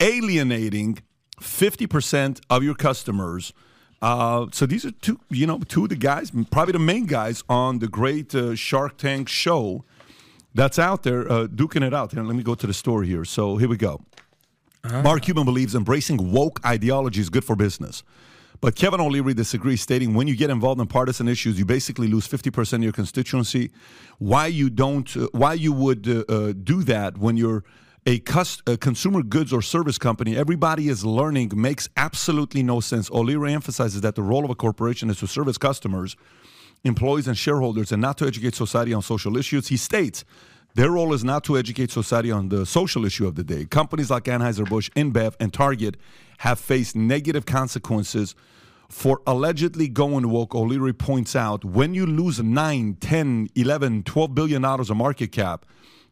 [0.00, 0.98] alienating
[1.40, 3.52] 50% of your customers.
[4.02, 7.42] Uh, so these are two, you know, two of the guys, probably the main guys
[7.48, 9.84] on the great uh, Shark Tank show
[10.56, 12.12] that's out there, uh, duking it out.
[12.12, 13.24] Here, let me go to the story here.
[13.24, 14.00] So here we go.
[15.02, 18.04] Mark Cuban believes embracing woke ideology is good for business.
[18.60, 22.26] But Kevin O'Leary disagrees, stating when you get involved in partisan issues, you basically lose
[22.26, 23.70] 50% of your constituency.
[24.18, 27.64] Why you don't, uh, why you would uh, uh, do that when you're
[28.06, 33.10] a, cus- a consumer goods or service company, everybody is learning makes absolutely no sense.
[33.10, 36.16] O'Leary emphasizes that the role of a corporation is to serve its customers,
[36.84, 39.68] employees, and shareholders, and not to educate society on social issues.
[39.68, 40.24] He states
[40.76, 43.64] their role is not to educate society on the social issue of the day.
[43.64, 45.96] Companies like Anheuser-Busch, InBev, and Target
[46.38, 48.34] have faced negative consequences
[48.90, 50.54] for allegedly going woke.
[50.54, 55.64] O'Leary points out when you lose 9, 10, 11, 12 billion dollars of market cap,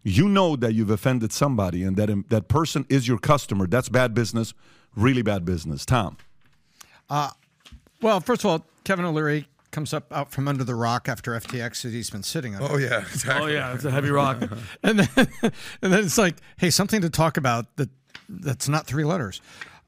[0.03, 3.67] you know that you've offended somebody and that um, that person is your customer.
[3.67, 4.55] That's bad business,
[4.97, 5.85] really bad business.
[5.85, 6.17] Tom.
[7.11, 7.31] Uh,
[8.01, 11.83] well, first of all, Kevin O'Leary comes up out from under the rock after FTX
[11.83, 12.63] that he's been sitting on.
[12.63, 13.53] oh yeah, exactly.
[13.53, 14.41] Oh yeah, it's a heavy rock.
[14.83, 15.09] and then
[15.83, 17.91] and then it's like, hey, something to talk about that
[18.29, 19.41] that's not three letters.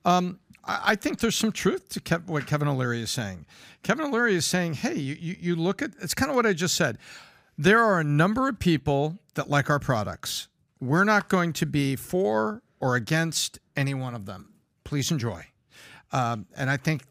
[0.05, 3.47] Um, I, I think there's some truth to Kev, what Kevin O'Leary is saying.
[3.85, 6.53] Kevin O'Leary is saying, hey, you, you, you look at it's kind of what I
[6.53, 6.99] just said.
[7.57, 10.49] There are a number of people that like our products.
[10.81, 14.53] We're not going to be for or against any one of them.
[14.85, 15.47] Please enjoy.
[16.13, 17.05] Um, and I think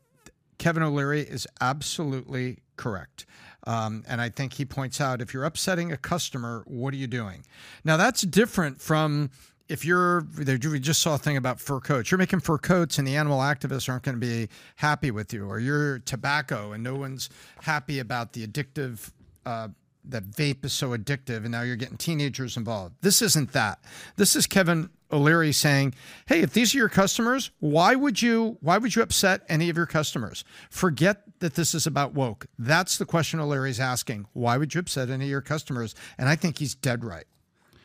[0.57, 3.25] Kevin O'Leary is absolutely correct.
[3.67, 7.07] Um, and I think he points out if you're upsetting a customer, what are you
[7.07, 7.45] doing?
[7.83, 9.31] Now, that's different from
[9.67, 12.11] if you're, we just saw a thing about fur coats.
[12.11, 15.47] You're making fur coats and the animal activists aren't going to be happy with you,
[15.47, 17.29] or you're tobacco and no one's
[17.61, 19.11] happy about the addictive.
[19.45, 19.69] Uh,
[20.07, 22.93] that vape is so addictive, and now you're getting teenagers involved.
[23.01, 23.79] This isn't that.
[24.17, 25.93] This is Kevin O'Leary saying,
[26.25, 29.77] "Hey, if these are your customers, why would you why would you upset any of
[29.77, 30.43] your customers?
[30.69, 32.47] Forget that this is about woke.
[32.57, 34.25] That's the question O'Leary's asking.
[34.33, 37.25] Why would you upset any of your customers?" And I think he's dead right.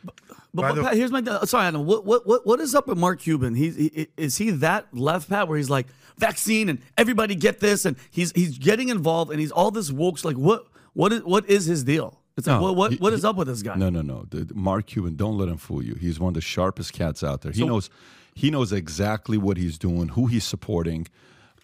[0.03, 0.15] But,
[0.55, 1.85] but the- Pat, here's my sorry, Adam.
[1.87, 3.55] What what what what is up with Mark Cuban?
[3.55, 5.87] He's he, is he that left Pat where he's like
[6.17, 10.25] vaccine and everybody get this and he's he's getting involved and he's all this woke.
[10.25, 12.20] Like what what is what is his deal?
[12.41, 13.77] It's like No, what what, he- what is he- up with this guy?
[13.77, 14.27] No, no, no.
[14.55, 15.95] Mark Cuban, don't let him fool you.
[15.95, 17.53] He's one of the sharpest cats out there.
[17.53, 17.89] He knows
[18.35, 21.07] he knows exactly what he's doing, who he's supporting.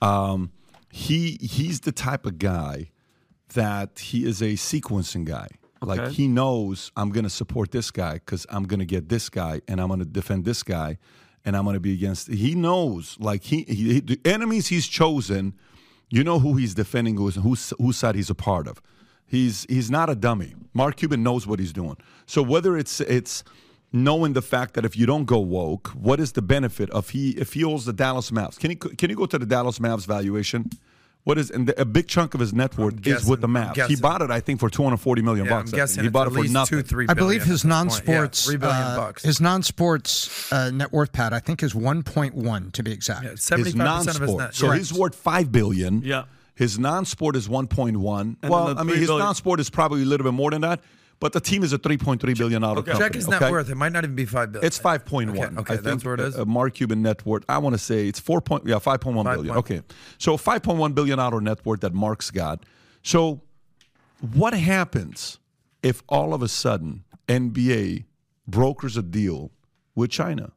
[0.03, 0.51] Um,
[0.91, 2.91] he he's the type of guy
[3.55, 5.49] that he is a sequencing guy.
[5.83, 9.29] Like he knows I'm going to support this guy because I'm going to get this
[9.29, 10.99] guy and I'm going to defend this guy
[11.45, 12.29] and I'm going to be against.
[12.29, 15.55] He knows like he, he the enemies he's chosen.
[16.09, 18.81] You know who he's defending, who's whose whose side he's a part of.
[19.27, 20.55] He's he's not a dummy.
[20.73, 21.97] Mark Cuban knows what he's doing.
[22.27, 23.43] So whether it's it's
[23.93, 27.31] knowing the fact that if you don't go woke, what is the benefit of he
[27.31, 28.59] if he owns the Dallas Mavs?
[28.59, 30.71] Can he can you go to the Dallas Mavs valuation?
[31.25, 33.85] What is and the, a big chunk of his net worth is with the Mavs.
[33.89, 35.73] He bought it, I think, for two hundred forty million Yeah, I'm bucks.
[35.75, 36.79] I guessing he bought it for nothing.
[36.79, 38.07] two, three I believe his at this point.
[38.07, 42.93] non-sports Yeah, uh, his non-sports uh, net worth, Pat, I think is 1.1 to be
[42.93, 43.25] exact.
[43.25, 44.39] Yeah, his 75% of his non-sport.
[44.39, 44.55] net.
[44.55, 44.79] So Correct.
[44.79, 46.01] he's worth five billion.
[46.03, 46.25] Yeah.
[46.57, 48.37] His non-sport is one point one.
[48.43, 50.81] And Well, I mean, his billion- non-sport is probably a little bit more than that,
[51.21, 52.99] but the team is a three point three billion dollar company.
[52.99, 53.69] Check his net worth.
[53.71, 54.67] It might not even be five billion.
[54.67, 55.29] It's 5.1.
[55.31, 56.37] Okay, okay, I that's think, where it is.
[56.39, 57.45] Uh, Mark Cuban net worth.
[57.49, 58.65] I want to say it's four point.
[58.67, 59.55] Yeah, five point one billion.
[59.55, 59.59] 5.1.
[59.59, 59.83] Okay,
[60.19, 62.65] so five point one billion dollar net worth that Mark's got.
[63.03, 63.43] So,
[64.33, 65.39] what happens
[65.83, 68.05] if all of a sudden NBA
[68.49, 69.53] brokers a deal
[69.95, 70.53] with China?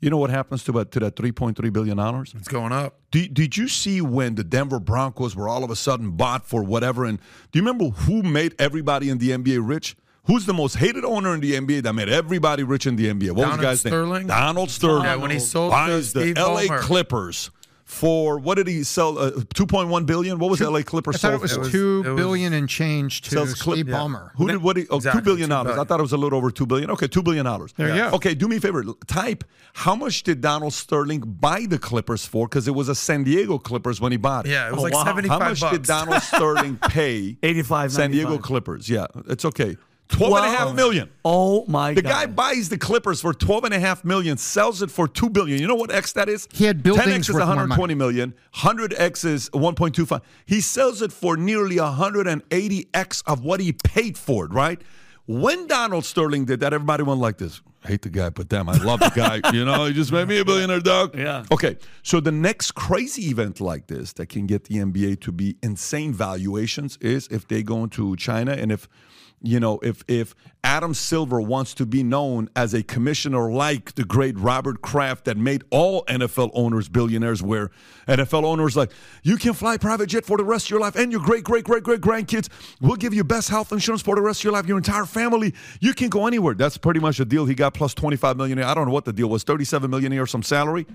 [0.00, 2.34] You know what happens to that to that three point three billion dollars?
[2.36, 3.00] It's going up.
[3.10, 6.62] Did, did you see when the Denver Broncos were all of a sudden bought for
[6.62, 7.04] whatever?
[7.04, 7.18] And
[7.50, 9.96] do you remember who made everybody in the NBA rich?
[10.24, 13.28] Who's the most hated owner in the NBA that made everybody rich in the NBA?
[13.30, 14.20] What was Donald the guy's Sterling?
[14.22, 14.26] name?
[14.26, 15.04] Donald Sterling.
[15.04, 16.80] Yeah, when he sold buys to the LA Ballmer.
[16.80, 17.50] Clippers
[17.86, 19.16] for what did he sell?
[19.16, 20.40] Uh, Two point one billion.
[20.40, 21.60] What was LA Clippers I thought sold it was for?
[21.60, 23.94] was- two it was- billion and change to Sells Clip- Steve yeah.
[23.96, 24.30] Ballmer.
[24.34, 24.76] Who did what?
[24.76, 25.78] He, oh, Exactly, two billion two dollars.
[25.78, 26.90] I thought it was a little over two billion.
[26.90, 27.72] Okay, two billion dollars.
[27.76, 28.16] There you go.
[28.16, 28.82] Okay, do me a favor.
[29.06, 29.44] Type
[29.74, 32.48] how much did Donald Sterling buy the Clippers for?
[32.48, 34.50] Because it was a San Diego Clippers when he bought it.
[34.50, 35.04] Yeah, it was Oh, like wow.
[35.04, 35.72] 75 How much bucks.
[35.76, 38.88] did Donald Sterling pay 85, San Diego Clippers?
[38.90, 39.76] Yeah, it's okay.
[40.08, 41.10] Twelve and a half million.
[41.24, 42.08] Oh my The god.
[42.08, 45.28] The guy buys the Clippers for twelve and a half million, sells it for two
[45.28, 45.60] billion.
[45.60, 46.46] You know what X that is?
[46.52, 48.34] He had buildings 10X is worth 120 million.
[48.54, 50.20] 100X is 1.25.
[50.46, 54.80] He sells it for nearly 180X of what he paid for it, right?
[55.26, 57.60] When Donald Sterling did that, everybody went like this.
[57.84, 59.40] Hate the guy, but damn, I love the guy.
[59.52, 61.16] you know, he just made me a billionaire, dog.
[61.16, 61.44] Yeah.
[61.52, 65.56] Okay, so the next crazy event like this that can get the NBA to be
[65.62, 68.88] insane valuations is if they go into China and if
[69.42, 70.34] you know if if
[70.64, 75.36] Adam Silver wants to be known as a commissioner like the great Robert Kraft that
[75.36, 77.70] made all NFL owners billionaires where
[78.08, 78.90] NFL owners like
[79.22, 81.64] you can fly private jet for the rest of your life and your great great
[81.64, 82.48] great great grandkids.
[82.80, 85.54] We'll give you best health insurance for the rest of your life your entire family.
[85.80, 86.54] You can go anywhere.
[86.54, 89.12] That's pretty much the deal he got plus 25 million I don't know what the
[89.12, 90.86] deal was 37 million a year some salary.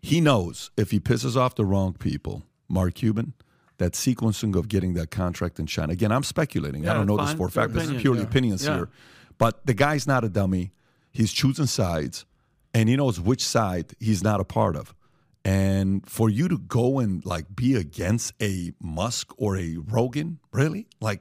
[0.00, 3.34] He knows if he pisses off the wrong people, Mark Cuban,
[3.78, 5.92] that sequencing of getting that contract in China.
[5.92, 6.88] Again, I'm speculating.
[6.88, 7.26] I don't know fine.
[7.26, 7.72] this for a fact.
[7.74, 8.26] This is purely yeah.
[8.26, 8.76] opinions Yeah.
[8.76, 8.88] here.
[9.38, 10.72] But the guy's not a dummy.
[11.12, 12.24] He's choosing sides,
[12.72, 14.94] and he knows which side he's not a part of.
[15.44, 20.86] And for you to go and like be against a Musk or a Rogan, really?
[21.00, 21.20] Like,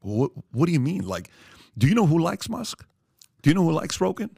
[0.00, 0.30] what?
[0.52, 1.06] What do you mean?
[1.06, 1.30] Like,
[1.78, 2.84] do you know who likes Musk?
[3.42, 4.30] Do you know who likes Rogan?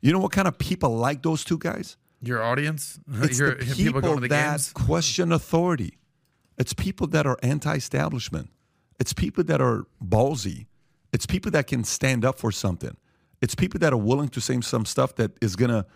[0.00, 1.96] You know what kind of people like those two guys?
[2.22, 2.98] Your audience?
[3.22, 4.72] It's Your the people, people, going to the that games?
[4.72, 5.98] question authority.
[6.58, 8.50] It's people that are anti-establishment.
[8.98, 10.66] It's people that are ballsy.
[11.12, 12.96] It's people that can stand up for something.
[13.40, 15.86] It's people that are willing to say some stuff that is going to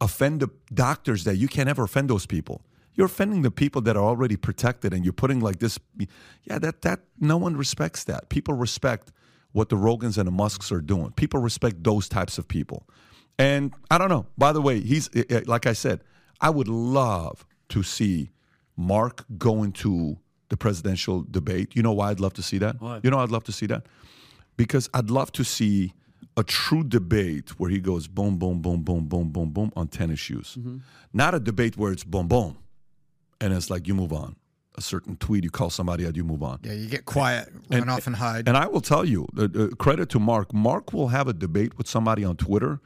[0.00, 2.62] offend the doctors that you can't ever offend those people.
[2.94, 5.78] You're offending the people that are already protected and you're putting like this
[6.44, 8.28] yeah that that no one respects that.
[8.28, 9.12] People respect
[9.52, 11.12] what the Rogans and the Musks are doing.
[11.12, 12.86] People respect those types of people.
[13.38, 14.26] And I don't know.
[14.36, 16.02] By the way, he's eh, eh, like I said,
[16.40, 18.30] I would love to see
[18.76, 20.18] Mark going to
[20.48, 21.74] the presidential debate.
[21.74, 22.80] You know why I'd love to see that?
[22.80, 23.04] What?
[23.04, 23.86] You know I'd love to see that?
[24.56, 25.94] Because I'd love to see
[26.36, 30.10] a true debate where he goes boom, boom, boom, boom, boom, boom, boom on 10
[30.10, 30.58] issues.
[31.12, 32.58] Not a debate where it's boom, boom.
[33.40, 34.36] And it's like you move on.
[34.76, 36.60] A certain tweet, you call somebody out, you move on.
[36.62, 38.48] Yeah, you get quiet, and, run off and hide.
[38.48, 40.54] And I will tell you, uh, uh, credit to Mark.
[40.54, 42.80] Mark will have a debate with somebody on Twitter,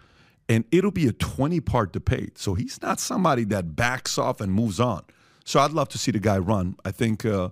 [0.49, 2.39] and it'll be a 20 part debate.
[2.39, 5.05] So he's not somebody that backs off and moves on.
[5.45, 6.77] So I'd love to see the guy run.
[6.85, 7.51] I think uh,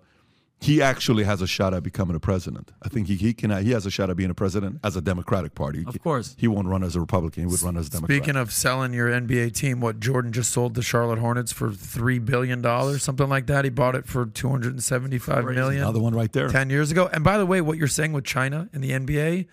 [0.60, 2.70] he actually has a shot at becoming a president.
[2.82, 3.50] I think he, he can.
[3.64, 5.84] He has a shot at being a president as a Democratic Party.
[5.86, 6.34] Of course.
[6.38, 7.42] he won't run as a Republican.
[7.42, 8.16] He would run as a Democrat.
[8.16, 12.18] Speaking of selling your NBA team, what Jordan just sold the Charlotte Hornets for three
[12.18, 13.64] billion dollars, something like that.
[13.64, 16.48] He bought it for two hundred and seventy-five million another one right there.
[16.48, 17.10] ten years ago.
[17.12, 19.46] And by the way, what you're saying with China and the NBA,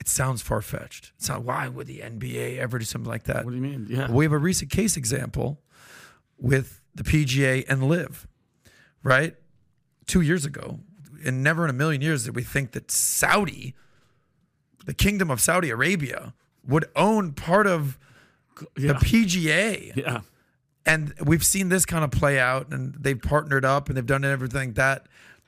[0.00, 1.12] it sounds far fetched.
[1.16, 3.44] It's not why would the NBA ever do something like that?
[3.44, 3.86] What do you mean?
[3.88, 4.10] Yeah.
[4.10, 5.60] We have a recent case example
[6.38, 8.26] with the PGA and LIV,
[9.02, 9.36] right?
[10.06, 10.80] Two years ago,
[11.24, 13.74] and never in a million years did we think that Saudi,
[14.86, 16.34] the Kingdom of Saudi Arabia,
[16.66, 17.98] would own part of
[18.76, 18.92] Yeah.
[18.92, 19.92] the PGA.
[19.96, 20.20] Yeah.
[20.86, 24.24] And we've seen this kind of play out, and they've partnered up and they've done
[24.24, 25.06] everything like that.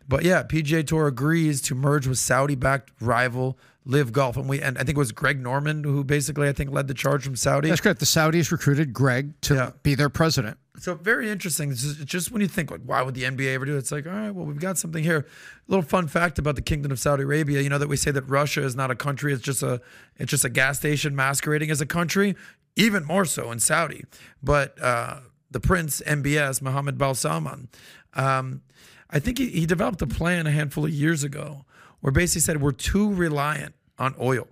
[0.09, 4.77] But yeah, PGA Tour agrees to merge with Saudi-backed rival LIV Golf, and we and
[4.79, 7.69] I think it was Greg Norman who basically I think led the charge from Saudi.
[7.69, 7.99] That's correct.
[8.01, 9.71] The Saudis recruited Greg to Yeah.
[9.83, 10.59] be their president.
[10.79, 11.71] So very interesting.
[11.71, 13.79] Just, just when you think like, why would the NBA ever do it?
[13.79, 15.19] It's like, all right, well, we've got something here.
[15.19, 17.61] A little fun fact about the Kingdom of Saudi Arabia.
[17.61, 19.83] You know that we say that Russia is not a country; it's just a
[20.17, 22.35] it's just a gas station masquerading as a country.
[22.75, 24.05] Even more so in Saudi.
[24.43, 25.21] But uh,
[25.51, 27.69] the Prince MBS Mohammed Bin Salman,
[28.15, 28.63] um,
[29.11, 31.67] I think he, he developed a plan a handful of years ago
[32.01, 34.49] where basically said we're too reliant on oil.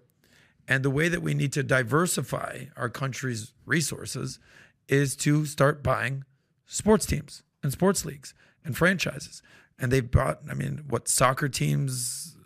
[0.68, 4.38] And the way that we need to diversify our country's resources
[4.90, 6.24] is to start buying
[6.66, 8.34] sports teams and sports leagues
[8.64, 9.42] and franchises.
[9.78, 12.36] And they bought, I mean, what soccer teams,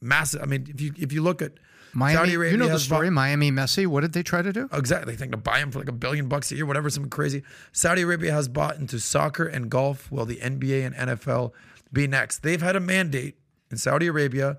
[0.00, 0.42] massive.
[0.42, 1.52] I mean, if you if you look at
[1.92, 3.08] Miami, Saudi Arabia, you know the story.
[3.08, 3.86] bought- Miami Messi.
[3.86, 4.68] What did they try to do?
[4.72, 5.12] Exactly.
[5.12, 7.42] They think to buy him for like a billion bucks a year, whatever, something crazy.
[7.72, 10.10] Saudi Arabia has bought into soccer and golf.
[10.12, 11.52] Will the NBA and NFL
[11.92, 12.40] be next?
[12.44, 13.36] They've had a mandate
[13.70, 14.58] in Saudi Arabia.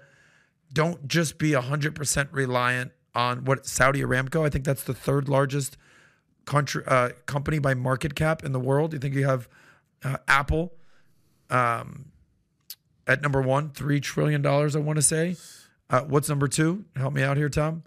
[0.73, 5.77] Don't just be 100% reliant on what Saudi Aramco, I think that's the third largest
[6.45, 8.93] country uh, company by market cap in the world.
[8.93, 9.47] You think you have
[10.03, 10.73] uh, Apple
[11.49, 12.05] um,
[13.07, 14.75] at number one, three trillion dollars.
[14.75, 15.35] I want to say.
[15.89, 16.85] Uh, what's number two?
[16.95, 17.83] Help me out here, Tom.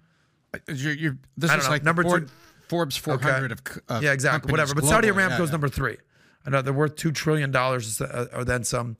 [0.68, 1.70] You're, you're, this is know.
[1.70, 2.34] like Number Ford- two-
[2.68, 4.50] Forbes 400 of, c- of yeah, exactly.
[4.50, 4.74] Whatever.
[4.74, 5.08] But Saudi.
[5.08, 5.52] Aramco is yeah.
[5.52, 5.96] number three.
[6.44, 8.96] I know they're worth two trillion dollars uh, or then some.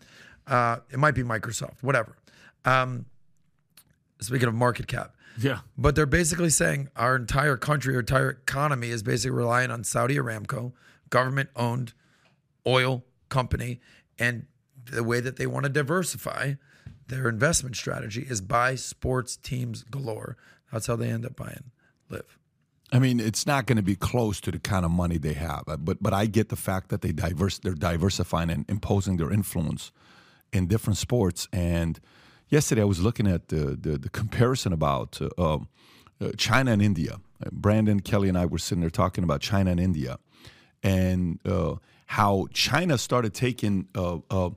[0.46, 1.82] Uh, it might be Microsoft.
[1.82, 2.16] Whatever.
[2.64, 3.06] Um,
[4.20, 5.60] speaking of market cap, Yeah.
[5.76, 10.16] but they're basically saying our entire country, our entire economy is basically relying on Saudi
[10.16, 10.72] Aramco,
[11.10, 11.92] government owned
[12.66, 13.80] oil company.
[14.18, 14.46] And
[14.90, 16.54] the way that they want to diversify
[17.08, 20.36] their investment strategy is buy sports teams galore.
[20.72, 21.70] That's how they end up buying
[22.08, 22.38] LIV.
[22.92, 25.64] I mean, it's not going to be close to the kind of money they have,
[25.66, 29.32] uh, but but I get the fact that they diverse they're diversifying and imposing their
[29.32, 29.90] influence
[30.52, 31.48] in different sports.
[31.52, 31.98] And
[32.48, 35.68] yesterday, I was looking at the the, the comparison about uh, um,
[36.20, 37.20] uh, China and India.
[37.44, 40.18] Uh, Brandon Kelly and I were sitting there talking about China and India,
[40.82, 44.50] and uh, how China started taking uh, uh,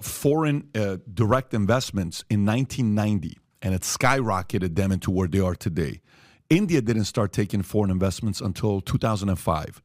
[0.00, 0.68] foreign
[1.12, 6.00] direct investments in 1990, and it skyrocketed them into where they are today.
[6.48, 9.82] India didn't start taking foreign investments until 2005.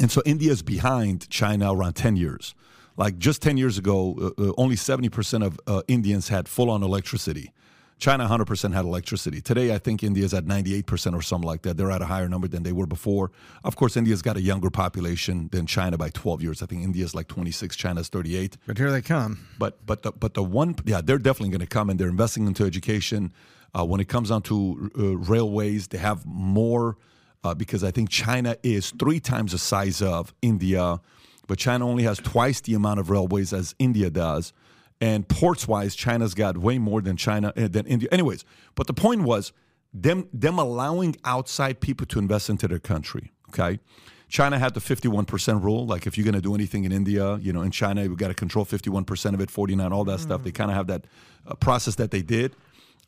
[0.00, 2.54] And so India is behind China around 10 years.
[2.98, 6.82] Like just 10 years ago, uh, uh, only 70% of uh, Indians had full on
[6.82, 7.52] electricity.
[7.98, 9.40] China 100% had electricity.
[9.40, 11.76] Today, I think India's at 98% or something like that.
[11.76, 13.30] They're at a higher number than they were before.
[13.64, 16.62] Of course, India's got a younger population than China by 12 years.
[16.62, 18.56] I think India's like 26, China's 38.
[18.66, 19.46] But here they come.
[19.58, 22.46] But but the, but the one yeah they're definitely going to come and they're investing
[22.46, 23.32] into education.
[23.76, 26.96] Uh, when it comes down to uh, railways, they have more
[27.44, 31.00] uh, because I think China is three times the size of India,
[31.48, 34.52] but China only has twice the amount of railways as India does.
[35.00, 38.08] And ports wise, China's got way more than China uh, than India.
[38.12, 38.44] Anyways,
[38.76, 39.52] but the point was
[39.92, 43.32] them them allowing outside people to invest into their country.
[43.48, 43.80] Okay.
[44.28, 45.86] China had the 51% rule.
[45.86, 48.28] Like, if you're going to do anything in India, you know, in China, we got
[48.28, 50.42] to control 51% of it, 49, all that stuff.
[50.42, 51.06] They kind of have that
[51.46, 52.54] uh, process that they did.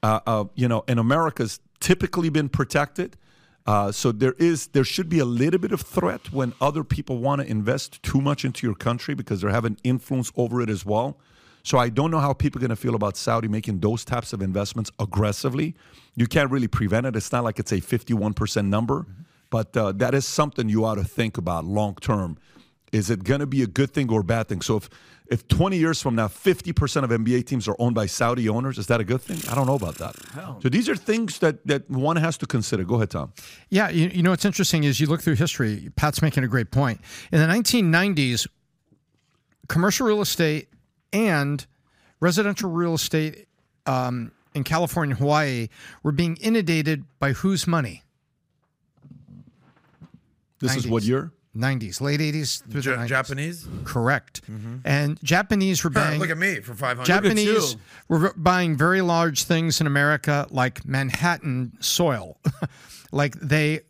[0.03, 3.19] Uh, uh, you know, and America's typically been protected.
[3.67, 7.19] Uh, so there is, there should be a little bit of threat when other people
[7.19, 10.85] want to invest too much into your country because they're having influence over it as
[10.85, 11.19] well.
[11.63, 14.33] So I don't know how people are going to feel about Saudi making those types
[14.33, 15.75] of investments aggressively.
[16.17, 17.17] You can't really prevent it.
[17.17, 19.07] It's not like it's a 51% number,
[19.51, 22.39] but uh, that is something you ought to think about long term.
[22.93, 24.63] Is it going to be a good thing or a bad thing?
[24.63, 24.91] So if
[25.31, 28.89] if 20 years from now 50% of NBA teams are owned by Saudi owners, is
[28.89, 29.39] that a good thing?
[29.51, 30.17] I don't know about that.
[30.61, 32.83] So these are things that that one has to consider.
[32.83, 33.33] Go ahead, Tom.
[33.69, 35.91] Yeah, you, you know what's interesting is you look through history.
[35.95, 37.01] Pat's making a great point.
[37.31, 38.49] In the 1990s,
[39.69, 40.69] commercial real estate
[41.13, 41.65] and
[42.19, 43.47] residential real estate
[43.87, 45.69] um, in California and Hawaii
[46.03, 48.03] were being inundated by whose money?
[50.59, 51.09] This is what 90s.
[51.09, 51.33] year?
[51.57, 53.07] 90s, late 80s through the 90s.
[53.07, 53.69] Japanese.
[53.85, 54.41] Correct.
[54.85, 56.21] And Japanese were buying.
[56.21, 57.07] Look at me for five hundred.
[57.07, 57.77] Japanese
[58.09, 62.39] were buying very large things in America, like Manhattan soil.
[63.13, 63.81] like they,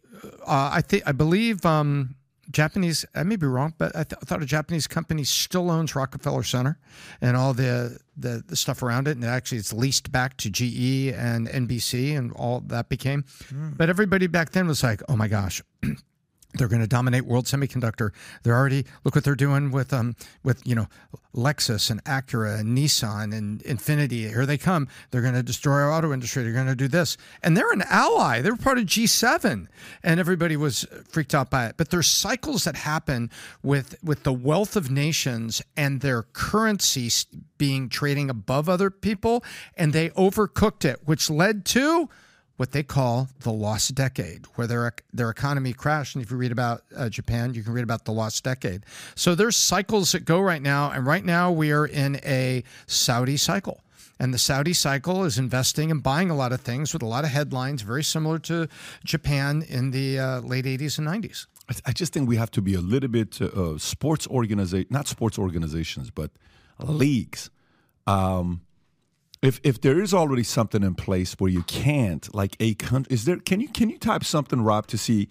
[0.46, 2.14] uh, I think, I believe, um,
[2.50, 3.04] Japanese.
[3.14, 6.42] I may be wrong, but I, th- I thought a Japanese company still owns Rockefeller
[6.42, 6.78] Center
[7.20, 11.12] and all the, the the stuff around it, and actually it's leased back to GE
[11.14, 13.24] and NBC, and all that became.
[13.52, 15.62] But everybody back then was like, "Oh my gosh."
[16.54, 18.10] They're going to dominate world semiconductor.
[18.42, 20.88] They're already look what they're doing with um with you know
[21.34, 24.28] Lexus and Acura and Nissan and Infiniti.
[24.28, 24.88] Here they come.
[25.10, 26.42] They're going to destroy our auto industry.
[26.42, 28.40] They're going to do this, and they're an ally.
[28.40, 29.68] They're part of G7,
[30.02, 31.76] and everybody was freaked out by it.
[31.76, 33.30] But there's cycles that happen
[33.62, 37.26] with with the wealth of nations and their currencies
[37.58, 39.44] being trading above other people,
[39.76, 42.08] and they overcooked it, which led to
[42.60, 46.14] what they call the lost decade, where their their economy crashed.
[46.14, 48.84] And if you read about uh, Japan, you can read about the lost decade.
[49.14, 53.38] So there's cycles that go right now, and right now we are in a Saudi
[53.38, 53.80] cycle.
[54.18, 57.24] And the Saudi cycle is investing and buying a lot of things with a lot
[57.24, 58.68] of headlines, very similar to
[59.04, 61.46] Japan in the uh, late 80s and 90s.
[61.86, 65.38] I- just think we have to be a little bit uh, sports organization, not sports
[65.38, 66.30] organizations, but
[66.78, 67.48] leagues.
[68.06, 68.60] Um,
[69.42, 73.24] if if there is already something in place where you can't, like a country, is
[73.24, 73.36] there?
[73.38, 75.28] Can you can you type something, Rob, to see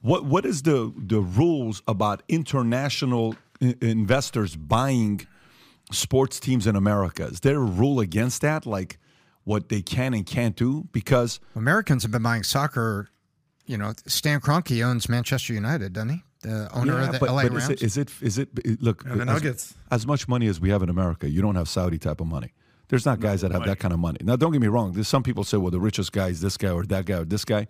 [0.00, 5.26] what what is the the rules about international i- investors buying
[5.92, 7.24] sports teams in America?
[7.24, 8.98] Is there a rule against that, like
[9.44, 10.88] what they can and can't do?
[10.92, 13.08] Because Americans have been buying soccer.
[13.66, 16.22] You know, Stan Kroenke owns Manchester United, doesn't he?
[16.42, 17.68] The owner of the but, LA but Rams.
[17.82, 19.74] is it, is it is it look Yeah, the as- Nuggets.
[19.90, 22.52] As, much money as we have in America, you don't have Saudi type of money.
[22.90, 24.18] There's not guys that have that kind of money.
[24.22, 24.92] Now, don't get me wrong.
[24.92, 27.24] There's some people say, well, the richest guy is this guy or that guy or
[27.24, 27.66] this guy.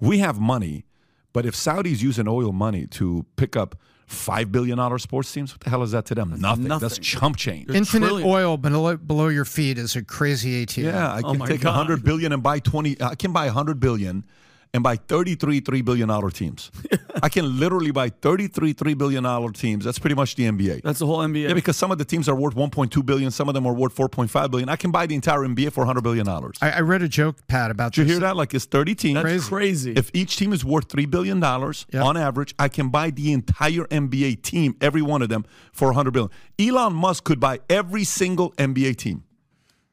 [0.00, 0.84] We have money,
[1.32, 3.76] But if Saudis using oil money to pick up
[4.06, 6.34] five billion dollar sports teams, what the hell is that to them?
[6.40, 6.64] Nothing.
[6.68, 7.70] That's chump change.
[7.70, 8.28] Infinite trillion.
[8.28, 10.84] oil below, below your feet is a crazy ATM.
[10.84, 11.72] Yeah, I Oh can my take a God.
[11.74, 13.00] hundred billion and buy twenty.
[13.00, 14.24] I can buy a hundred billion
[14.72, 16.70] and buy thirty-three three billion dollar teams.
[17.22, 19.84] I can literally buy thirty-three three billion dollar teams.
[19.84, 20.82] That's pretty much the NBA.
[20.82, 21.48] That's the whole NBA.
[21.48, 23.30] yeah, because some of the teams are worth one point two billion.
[23.32, 24.68] Some of them are worth four point five billion.
[24.68, 26.56] I can buy the entire NBA for hundred billion dollars.
[26.62, 28.12] I, I read a joke, Pat, about Did you this.
[28.14, 28.36] hear that?
[28.36, 29.20] Like it's thirty teams.
[29.22, 29.92] That's crazy.
[29.92, 32.02] If each team is worth three billion dollars Yeah.
[32.04, 35.94] on average, I can buy the entire NBA team, every one of them, for a
[35.94, 36.30] hundred billion.
[36.60, 39.24] Elon Musk could buy every single NBA team.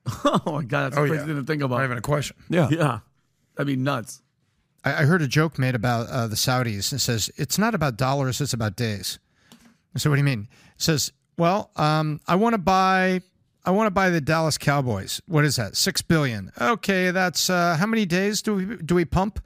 [0.23, 1.33] oh my god, that's Oh, crazy yeah.
[1.33, 1.83] to think Not about.
[1.83, 2.37] even a question.
[2.49, 2.69] Yeah.
[2.69, 2.99] Yeah,
[3.55, 4.21] that'd be nuts.
[4.87, 6.93] I, I heard a joke made about uh, the Saudis.
[6.93, 9.19] It says it's not about dollars; it's about days.
[9.97, 13.21] So "What do you mean?" It says, "Well, um, I want to buy,
[13.65, 15.21] I want to buy the Dallas Cowboys.
[15.27, 15.75] What is that?
[15.75, 16.51] Six billion.
[16.59, 19.39] Okay, that's uh, how many days do we do we pump?"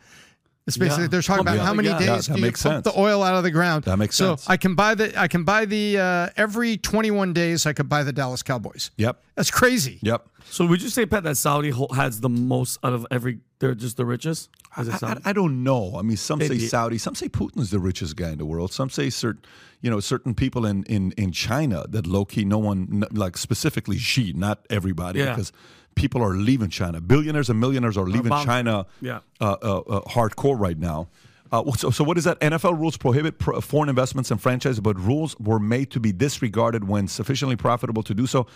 [0.72, 1.08] It's basically Yeah.
[1.10, 1.66] they're talking Pump about it.
[1.66, 2.94] how many Yeah, days that do you makes pump sense.
[2.96, 3.84] the oil out of the ground.
[3.86, 4.50] That makes so sense.
[4.50, 7.90] I can buy the I can buy the uh, every twenty one days I could
[7.90, 8.92] buy the Dallas Cowboys.
[8.98, 9.22] Yep.
[9.36, 10.00] That's crazy.
[10.02, 10.28] Yep.
[10.50, 13.40] So would you say, Pat, that Saudi has the most out of every?
[13.60, 14.50] They're just the richest.
[14.78, 15.96] Is it I, I, I don't know.
[15.98, 18.74] I mean, some say Saudi, some say Putin's the richest guy in the world.
[18.74, 19.44] Some say certain,
[19.82, 23.98] you know, certain people in in in China that low key, no one like specifically
[23.98, 25.30] Xi, not everybody, Yeah.
[25.36, 25.52] because
[25.96, 27.02] people are leaving China.
[27.02, 28.86] Billionaires and millionaires are leaving China.
[29.02, 29.20] Yeah.
[29.40, 31.08] uh, uh, uh, hardcore right now.
[31.52, 32.40] Uh, so, so what is that?
[32.40, 36.88] NFL rules prohibit pr- foreign investments and franchises, but rules were made to be disregarded
[36.88, 38.48] when sufficiently profitable to do so.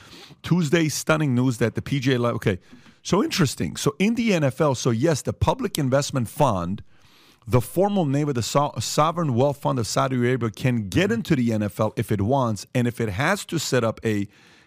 [0.43, 2.17] Tuesday, stunning news that the PGA.
[2.17, 2.57] li- Okay,
[3.03, 3.75] so interesting.
[3.75, 6.83] So in the NFL, so yes, the Public Investment Fund,
[7.45, 11.35] the formal name of the so- Sovereign Wealth Fund of Saudi Arabia, can get into
[11.35, 14.25] the NFL if it wants, and if it has to set up a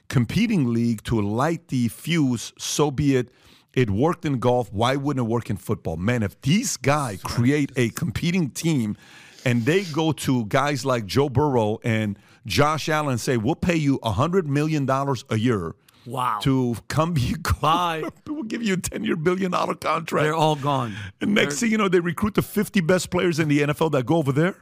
[0.09, 3.31] competing league to light the fuse, so be it.
[3.75, 4.73] It worked in golf.
[4.73, 5.97] Why wouldn't it work in football?
[5.97, 8.97] Man, if these guys create a competing team
[9.45, 13.77] and they go to guys like Joe Burrow and Josh Allen and say, we'll pay
[13.77, 15.75] you $100 million a year
[16.07, 16.39] Wow.
[16.43, 18.03] to come be Bye.
[18.27, 20.25] We'll give you a 10 year billion dollar contract.
[20.25, 20.95] They're all gone.
[21.21, 23.93] and next They're- thing you know, they recruit the 50 best players in the NFL
[23.93, 24.57] that go over there.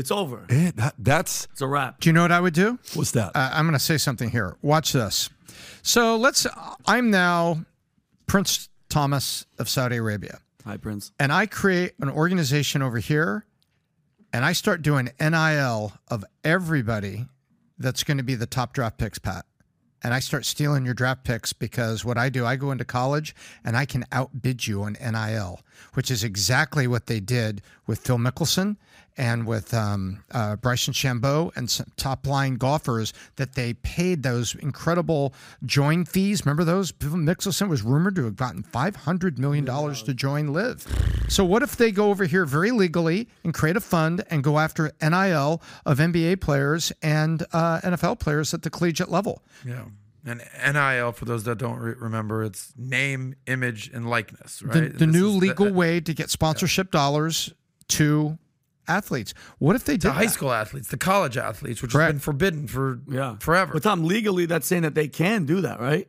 [0.00, 0.46] It's over.
[0.48, 2.00] Eh, that, that's It's a wrap.
[2.00, 2.78] Do you know what I would do?
[2.94, 3.30] what's that?
[3.36, 4.56] uh, I'm going to say something here.
[4.62, 5.30] Watch this.
[5.82, 6.46] So let's.
[6.86, 7.64] I'm now
[8.26, 11.12] Prince Thomas of Saudi Arabia, Hi, Prince.
[11.20, 13.44] and I create an organization over here,
[14.32, 17.26] and I start doing NIL of everybody
[17.78, 19.46] that's going to be the top draft picks, Pat.
[20.02, 23.34] And I start stealing your draft picks because what I do, I go into college
[23.64, 25.60] and I can outbid you on NIL,
[25.92, 28.76] which is exactly what they did with Phil Mickelson
[29.16, 34.54] and with um, uh, Bryson Chambeau and some top line golfers that they paid those
[34.56, 35.34] incredible
[35.64, 36.44] join fees.
[36.44, 36.92] Remember those?
[36.92, 40.86] Mickelson was rumored to have gotten $500 million to join LIV.
[41.28, 44.58] So, what if they go over here very legally and create a fund and go
[44.58, 49.42] after NIL of NBA players and uh, NFL players at the collegiate level?
[49.64, 49.84] Yeah.
[50.24, 50.42] And
[50.74, 54.92] NIL, for those that don't re- remember, it's name, image, and likeness, right?
[54.92, 57.54] the, the new legal way to get sponsorship dollars
[57.88, 58.38] to
[58.90, 59.32] athletes.
[59.58, 60.32] What if they did the high that?
[60.32, 62.08] school athletes, the college athletes, which Correct.
[62.08, 63.36] has been forbidden for Yeah.
[63.40, 63.72] forever.
[63.72, 66.08] But Tom, legally, that's saying that they can do that, right?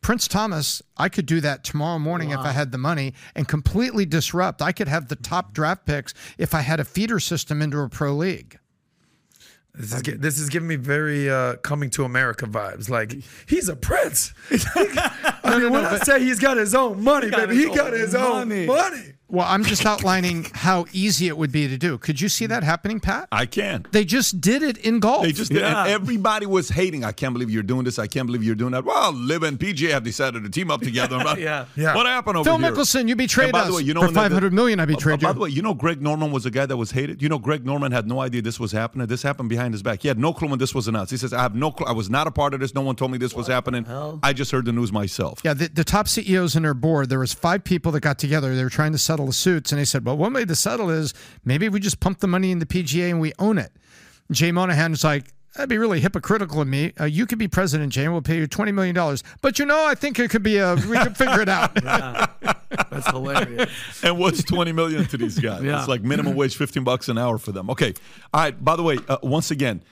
[0.00, 4.04] Prince Thomas, I could do that tomorrow morning if I had the money and completely
[4.04, 4.60] disrupt.
[4.60, 7.88] I could have the top draft picks if I had a feeder system into a
[7.88, 8.58] pro league.
[9.76, 12.88] This is, this is giving me very uh, coming to America vibes.
[12.90, 13.16] Like
[13.46, 14.32] he's a prince.
[14.52, 17.92] I mean, when I say he's got his own money, got baby, his he got
[17.92, 18.60] own his money.
[18.60, 19.12] own money.
[19.34, 21.98] Well, I'm just outlining how easy it would be to do.
[21.98, 23.28] Could you see that happening, Pat?
[23.32, 23.84] I can.
[23.90, 25.24] They just did it in golf.
[25.24, 25.86] They just Yeah.
[25.88, 27.04] everybody was hating.
[27.04, 27.98] I can't believe you're doing this.
[27.98, 28.84] I can't believe you're doing that.
[28.84, 31.18] Well, Liv and PJ have decided to team up together.
[31.38, 31.64] Yeah.
[31.76, 31.94] Yeah.
[31.96, 32.70] What happened over Phil here?
[32.72, 33.66] Mickelson, you betrayed And by us.
[33.68, 35.34] the way, you know For when the- 500 million, I Uh, betrayed By you.
[35.34, 37.20] the way, you know Greg Norman was a guy that was hated.
[37.20, 39.06] You know Greg Norman had no idea this was happening.
[39.08, 40.02] This happened behind his back.
[40.02, 41.10] He had no clue when this was announced.
[41.10, 41.86] He says, "I have no clue.
[41.86, 42.74] I was not a part of this.
[42.74, 43.84] No one told me this was happening.
[44.22, 47.18] I just heard the news myself." Yeah, the, the top CEOs in their board, there
[47.18, 48.54] was five people that got together.
[48.54, 50.90] They were trying to settle the suits, and he said, "Well, one way to settle
[50.90, 51.14] is
[51.44, 53.72] maybe we just pump the money in the PGA and we own it."
[54.30, 56.92] Jay Monahan was like, "That'd be really hypocritical of me.
[56.98, 59.22] Uh, you could be president, Jay, and we'll pay you twenty million dollars.
[59.42, 61.74] But you know, I think it could be a we could figure it out."
[62.90, 63.70] That's hilarious.
[64.02, 65.62] And what's 20 million to these guys?
[65.62, 65.78] Yeah.
[65.78, 67.70] It's like minimum wage 15 bucks an hour for them.
[67.70, 67.94] Okay.
[68.32, 68.64] All right.
[68.64, 69.82] By the way, uh, once again,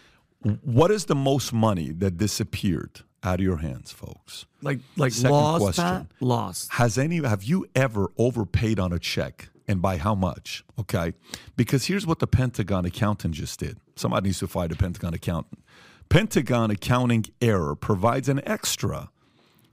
[0.63, 4.47] what is the most money that disappeared out of your hands, folks?
[4.63, 5.85] Like, like Second question.
[5.85, 6.07] Pat?
[6.21, 6.73] Lost.
[6.73, 10.65] Has any have you ever overpaid on a check and by how much?
[10.79, 11.13] Okay.
[11.57, 13.79] Because here's what the Pentagon accountant just did.
[13.97, 15.61] Somebody needs to fire the Pentagon accountant.
[16.09, 19.11] Pentagon accounting error provides an extra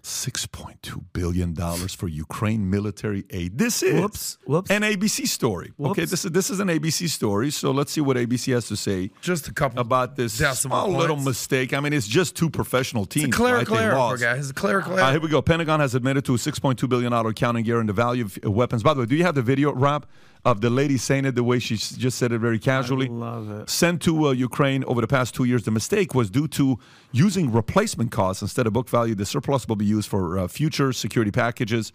[0.04, 3.58] $6.2 billion for Ukraine military aid.
[3.58, 4.72] This is Whoops, whoops.
[4.72, 5.72] an ABC story.
[5.80, 7.52] Okay, this is this is an ABC story.
[7.52, 10.98] So let's see what ABC has to say Just a couple about this decimal small
[10.98, 11.74] little mistake.
[11.74, 13.28] I mean, it's just two professional teams.
[13.28, 13.84] It's a clerical right?
[13.86, 14.22] Error, poor lost.
[14.22, 14.36] guy.
[14.38, 15.04] It's a clerical error.
[15.04, 15.42] Uh, here we go.
[15.42, 18.84] Pentagon has admitted to a $6.2 billion accounting error in the value of weapons.
[18.84, 20.06] By the way, do you have the video, Rob,
[20.46, 23.08] of the lady saying it the way she just said it very casually?
[23.08, 23.70] love it.
[23.70, 25.64] Sent to uh, Ukraine over the past two years.
[25.64, 26.80] The mistake was due to
[27.12, 29.16] using replacement costs instead of book value.
[29.16, 31.92] The surplus will be used for uh, future security packages.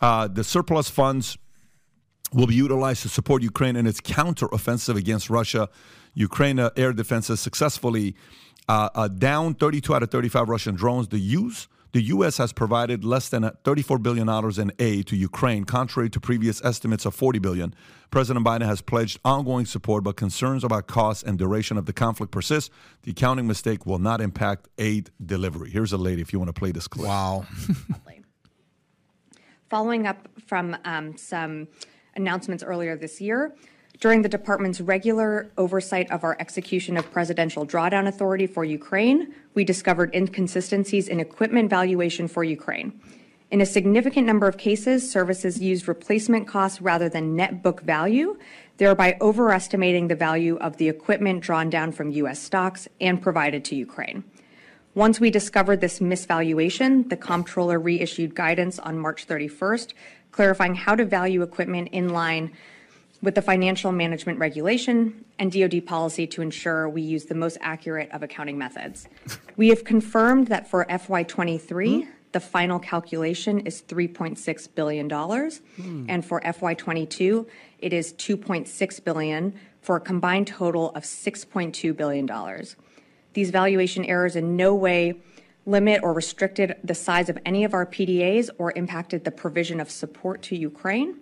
[0.00, 1.36] Uh, the surplus funds
[2.32, 5.68] will be utilized to support Ukraine in its counteroffensive against Russia.
[6.14, 8.16] Ukraine uh, air defenses successfully
[8.68, 11.08] uh, uh, down 32 out of 35 Russian drones.
[11.08, 12.38] The use the U.S.
[12.38, 16.62] has provided less than uh, 34 billion dollars in aid to Ukraine, contrary to previous
[16.64, 17.72] estimates of 40 billion.
[18.10, 22.32] President Biden has pledged ongoing support, but concerns about costs and duration of the conflict
[22.32, 22.72] persist.
[23.02, 25.70] The accounting mistake will not impact aid delivery.
[25.70, 27.06] Here's a lady if you want to play this clip.
[27.06, 27.46] Wow.
[29.70, 31.68] Following up from um, some
[32.16, 33.54] announcements earlier this year,
[34.04, 39.64] during the department's regular oversight of our execution of Presidential Drawdown Authority for Ukraine, we
[39.64, 43.00] discovered inconsistencies in equipment valuation for Ukraine.
[43.50, 48.36] In a significant number of cases, services used replacement costs rather than net book value,
[48.76, 52.38] thereby overestimating the value of the equipment drawn down from U.S.
[52.38, 54.22] stocks and provided to Ukraine.
[54.94, 59.94] Once we discovered this misvaluation, the comptroller reissued guidance on March 31st,
[60.30, 62.52] clarifying how to value equipment in line
[63.24, 68.10] with the financial management regulation and DoD policy to ensure we use the most accurate
[68.12, 69.08] of accounting methods.
[69.56, 72.10] We have confirmed that for FY23, hmm?
[72.32, 76.06] the final calculation is $3.6 billion, hmm.
[76.08, 77.46] and for FY22,
[77.78, 82.28] it is $2.6 billion, for a combined total of $6.2 billion.
[83.34, 85.20] These valuation errors in no way
[85.66, 89.88] limit or restricted the size of any of our PDAs or impacted the provision of
[89.90, 91.20] support to Ukraine.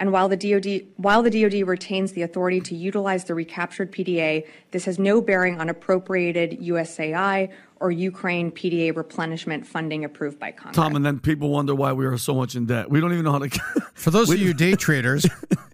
[0.00, 4.46] And while the DoD while the DoD retains the authority to utilize the recaptured PDA,
[4.70, 7.50] this has no bearing on appropriated USAI
[7.80, 10.76] or Ukraine PDA replenishment funding approved by Congress.
[10.76, 12.90] Tom, and then people wonder why we are so much in debt.
[12.90, 13.50] We don't even know how to.
[13.92, 15.26] For those of you day traders,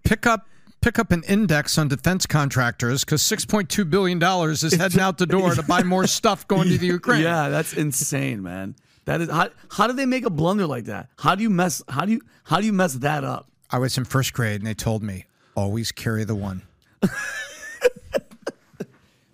[0.03, 0.49] pick up
[0.81, 5.01] pick up an index on defense contractors because six point two billion dollars is heading
[5.01, 7.23] out the door to buy more stuff going to the Ukraine.
[7.23, 8.75] Yeah, that's insane, man.
[9.05, 9.51] That is how.
[9.71, 11.11] How do they make a blunder like that?
[11.17, 11.81] How do you mess?
[11.89, 12.23] How do you?
[12.43, 13.49] How do you mess that up?
[13.71, 16.63] I was in first grade and they told me always carry the one.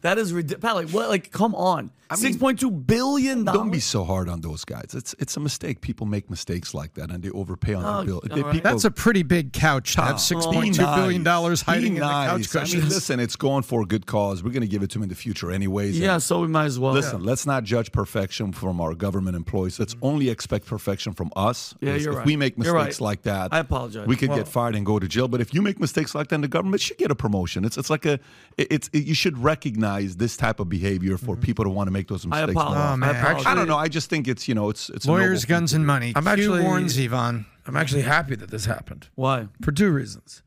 [0.02, 0.74] That is ridiculous.
[0.74, 1.08] Like what?
[1.08, 1.90] Like come on.
[2.18, 3.58] Six point two billion dollars.
[3.58, 4.94] Don't be so hard on those guys.
[4.94, 5.80] It's it's a mistake.
[5.80, 8.22] People make mistakes like that and they overpay on Oh, their bill.
[8.24, 8.52] They- right.
[8.52, 11.72] people- That's a pretty big couch to have oh, six point two billion dollars Be
[11.72, 12.56] hiding in the couch nice.
[12.56, 12.94] I mean, cushions.
[12.94, 14.42] listen, it's going for a good cause.
[14.42, 15.98] We're going to give it to them in the future, anyways.
[15.98, 16.92] Yeah, so we might as well.
[16.92, 19.78] Listen, let's not judge perfection from our government employees.
[19.78, 20.06] Let's mm-hmm.
[20.06, 21.74] only expect perfection from us.
[21.80, 22.26] Yeah, you're if right.
[22.26, 23.00] we make mistakes right.
[23.00, 24.06] like that, I apologize.
[24.06, 25.28] We could Well- get fired and go to jail.
[25.28, 27.64] But if you make mistakes like that, the government should get a promotion.
[27.64, 28.18] It's it's like a
[28.58, 31.42] it's it, you should recognize this type of behavior for mm-hmm.
[31.42, 32.54] people to want to make those I mistakes.
[32.54, 32.92] more apologize.
[32.92, 33.14] Oh, man.
[33.16, 33.76] I, Actually- don't know.
[33.78, 36.12] I just think it's you know it's it's Lawyers, guns, and money.
[36.16, 37.44] I'm Q actually- Warren Zevon.
[37.66, 39.46] I'm actually happy that this happened Why?
[39.62, 40.42] for two reasons.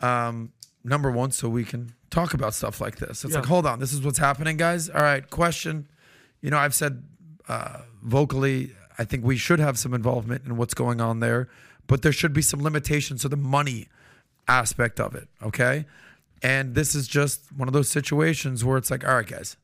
[0.00, 0.52] Um,
[0.84, 3.24] number one, so we can talk about stuff like this.
[3.24, 3.40] It's Yeah.
[3.40, 4.88] like, hold on, this is what's happening, guys.
[4.88, 5.86] All right, question.
[6.40, 7.02] You know, I've said
[7.48, 11.48] uh, vocally, I think we should have some involvement in what's going on there,
[11.86, 13.88] but there should be some limitations to the money
[14.48, 15.28] aspect of it.
[15.42, 15.84] Okay.
[16.42, 19.56] And this is just one of those situations where it's like, all right, guys,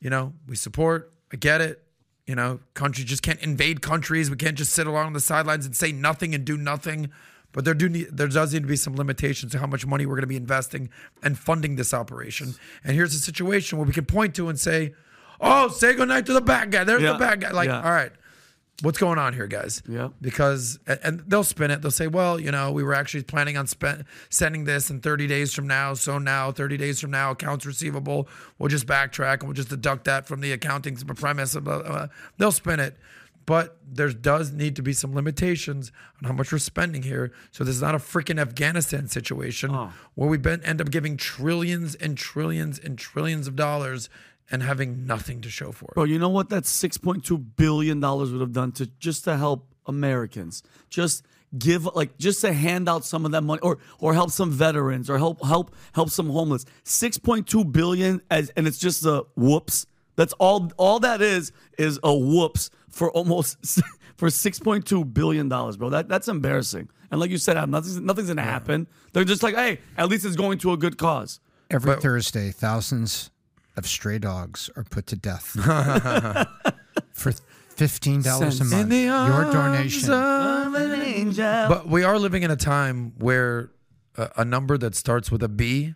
[0.00, 1.82] you know, we support, I get it.
[2.26, 4.30] You know, countries just can't invade countries.
[4.30, 7.10] We can't just sit along the sidelines and say nothing and do nothing.
[7.52, 10.04] But there do need, there does need to be some limitations to how much money
[10.04, 10.90] we're going to be investing
[11.22, 12.54] and funding this operation.
[12.84, 14.92] And here's a situation where we can point to and say,
[15.40, 16.84] "Oh, say goodnight to the bad guy.
[16.84, 17.14] There's Yeah.
[17.14, 17.82] the bad guy." Like, Yeah.
[17.82, 18.12] all right,
[18.82, 19.82] what's going on here, guys?
[19.88, 20.08] Yeah.
[20.20, 21.82] Because and- they'll spin it.
[21.82, 25.26] They'll say, "Well, you know, we were actually planning on spend, sending this in 30
[25.26, 25.94] days from now.
[25.94, 28.28] So now, 30 days from now, accounts receivable.
[28.58, 32.06] We'll just backtrack and we'll just deduct that from the accounting premise." Blah, blah, blah.
[32.38, 32.96] They'll spin it.
[33.46, 35.90] But there does need to be some limitations
[36.20, 37.32] on how much we're spending here.
[37.50, 39.90] So this is not a freaking Afghanistan situation oh.
[40.16, 44.10] where we end up giving trillions and trillions and trillions of dollars
[44.50, 45.94] and having nothing to show for it.
[45.94, 49.24] Bro, you know what that six point two billion dollars would have done to just
[49.24, 51.24] to help Americans, just
[51.58, 55.10] give like just to hand out some of that money, or or help some veterans,
[55.10, 56.64] or help help help some homeless.
[56.84, 59.86] Six point two billion, as and it's just a whoops.
[60.16, 60.70] That's all.
[60.76, 63.80] All that is is a whoops for almost
[64.16, 65.90] for six point two billion dollars, bro.
[65.90, 66.88] That that's embarrassing.
[67.10, 68.86] And like you said, Adam, nothing's nothing's gonna happen.
[69.12, 71.40] They're just like, hey, at least it's going to a good cause.
[71.70, 73.30] Every Thursday, thousands
[73.78, 75.44] of stray dogs are put to death
[77.12, 77.32] for
[77.78, 78.82] Fifteen dollars a month.
[78.82, 80.10] In the Your donation.
[80.12, 81.68] of an angel.
[81.68, 83.70] But we are living in a time where
[84.16, 85.94] a, a number that starts with a B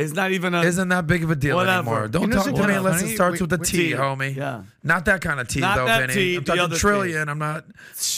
[0.00, 0.62] It's not even a.
[0.62, 1.78] isn't that big of a deal Whatever.
[1.90, 2.08] anymore.
[2.08, 3.94] Don't You talk to me unless it starts We- with a T, we- T, T,
[3.96, 4.36] homie.
[4.36, 4.62] yeah.
[4.82, 6.12] Not that kind of T, Not though, that Vinny.
[6.14, 6.80] T, I'm the talking other T.
[6.80, 7.28] trillion.
[7.28, 7.64] I'm not,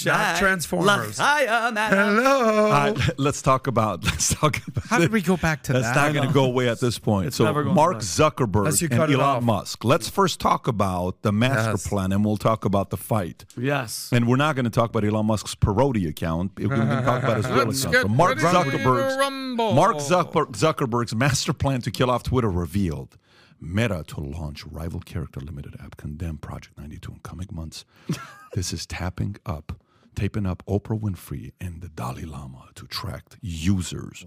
[0.06, 1.18] not Transformers.
[1.18, 2.70] All Hello.
[2.70, 4.04] right, let's talk about.
[4.12, 4.84] Let's talk about.
[4.86, 5.94] How did we go back to That's that?
[5.94, 7.26] That's not going to go away at this point.
[7.28, 8.02] It's so never going Mark back.
[8.02, 9.42] Zuckerberg and Elon off.
[9.42, 9.84] Musk.
[9.84, 11.86] Let's first talk about the master Yes.
[11.88, 13.44] plan, and we'll talk about the fight.
[13.56, 14.10] Yes.
[14.12, 16.52] And we're not going to talk about Elon Musk's parody account.
[16.58, 18.10] We're going to talk about his real Let's account.
[18.10, 19.56] Mark ready Zuckerberg's.
[19.56, 23.16] Mark Zuckerberg's master plan to kill off Twitter revealed.
[23.60, 27.84] Meta to launch rival character limited app condemn Project 92 in coming months.
[28.54, 29.80] this is tapping up,
[30.16, 34.26] taping up Oprah Winfrey and the Dalai Lama to track users.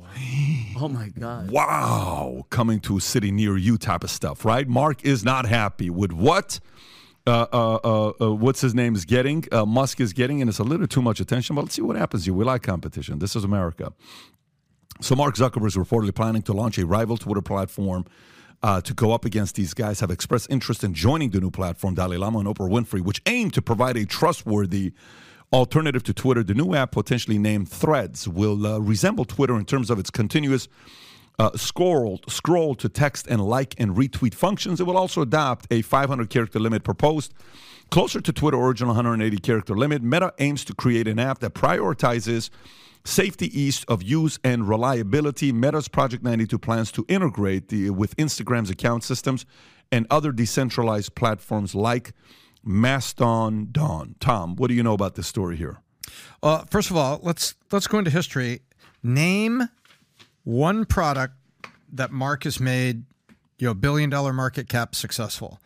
[0.80, 1.52] Oh my God.
[1.52, 4.68] Wow, coming to a city near you type of stuff, right?
[4.68, 6.60] Mark is not happy with what
[7.28, 10.60] uh, uh, uh, uh, what's his name is getting, uh, Musk is getting, and it's
[10.60, 11.56] a little too much attention.
[11.56, 12.36] But let's see what happens here.
[12.36, 13.18] We like competition.
[13.18, 13.94] This is America.
[15.02, 18.06] So Mark Zuckerberg is reportedly planning to launch a rival Twitter platform
[18.64, 20.00] uh, to go up against these guys.
[20.00, 23.52] Have expressed interest in joining the new platform, Dalai Lama and Oprah Winfrey, which aim
[23.52, 24.94] to provide a trustworthy
[25.52, 26.44] alternative to Twitter.
[26.44, 30.68] The new app, potentially named Threads, will uh, resemble Twitter in terms of its continuous
[31.38, 34.80] uh, scroll scroll to text and like and retweet functions.
[34.80, 37.34] It will also adopt a 500 character limit per post.
[37.92, 42.50] Closer to Twitter original 180 character limit, Meta aims to create an app that prioritizes
[43.06, 45.52] safety, ease of use, and reliability.
[45.52, 49.46] Meta's Project 92 plans to integrate the, with Instagram's account systems
[49.92, 52.14] and other decentralized platforms like
[52.64, 54.16] Mastodon.
[54.20, 55.78] Tom, what do you know about this story here?
[56.42, 58.62] Uh, first of all, let's let's go into history.
[59.02, 59.70] Name
[60.44, 61.36] one product
[61.92, 63.04] that Mark has made,
[63.58, 65.60] you know, billion dollar market cap successful.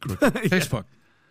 [0.02, 0.84] Facebook,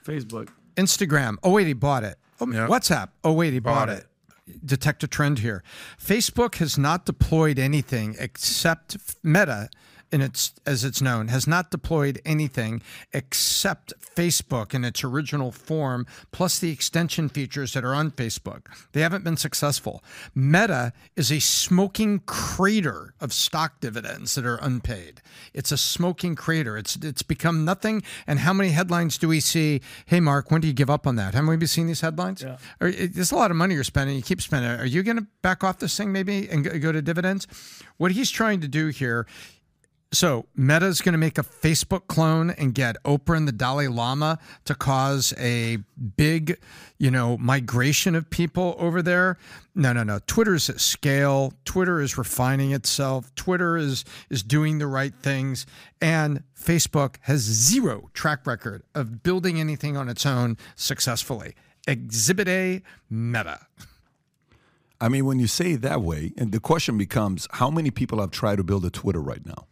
[0.05, 0.49] Facebook.
[0.75, 1.35] Instagram.
[1.43, 2.17] Oh wait, he bought it.
[2.39, 2.67] Oh, Yeah.
[2.67, 3.09] WhatsApp.
[3.23, 4.07] Oh wait, he bought, Bought it.
[4.63, 5.63] Detect a trend here.
[5.99, 9.69] Facebook has not deployed anything except Meta,
[10.11, 12.81] in its as it's known, has not deployed anything
[13.13, 18.67] except Facebook in its original form, plus the extension features that are on Facebook.
[18.93, 20.03] They haven't been successful.
[20.33, 25.21] Meta is a smoking crater of stock dividends that are unpaid.
[25.53, 26.77] It's a smoking crater.
[26.77, 28.03] It's it's become nothing.
[28.27, 29.81] And how many headlines do we see?
[30.05, 31.33] Hey, Mark, when do you give up on that?
[31.33, 32.43] Haven't we been seeing these headlines?
[32.43, 32.57] Yeah.
[32.79, 34.15] There's a lot of money you're spending.
[34.15, 34.71] You keep spending.
[34.71, 37.47] Are you going to back off this thing maybe and go to dividends?
[37.97, 39.25] What he's trying to do here
[40.15, 43.87] so Meta is going to make a Facebook clone and get Oprah and the Dalai
[43.87, 45.77] Lama to cause a
[46.17, 46.59] big,
[46.97, 49.37] you know, migration of people over there.
[49.73, 50.19] No, no, no.
[50.27, 51.53] Twitter's at scale.
[51.65, 53.33] Twitter is refining itself.
[53.35, 55.65] Twitter is is doing the right things,
[56.01, 61.55] and Facebook has zero track record of building anything on its own successfully.
[61.87, 63.67] Exhibit A, Meta.
[64.99, 68.21] I mean, when you say it that way, and the question becomes how many people
[68.21, 69.67] have tried to build a Twitter right now?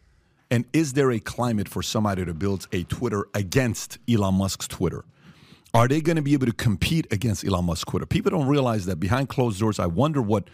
[0.50, 5.04] And is there a climate for somebody to build a Twitter against Elon Musk's Twitter?
[5.72, 8.06] Are they going to be able to compete against Elon Musk's Twitter?
[8.06, 10.48] People don't realize that behind closed doors, I wonder what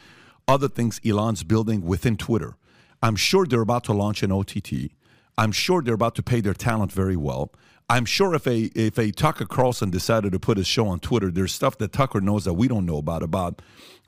[0.48, 2.56] other things Elon's building within Twitter.
[3.02, 4.92] I'm sure they're about to launch an OTT.
[5.36, 7.52] I'm sure they're about to pay their talent very well.
[7.88, 11.30] I'm sure if a if a Tucker Carlson decided to put his show on Twitter,
[11.30, 13.60] there's stuff that Tucker knows that we don't know about about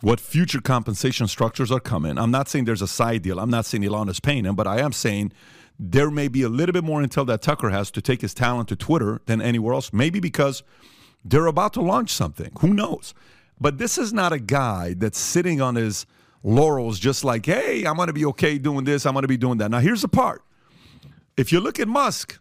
[0.03, 2.17] what future compensation structures are coming.
[2.17, 3.41] I'm not saying there's a side deal.
[3.41, 5.33] I'm not saying Elon is paying him, but I am saying
[5.85, 8.69] there may be a little bit more intel that Tucker has to take his talent
[8.69, 9.93] to Twitter than anywhere else.
[9.93, 10.63] Maybe because
[11.25, 12.53] they're about to launch something.
[12.61, 13.15] Who knows?
[13.61, 16.07] But this is not a guy that's sitting on his
[16.45, 19.05] laurels just like, hey, I'm going to be okay doing this.
[19.07, 19.73] I'm going to be doing that.
[19.73, 20.45] Now, here's the part.
[21.37, 22.39] If you look at Musk,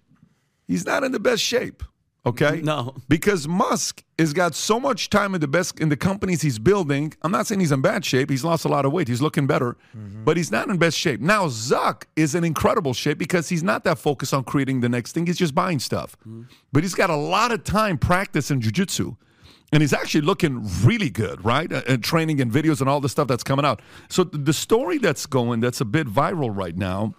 [0.68, 1.84] he's not in the best shape.
[2.23, 2.61] Okay.
[2.61, 2.93] No.
[3.10, 7.14] Because Musk has got so much time in the best in the companies he's building.
[7.23, 8.30] I'm not saying he's in bad shape.
[8.30, 9.07] He's lost a lot of weight.
[9.07, 9.76] He's looking better,
[10.23, 11.19] but he's not in best shape.
[11.19, 15.14] Now Zuck is in incredible shape because he's not that focused on creating the next
[15.14, 15.26] thing.
[15.26, 16.15] He's just buying stuff.
[16.72, 19.18] But he's got a lot of time practicing jujitsu.
[19.73, 21.72] And he's actually looking really good, right?
[21.72, 23.81] Uh, And training and videos and all the stuff that's coming out.
[24.10, 27.15] So the story that's going, that's a bit viral right now,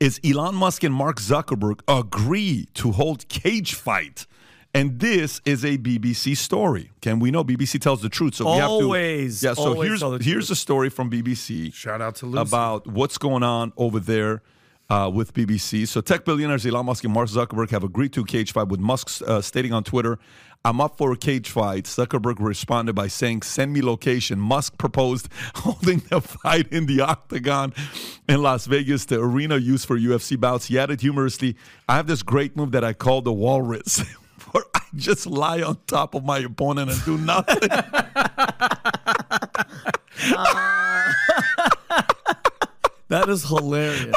[0.00, 4.26] is Elon Musk and Mark Zuckerberg agree to hold cage fight.
[4.72, 6.90] And this is a BBC story.
[7.02, 8.36] Can we know BBC tells the truth?
[8.36, 9.60] So we Always, have to.
[9.62, 9.66] Yeah.
[9.74, 10.50] So here's the here's truth.
[10.50, 11.74] a story from BBC.
[11.74, 12.48] Shout out to Lucy.
[12.48, 14.42] about what's going on over there
[14.88, 15.86] uh, with BBC.
[15.88, 18.80] So tech billionaires Elon Musk and Mark Zuckerberg have agreed to a cage fight with
[18.80, 20.18] Musk uh, stating on Twitter,
[20.62, 21.84] I'm up for a cage fight.
[21.84, 24.38] Zuckerberg responded by saying, Send me location.
[24.38, 27.72] Musk proposed holding the fight in the octagon
[28.28, 30.66] in Las Vegas, the arena used for UFC bouts.
[30.66, 31.56] He added humorously,
[31.88, 34.04] I have this great move that I call the walrus,
[34.50, 37.68] where I just lie on top of my opponent and do nothing.
[43.08, 44.14] That is hilarious.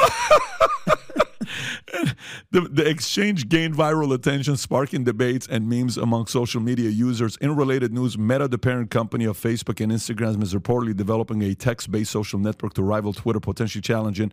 [2.50, 7.36] The, the exchange gained viral attention, sparking debates and memes among social media users.
[7.38, 11.54] In related news, Meta, the parent company of Facebook and Instagram, is reportedly developing a
[11.54, 14.32] text based social network to rival Twitter, potentially challenging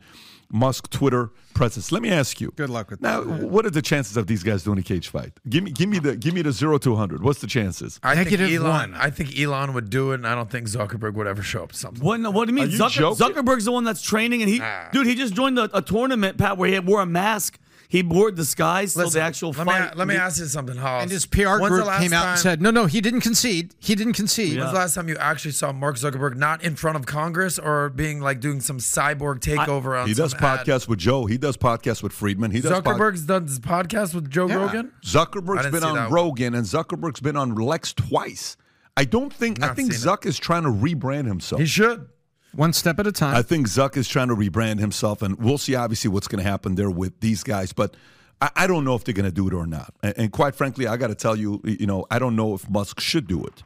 [0.52, 1.92] Musk Twitter presence.
[1.92, 2.52] Let me ask you.
[2.56, 3.48] Good luck with now, that.
[3.50, 5.34] what are the chances of these guys doing a cage fight?
[5.50, 7.24] Give me, give me the, give me the zero to hundred.
[7.24, 8.00] What's the chances?
[8.04, 8.92] I Negative think Elon.
[8.92, 8.94] one.
[8.96, 11.72] I think Elon would do it, and I don't think Zuckerberg would ever show up.
[11.72, 12.04] to Something.
[12.04, 12.66] What, what do you mean?
[12.66, 13.28] Are you Zucker, joking?
[13.28, 14.62] Zuckerberg's the one that's training, and he,
[14.92, 17.60] dude, he just joined a, a tournament, Pat, where he wore a mask.
[17.92, 19.92] He wore disguise till Listen, the actual let fight.
[19.92, 21.02] Me, let me ask you something, Hoss.
[21.04, 23.76] And his PR When's group came out time- and said, no, no, he didn't concede.
[23.80, 24.58] He didn't concede.
[24.58, 27.90] When's the last time you actually saw Mark Zuckerberg not in front of Congress or
[27.90, 30.66] being like doing some cyborg takeover on He does some ad?
[30.66, 31.26] podcasts with Joe.
[31.26, 32.54] He does podcasts with Fridman.
[32.54, 34.56] He does pod- Zuckerberg's done this podcast with Joe Yeah.
[34.56, 34.92] Rogan.
[35.04, 36.14] Zuckerberg's been on that one.
[36.14, 38.56] Rogan and Zuckerberg's been on Lex twice.
[38.96, 41.60] I don't think I think Zuck is trying to rebrand himself.
[41.60, 42.08] He should.
[42.54, 43.36] One step at a time.
[43.36, 46.50] I think Zuck is trying to rebrand himself, and we'll see obviously what's going to
[46.50, 47.72] happen there with these guys.
[47.72, 47.96] But
[48.42, 49.94] I, I don't know if they're going to do it or not.
[50.04, 52.70] And, and quite frankly, I got to tell you, you know, I don't know if
[52.70, 53.64] Musk should do it.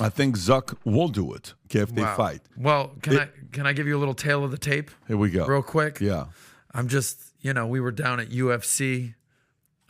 [0.00, 1.54] I think Zuck will do it.
[1.66, 2.40] Okay, if they fight.
[2.56, 4.90] Well, can It- I can I give you a little tail of the tape?
[5.08, 5.46] Here we go.
[5.46, 6.00] Real quick.
[6.00, 6.26] Yeah.
[6.72, 9.14] I'm just, you know, we were down at UFC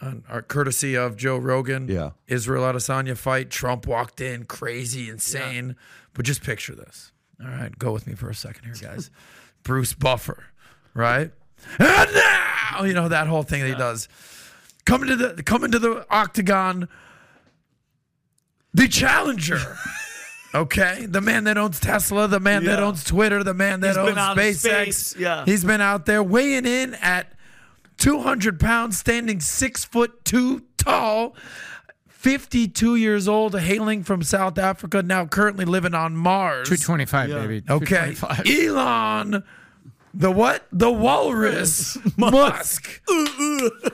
[0.00, 1.88] on our courtesy of Joe Rogan.
[1.88, 2.10] Yeah.
[2.28, 3.50] Israel Adesanya fight.
[3.50, 5.74] Trump walked in, crazy, insane.
[6.14, 7.10] But just picture this.
[7.42, 9.10] All right, go with me for a second here, guys.
[9.62, 10.44] Bruce Buffer,
[10.94, 11.30] right?
[11.78, 14.08] And now, you know that whole thing that he does.
[14.86, 16.88] Coming to the coming to the octagon,
[18.74, 19.60] the challenger.
[20.54, 22.84] Okay, the man that owns Tesla, the man that Yeah.
[22.86, 24.56] owns Twitter, the man that He's been owns out in SpaceX.
[24.94, 25.44] space, yeah.
[25.44, 27.34] He's been out there weighing in at
[27.98, 31.36] 200 pounds, standing six foot two tall,
[32.18, 36.68] 52 years old, hailing from South Africa, now currently living on Mars.
[36.68, 37.62] 225, baby.
[37.70, 38.66] Okay, 225.
[38.66, 39.44] Elon,
[40.12, 40.66] the what?
[40.72, 43.00] The Walrus Musk,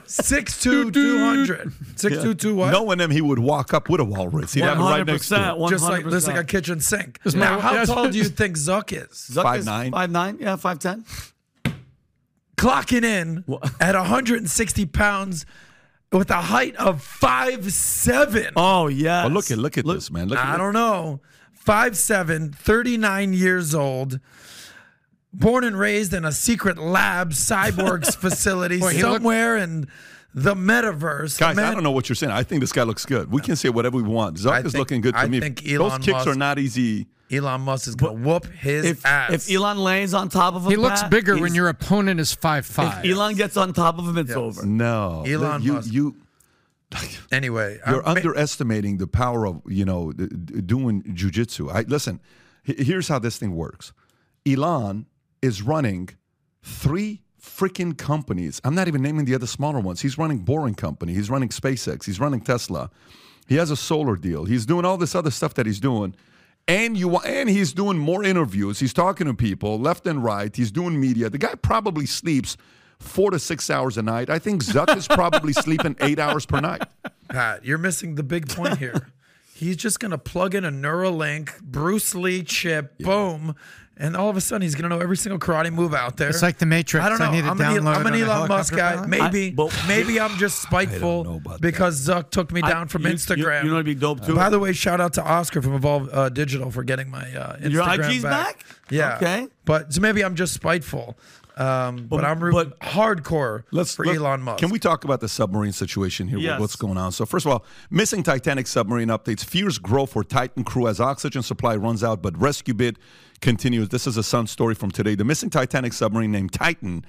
[0.05, 2.71] six two two hundred, six two two what?
[2.71, 4.53] Knowing him, he would walk up with a walrus.
[4.53, 5.69] He'd have it right next to him.
[5.69, 7.19] Just like just like a kitchen sink.
[7.25, 9.29] my- Now, how tall do you think Zuck is?
[9.35, 9.91] Zuck Five is nine.
[9.91, 11.05] Five nine, yeah, five ten.
[12.57, 13.43] Clocking in
[13.79, 15.45] at 160 pounds
[16.11, 18.53] with a height of five seven.
[18.55, 19.21] Oh yeah.
[19.21, 20.27] Oh, but look at look at this, man.
[20.29, 21.21] Look at I don't know.
[21.53, 24.19] Five seven, 39 years old.
[25.33, 29.87] Born and raised in a secret lab, cyborgs facility Boy, he looked- somewhere in
[30.35, 31.39] the metaverse.
[31.39, 32.31] Guys, Man- I don't know what you're saying.
[32.31, 33.31] I think this guy looks good.
[33.31, 34.37] We can say whatever we want.
[34.37, 35.39] Zuck I is think- looking good to I me.
[35.39, 37.07] think Those Elon kicks are not easy.
[37.31, 39.31] Elon Musk is going to whoop his If, ass.
[39.31, 42.31] if Elon lays on top of him, He looks Pat, bigger when your opponent is
[42.33, 43.03] five five.
[43.03, 44.63] If Elon gets on top of him, it's over.
[44.63, 45.91] No, Elon you Musk.
[45.91, 46.15] you
[47.31, 51.73] anyway, you're I'm- underestimating the power of you know d- d- doing jujitsu.
[51.73, 52.19] I listen.
[52.63, 53.93] Here's how this thing works.
[54.45, 55.05] Elon
[55.41, 56.09] is running
[56.63, 58.59] three freaking companies.
[58.63, 60.01] I'm not even naming the other smaller ones.
[60.01, 61.13] He's running Boring Company.
[61.13, 62.05] He's running SpaceX.
[62.05, 62.89] He's running Tesla.
[63.47, 64.45] He has a solar deal.
[64.45, 66.15] He's doing all this other stuff that he's doing.
[66.67, 68.79] And you and he's doing more interviews.
[68.79, 70.53] He's talking to people left and right.
[70.55, 71.29] He's doing media.
[71.29, 72.57] The guy probably sleeps
[72.99, 74.31] four to six hours a night.
[74.31, 76.83] I think Zuck is probably sleeping eight hours per night.
[77.29, 79.09] Pat, you're missing the big point here.
[79.53, 83.55] He's just going to plug in a Neuralink, Bruce Lee chip, boom,
[83.97, 86.29] and all of a sudden he's going to know every single karate move out there.
[86.29, 87.05] It's like the Matrix.
[87.05, 87.25] I don't know.
[87.25, 88.95] I need to am an, download I'm an Elon Musk guy.
[88.95, 89.09] pilot.
[89.09, 92.87] Maybe, I- but- maybe I'm just spiteful know about because Zuck took me I- down
[92.87, 93.63] from you- you- Instagram.
[93.63, 94.35] You, know what'd be dope too?
[94.35, 97.57] By the way, shout out to Oscar from Evolve uh, Digital for getting my uh,
[97.57, 98.65] Instagram Your IG's back?
[98.89, 99.15] Yeah.
[99.15, 99.47] Okay.
[99.65, 101.17] But so maybe I'm just spiteful.
[101.57, 104.59] Um, but, But- I'm rooting but- hardcore Let's for let- Elon Musk.
[104.59, 106.37] Can we talk about the submarine situation here?
[106.37, 106.59] Yes.
[106.59, 107.11] What's going on?
[107.13, 109.43] So first of all, missing Titanic submarine updates.
[109.45, 112.99] Fears grow for Titan crew as oxygen supply runs out, but rescue bid
[113.41, 113.89] continues.
[113.89, 115.15] This is a Sun story from today.
[115.15, 117.05] The missing Titanic submarine named Titan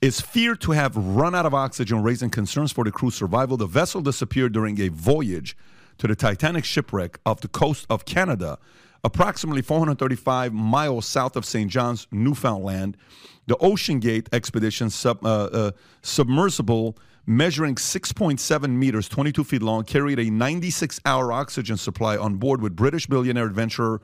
[0.00, 3.56] is feared to have run out of oxygen, raising concerns for the crew's survival.
[3.56, 5.56] The vessel disappeared during a voyage
[5.98, 8.58] to the Titanic shipwreck off the coast of Canada,
[9.04, 11.70] approximately 435 miles south of St.
[11.70, 12.96] John's, Newfoundland.
[13.46, 15.70] The Ocean Gate expedition sub, uh, uh,
[16.02, 22.62] submersible measuring 6.7 meters, 22 feet long, carried a 96 hour oxygen supply on board
[22.62, 24.00] with British billionaire adventurer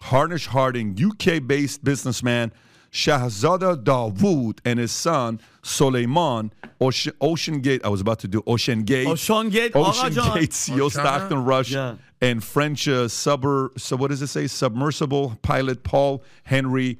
[0.00, 2.52] Hamish Harding, UK based businessman
[2.92, 6.50] Shahzada Dawood and his son Suleman,
[6.80, 7.80] Ocean, Ocean Gate.
[7.84, 9.06] I was about to do Ocean Gate.
[9.06, 10.34] Ocean Gate, Ocean Ocean.
[10.34, 11.96] Gate CEO Stockton Rush Yeah.
[12.20, 13.68] and French uh, submer.
[13.80, 14.46] So what does it say?
[14.46, 16.98] Submersible pilot Paul Henry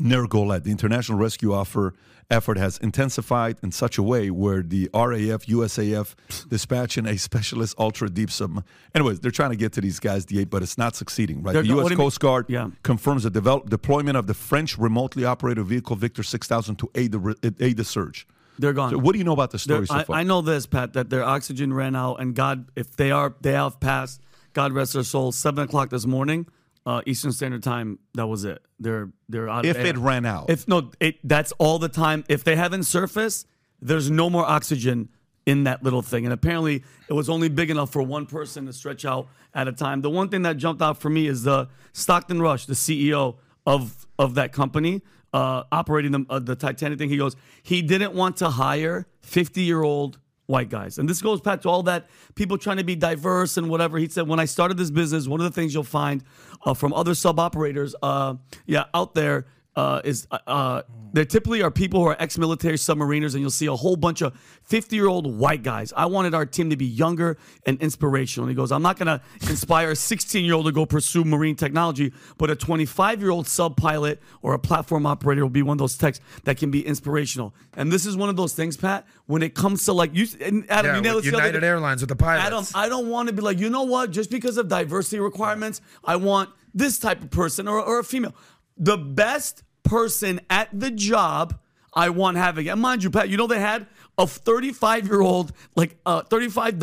[0.00, 0.64] Nergolet.
[0.64, 1.94] The international rescue offer
[2.32, 6.14] effort has intensified in such a way where the RAF, USAF
[6.48, 8.64] dispatching a specialist ultra deep sub.
[8.94, 11.52] Anyways, they're trying to get to these guys, the eight, but it's not succeeding, right?
[11.52, 11.84] They're- the U.S.
[11.84, 11.98] you mean?
[11.98, 12.70] Coast Guard Yeah.
[12.82, 17.54] confirms the develop, deployment of the French remotely operated vehicle Victor 6000 to aid the
[17.60, 18.26] aid the surge.
[18.58, 18.90] They're gone.
[18.90, 20.16] So what do you know about the story so I, far?
[20.16, 23.52] I know this, Pat, that their oxygen ran out, and God, if they are, they
[23.52, 24.20] have passed.
[24.52, 25.32] God rest their soul.
[25.32, 26.46] Seven o'clock this morning,
[26.86, 27.98] uh, Eastern Standard Time.
[28.14, 28.62] That was it.
[28.78, 29.64] They're they're out.
[29.64, 30.50] If it ran out.
[30.50, 32.24] if no, it that's all the time.
[32.28, 33.46] If they haven't surfaced,
[33.80, 35.08] there's no more oxygen
[35.46, 36.24] in that little thing.
[36.24, 39.72] And apparently, it was only big enough for one person to stretch out at a
[39.72, 40.00] time.
[40.00, 43.36] The one thing that jumped out for me is the Stockton Rush, the CEO
[43.66, 45.02] of of that company.
[45.34, 49.62] Uh, operating the, uh, the Titanic thing, he goes, he didn't want to hire 50
[49.62, 50.18] year old
[50.52, 50.98] white guys.
[50.98, 53.98] And this goes back to all that people trying to be diverse and whatever.
[53.98, 56.22] He said, when I started this business, one of the things you'll find
[56.64, 58.34] uh, from other sub operators, uh,
[58.66, 60.82] yeah, out there uh, is uh, uh,
[61.14, 64.34] there typically are people who are ex-military submariners, and you'll see a whole bunch of
[64.68, 65.92] 50-year-old white guys.
[65.94, 67.36] I wanted our team to be younger
[67.66, 68.46] and inspirational.
[68.46, 72.12] And he goes, I'm not going to inspire a 16-year-old to go pursue marine technology,
[72.38, 76.20] but a 25-year-old sub pilot or a platform operator will be one of those techs
[76.44, 77.54] that can be inspirational.
[77.74, 79.06] And this is one of those things, Pat.
[79.26, 81.64] When it comes to like you, Adam, Yeah, you it the other United.
[81.64, 82.46] Airlines with the pilots.
[82.46, 84.10] Adam, I don't want to be like, you know what?
[84.10, 88.34] Just because of diversity requirements, I want this type of person or, or a female.
[88.76, 91.58] The best person at the job,
[91.94, 92.68] I want having.
[92.68, 93.86] And mind you, Pat, you know they had
[94.18, 96.78] a uh, 35 year old, like a $35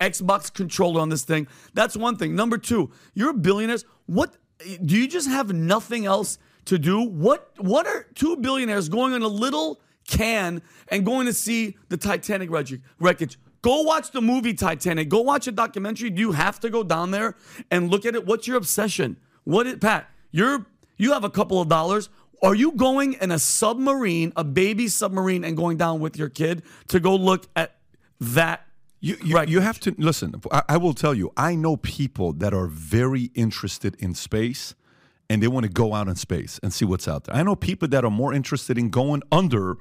[0.00, 1.46] Xbox controller on this thing.
[1.74, 2.34] That's one thing.
[2.34, 3.84] Number two, you're a billionaires.
[4.06, 7.02] What do you just have nothing else to do?
[7.02, 11.96] What what are two billionaires going on a little can and going to see the
[11.96, 13.38] Titanic wreckage?
[13.62, 15.08] Go watch the movie Titanic.
[15.08, 16.10] Go watch a documentary.
[16.10, 17.36] Do you have to go down there
[17.70, 18.26] and look at it?
[18.26, 19.16] What's your obsession?
[19.44, 20.10] What is Pat?
[20.30, 20.66] You're
[20.96, 22.08] you have a couple of dollars.
[22.42, 26.62] Are you going in a submarine, a baby submarine, and going down with your kid
[26.88, 27.76] to go look at
[28.20, 28.66] that?
[29.00, 30.34] You, you, you have to listen.
[30.50, 34.74] I, I will tell you, I know people that are very interested in space
[35.28, 37.36] and they want to go out in space and see what's out there.
[37.36, 39.78] I know people that are more interested in going under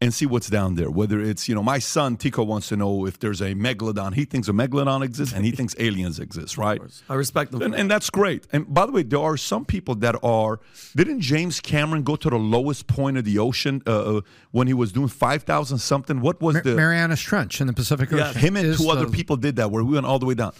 [0.00, 0.90] and see what's down there.
[0.90, 4.14] Whether it's, you know, my son Tico wants to know if there's a megalodon.
[4.14, 6.80] He thinks a megalodon exists and he thinks aliens exist, right?
[7.08, 7.62] I respect them.
[7.62, 8.46] And, and that's great.
[8.52, 10.60] And by the way, there are some people that are.
[10.94, 14.20] Didn't James Cameron go to the lowest point of the ocean uh, uh,
[14.50, 16.20] when he was doing five thousand something?
[16.20, 18.18] What was Mar- the Marianas Trench in the Pacific Ocean.
[18.18, 18.30] Yeah.
[18.30, 18.40] Ocean.
[18.40, 20.52] him and is two other people did that where we went all the way down.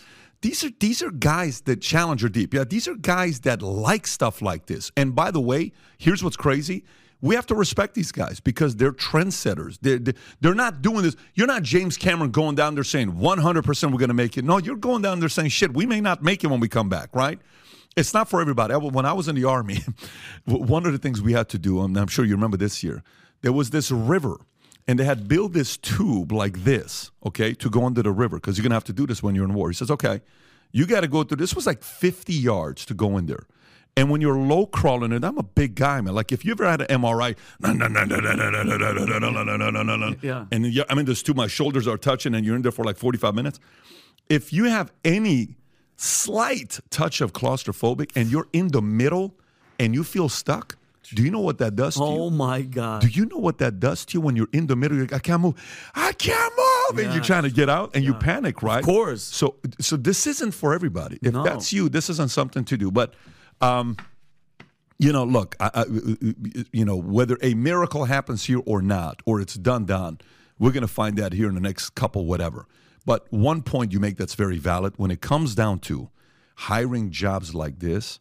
[0.42, 2.52] These are these are guys that challenge are deep.
[2.52, 4.92] Yeah, these are guys that like stuff like this.
[4.96, 6.84] And by the way, here's what's crazy.
[7.20, 9.78] We have to respect these guys because they're trendsetters.
[9.80, 11.16] They're, they're, not doing this.
[11.34, 14.44] You're not James Cameron going down there saying 100% we're going to make it.
[14.44, 16.88] No, you're going down there saying, shit, we may not make it when we come
[16.88, 17.38] back, right?
[17.97, 18.74] It's not for everybody.
[18.74, 19.78] When I was in the Army,
[20.44, 23.02] one of the things we had to do, and I'm sure you remember this year,
[23.40, 24.38] there was this river
[24.86, 28.56] and they had built this tube like this, okay, to go under the river because
[28.56, 29.68] you're gonna have to do this when you're in war.
[29.68, 30.20] He says, okay,
[30.72, 31.38] you got to go through.
[31.38, 33.47] This was like 50 yards to go in there.
[33.98, 36.14] And when you're low crawling, and I'm a big guy, man.
[36.14, 37.35] Like if you ever had an MRI,
[40.23, 40.44] yeah.
[40.52, 42.85] and yeah, I'm in this too, my shoulders are touching, and you're in there for
[42.85, 43.59] like 45 minutes.
[44.28, 45.56] If you have any
[45.97, 49.35] slight touch of claustrophobic and you're in the middle
[49.78, 50.77] and you feel stuck,
[51.14, 53.02] do you know what that does Oh my God.
[53.02, 54.98] Do you know what that does to you when you're in the middle?
[54.98, 55.55] Like, I can't move.
[55.94, 57.05] I can't move.
[57.05, 58.81] And you're trying to get out and you panic, right?
[58.81, 59.23] Of course.
[59.23, 61.18] So so this isn't for everybody.
[61.23, 62.90] If that's you, this isn't something to do.
[62.90, 63.14] But
[63.60, 63.96] um,
[64.98, 65.84] you know, look, I, I,
[66.72, 70.18] you know, whether a miracle happens here or not, or it's done, done,
[70.58, 72.66] we're going to find out here in the next couple, whatever.
[73.04, 76.10] But one point you make that's very valid when it comes down to
[76.56, 78.18] hiring jobs like this,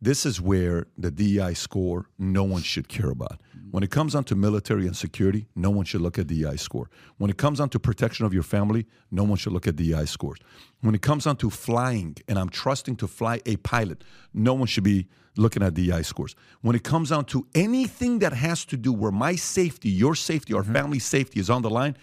[0.00, 3.40] this is where the DEI score no one should care about.
[3.74, 6.88] When it comes down to military and security, no one should look at DEI score.
[7.18, 10.04] When it comes down to protection of your family, no one should look at DEI
[10.04, 10.38] scores.
[10.82, 14.68] When it comes down to flying, and I'm trusting to fly a pilot, no one
[14.68, 16.36] should be looking at DEI scores.
[16.60, 20.54] When it comes down to anything that has to do where my safety, your safety,
[20.54, 20.72] our mm-hmm.
[20.72, 21.96] family safety is on the line,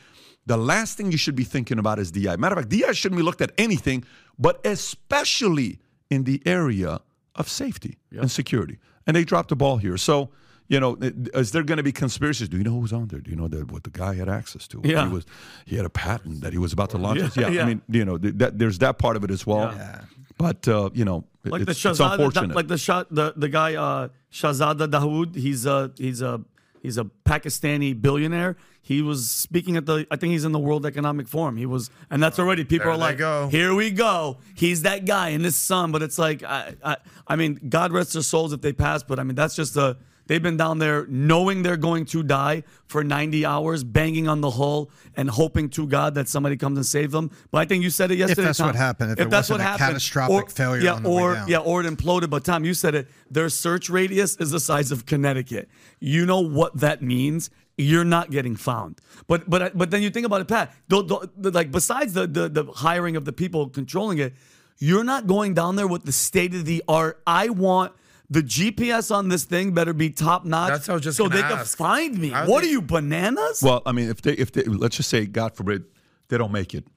[0.46, 2.36] the last thing you should be thinking about is DI.
[2.36, 4.04] Matter of fact, DI shouldn't be looked at anything,
[4.38, 5.80] but especially
[6.10, 7.00] in the area
[7.36, 8.78] of safety and security.
[9.08, 9.96] And they dropped the ball here.
[9.96, 10.32] So,
[10.72, 12.48] you know, is there going to be conspiracies?
[12.48, 13.20] Do you know who's on there?
[13.20, 14.82] Do you know that what the guy had access to?
[14.86, 15.06] Yeah.
[15.06, 15.26] he was
[15.66, 17.20] he had a patent that he was about to launch.
[17.20, 17.64] Yeah, Yeah, yeah.
[17.64, 19.74] I mean, you know, th- that, there's that part of it as well.
[19.76, 20.02] Yeah.
[20.38, 22.56] But uh, you know, like it's, the it's Shahzada, unfortunate.
[22.56, 25.36] like the shot, the the guy uh, Shahzada Dawood.
[25.36, 26.42] He's a he's a
[26.82, 28.56] he's a Pakistani billionaire.
[28.82, 30.08] He was speaking at the.
[30.10, 31.58] I think he's in the World Economic Forum.
[31.58, 33.50] He was, and that's already people There are like, go.
[33.50, 34.38] here we go.
[34.56, 35.92] He's that guy and his son.
[35.92, 39.04] But it's like, I, I I mean, God rest their souls if they pass.
[39.04, 39.98] But I mean, that's just a.
[40.32, 44.52] They've been down there knowing they're going to die for 90 hours, banging on the
[44.52, 47.32] hull and hoping to God that somebody comes and save them.
[47.52, 48.44] But I think you said it yesterday.
[48.44, 48.68] If that's Tom.
[48.68, 51.44] what happened, if it that's what a happened, catastrophic failure yeah, on the way or
[51.50, 52.30] yeah, or it imploded.
[52.30, 53.10] But Tom, you said it.
[53.30, 55.68] Their search radius is the size of Connecticut.
[56.00, 57.50] You know what that means.
[57.78, 59.02] You're not getting found.
[59.28, 60.74] But but but then you think about it, Pat.
[60.88, 64.34] The, the, the- like besides the, the the hiring of the people controlling it,
[64.78, 67.22] you're not going down there with the state of the art.
[67.28, 67.92] I want.
[68.32, 70.70] The GPS on this thing better be top notch.
[70.70, 72.30] That's what I was just so gonna they can find me.
[72.30, 73.62] How What they- are you bananas?
[73.62, 75.84] Well, I mean, if they if they let's just say, God forbid,
[76.30, 76.88] they don't make it,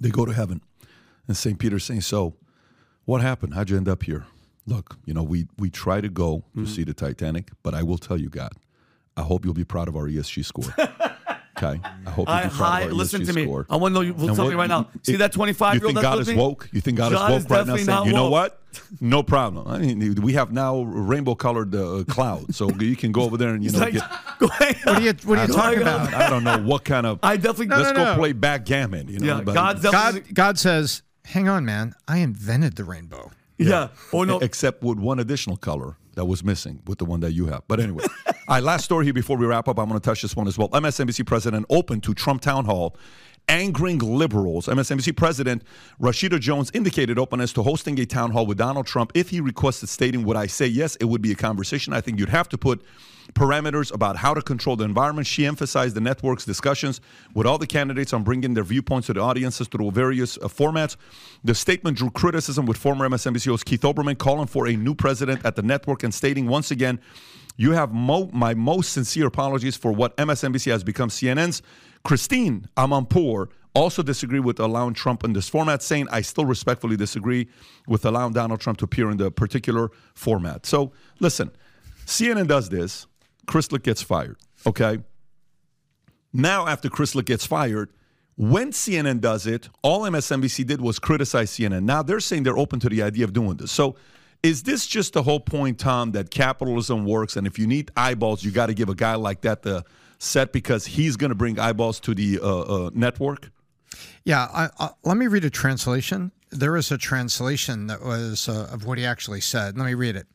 [0.00, 0.62] they go to heaven,
[1.26, 2.34] and Saint Peter's saying, "So,
[3.04, 3.52] what happened?
[3.52, 4.24] How'd you end up here?
[4.66, 6.64] Look, you know, we we try to go to mm-hmm.
[6.64, 8.52] see the Titanic, but I will tell you, God,
[9.18, 10.74] I hope you'll be proud of our ESG score.
[11.62, 13.44] okay, I hope you'll I, be proud hi, listen to me.
[13.44, 13.66] score.
[13.68, 14.88] I want to know you And something what- right now.
[15.02, 16.68] See it- that 25 You year old think God is woke?
[16.72, 17.74] You think God, John is is woke right now?
[17.74, 18.62] definitely Saying, not you know what?
[19.00, 19.66] No problem.
[19.66, 23.50] I mean, we have now rainbow colored uh, clouds, so you can go over there
[23.50, 24.02] and you know like, get.
[24.38, 26.14] What are you, what are you talking about?
[26.14, 27.18] I don't know what kind of.
[27.22, 27.66] I definitely.
[27.68, 28.14] let's no, go no.
[28.16, 29.08] play backgammon.
[29.08, 29.82] You know, yeah, but- God's.
[29.82, 31.94] God, God says, hang on, man.
[32.06, 33.32] I invented the rainbow.
[33.56, 33.88] yeah.
[34.12, 34.38] Oh no.
[34.38, 37.62] except with one additional color that was missing with the one that you have.
[37.68, 38.04] But anyway,
[38.48, 39.78] all right, last story here before we wrap up.
[39.78, 40.70] I'm going to touch this one as well.
[40.70, 42.96] MSNBC president open to Trump town hall,
[43.46, 44.68] angering liberals.
[44.68, 45.62] MSNBC president
[46.00, 49.90] Rashida Jones indicated openness to hosting a town hall with Donald Trump if he requested,
[49.90, 50.96] stating, "Would I say yes?
[50.96, 51.92] It would be a conversation.
[51.92, 52.82] I think you'd have to put."
[53.34, 55.26] Parameters about how to control the environment.
[55.26, 57.02] She emphasized the network's discussions
[57.34, 60.96] with all the candidates on bringing their viewpoints to the audiences through various uh, formats.
[61.44, 65.44] The statement drew criticism with former MSNBC host Keith Olbermann calling for a new president
[65.44, 67.00] at the network and stating once again,
[67.58, 71.10] you have mo- my most sincere apologies for what MSNBC has become.
[71.10, 71.60] CNN's
[72.04, 77.48] Christiane Amanpour also disagreed with allowing Trump in this format, saying, I still respectfully disagree
[77.86, 80.64] with allowing Donald Trump to appear in the particular format.
[80.64, 81.50] So listen,
[82.06, 83.06] CNN does this.
[83.46, 84.36] Chris Licht gets fired.
[84.64, 85.00] Okay.
[86.32, 87.90] Now, after Chris Licht gets fired,
[88.36, 91.82] when CNN does it, all MSNBC did was criticize CNN.
[91.82, 93.72] Now they're saying they're open to the idea of doing this.
[93.72, 93.96] So,
[94.42, 98.44] is this just the whole point, Tom, that capitalism works, and if you need eyeballs,
[98.44, 99.84] you got to give a guy like that the
[100.18, 103.50] set because he's going to bring eyeballs to the uh, uh, network?
[104.24, 106.32] Yeah, I, I, let me read a translation.
[106.50, 109.78] There is a translation that was uh, of what he actually said.
[109.78, 110.26] Let me read it.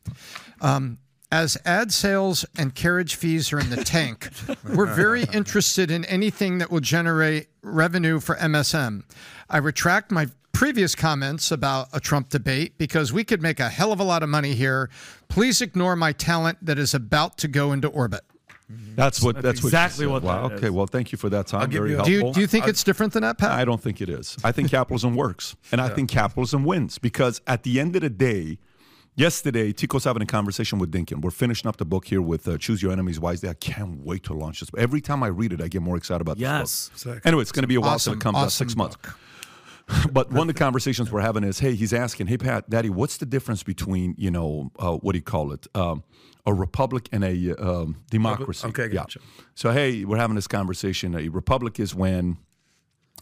[0.60, 0.98] Um,
[1.30, 4.28] as ad sales and carriage fees are in the tank,
[4.74, 9.02] we're very interested in anything that will generate revenue for MSM.
[9.50, 13.92] I retract my previous comments about a Trump debate because we could make a hell
[13.92, 14.88] of a lot of money here.
[15.28, 18.22] Please ignore my talent that is about to go into orbit.
[18.96, 19.42] That's what.
[19.42, 20.10] That's, what exactly said.
[20.12, 20.44] what Wow.
[20.46, 20.66] Okay.
[20.66, 20.70] is.
[20.70, 21.68] Well, thank you for that, Tom.
[21.68, 23.50] give Very you a- Do you, do you think it's different than that, Pat?
[23.50, 24.38] I don't think it is.
[24.42, 25.54] I think capitalism works.
[25.70, 28.58] And I think capitalism wins because at the end of the day,
[29.16, 31.20] yesterday, Tico's having a conversation with Dinkin.
[31.20, 33.50] We're finishing up the book here with uh, Choose Your Enemies Wisely.
[33.50, 34.70] I can't wait to launch this.
[34.78, 36.88] Every time I read it, I get more excited about Yes.
[36.94, 37.20] this book.
[37.24, 38.96] Anyway, it's going to be a while till Awesome, it comes out, awesome six months.
[40.12, 43.16] But one of the conversations we're having is, hey, he's asking, hey, Pat, Daddy, what's
[43.16, 45.66] the difference between, you know, uh, what do you call it?
[45.74, 46.04] Um,
[46.46, 48.66] a republic and a um, democracy.
[48.68, 49.18] okay, gotcha.
[49.20, 49.44] Yeah.
[49.54, 51.14] So, hey, we're having this conversation.
[51.14, 52.38] A republic is when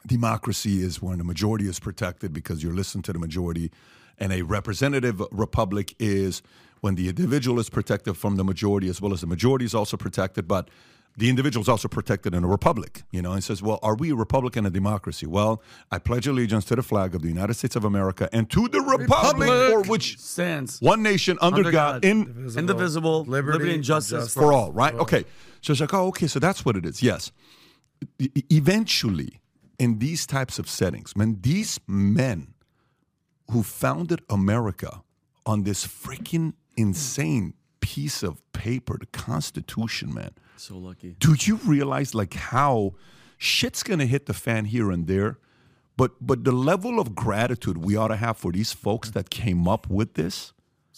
[0.07, 3.71] democracy is when the majority is protected because you're listening to the majority,
[4.19, 6.43] and a representative republic is
[6.81, 9.97] when the individual is protected from the majority as well as the majority is also
[9.97, 10.69] protected, but
[11.17, 13.03] the individual is also protected in a republic.
[13.11, 15.27] You know, and says, well, are we a republic and a democracy?
[15.27, 18.69] Well, I pledge allegiance to the flag of the United States of America and to
[18.69, 20.81] the republic, for which Stands.
[20.81, 22.05] one nation under, Under God, God.
[22.05, 24.95] in Indivisible, liberty, and justice for all, right?
[24.95, 25.25] Okay.
[25.61, 27.03] So it's like, oh, okay, so that's what it is.
[27.03, 27.31] Yes.
[28.51, 29.41] Eventually,
[29.79, 32.55] in these types of settings, man, these men
[33.51, 35.03] who founded America
[35.47, 40.31] on this freaking insane piece of paper, the Constitution, man.
[40.57, 41.17] So lucky.
[41.19, 42.95] Do you realize like how
[43.37, 45.39] shit's gonna hit the fan here and there?
[45.99, 49.69] But but the level of gratitude we ought to have for these folks that came
[49.69, 50.55] up with this,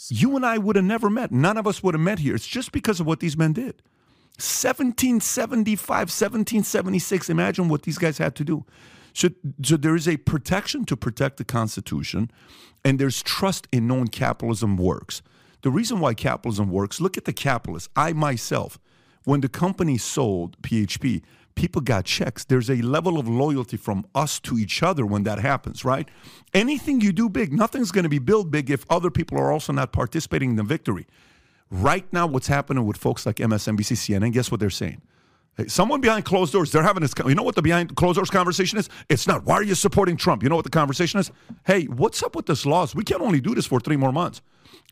[0.08, 1.32] you and I would have never met.
[1.32, 2.34] None of us would have met here.
[2.36, 3.82] It's just because of what these men did.
[4.36, 7.30] 1775, 1776.
[7.30, 8.64] Imagine what these guys had to do.
[9.12, 9.28] So,
[9.62, 12.32] so there is a protection to protect the Constitution,
[12.84, 15.22] and there's trust in knowing capitalism works.
[15.64, 17.88] The reason why capitalism works, look at the capitalists.
[17.96, 18.78] I myself,
[19.24, 21.22] when the company sold PHP,
[21.54, 22.44] people got checks.
[22.44, 26.06] There's a level of loyalty from us to each other when that happens, right?
[26.52, 29.72] Anything you do big, nothing's going to be built big if other people are also
[29.72, 31.06] not participating in the victory.
[31.70, 35.00] Right now, what's happening with folks like MSNBC, CNN, guess what they're saying?
[35.56, 37.14] Hey, someone behind closed doors, they're having this.
[37.26, 38.90] You know what the behind closed doors conversation is?
[39.08, 40.42] It's not, why are you supporting Trump?
[40.42, 41.30] You know what the conversation is?
[41.64, 42.94] Hey, what's up with this loss?
[42.94, 44.42] We can only do this for three more months.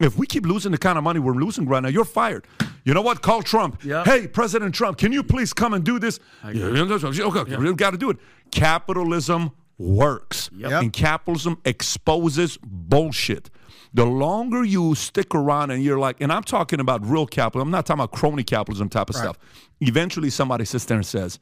[0.02, 2.46] If we keep losing the kind of money we're losing right now, you're fired.
[2.84, 3.22] You know what?
[3.22, 3.84] Call Trump.
[3.84, 4.04] Yep.
[4.04, 6.18] Hey, President Trump, can you please come and do this?
[6.52, 8.16] Yeah, okay, we've got to do it.
[8.50, 10.50] Capitalism works.
[10.56, 10.82] Yep.
[10.82, 13.50] And capitalism exposes bullshit.
[13.94, 17.72] The longer you stick around and you're like, and I'm talking about real capitalism, I'm
[17.72, 19.38] not talking about crony capitalism type of stuff.
[19.80, 21.38] Eventually, somebody sits there and says,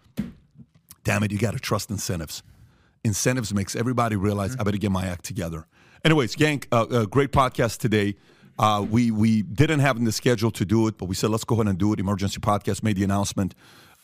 [1.05, 2.43] damn it, you got to trust incentives.
[3.05, 5.67] Incentives makes everybody realize I better get my act together.
[6.05, 8.17] Anyways, Yank, uh, uh, great podcast today.
[8.61, 11.45] Uh, we we didn't have in the schedule to do it, but we said let's
[11.45, 11.99] go ahead and do it.
[11.99, 13.55] Emergency podcast made the announcement.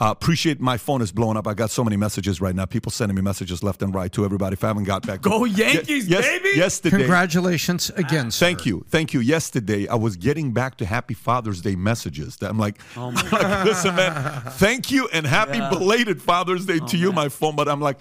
[0.00, 1.46] Uh, appreciate my phone is blowing up.
[1.46, 2.64] I got so many messages right now.
[2.66, 4.54] People sending me messages left and right to everybody.
[4.54, 6.50] If I haven't got back, to Go Ye- Yankees, yes, baby!
[6.56, 8.46] Yesterday, Congratulations again, sir.
[8.46, 9.20] Thank you, thank you.
[9.20, 12.36] Yesterday, I was getting back to Happy Father's Day messages.
[12.38, 14.12] That I'm like, Oh my like, listen, man,
[14.52, 17.56] thank you and happy belated Father's Day Oh, to you, my phone.
[17.56, 17.98] But I'm like,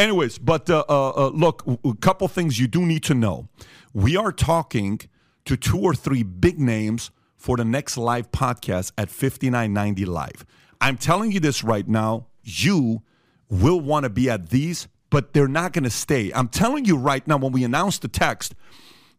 [0.00, 3.48] anyways, but uh, uh, uh, look, a couple things you do need to know.
[3.92, 5.00] We are talking
[5.44, 10.46] to two or three big names for the next live podcast at 5990 Live.
[10.80, 12.26] I'm telling you this right now.
[12.42, 13.02] You
[13.48, 16.32] will want to be at these, but they're not going to stay.
[16.34, 18.54] I'm telling you right now, when we announce the text,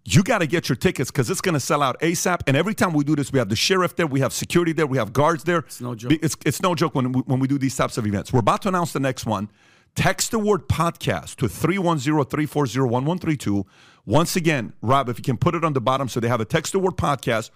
[0.05, 2.41] you got to get your tickets because it's going to sell out ASAP.
[2.47, 4.87] And every time we do this, we have the sheriff there, we have security there,
[4.87, 5.59] we have guards there.
[5.59, 6.11] It's no joke.
[6.21, 8.33] It's, it's no joke when we, when we do these types of events.
[8.33, 9.49] We're about to announce the next one.
[9.95, 13.63] Text the word podcast to 310-340-1132.
[14.05, 16.45] Once again, Rob, if you can put it on the bottom so they have a
[16.45, 17.51] text the word podcast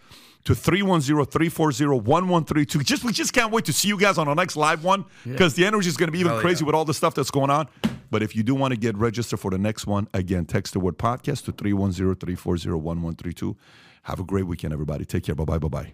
[0.45, 2.85] to 310-340-1132.
[2.85, 5.55] Just we just can't wait to see you guys on our next live one because
[5.55, 6.67] the energy is going to be even Hell crazy yeah.
[6.67, 7.67] with all the stuff that's going on.
[8.09, 10.79] But if you do want to get registered for the next one, again, text the
[10.79, 13.57] word podcast to 310 340 1132.
[14.03, 15.03] Have a great weekend, everybody.
[15.03, 15.35] Take care.
[15.35, 15.57] Bye bye.
[15.57, 15.91] Bye bye.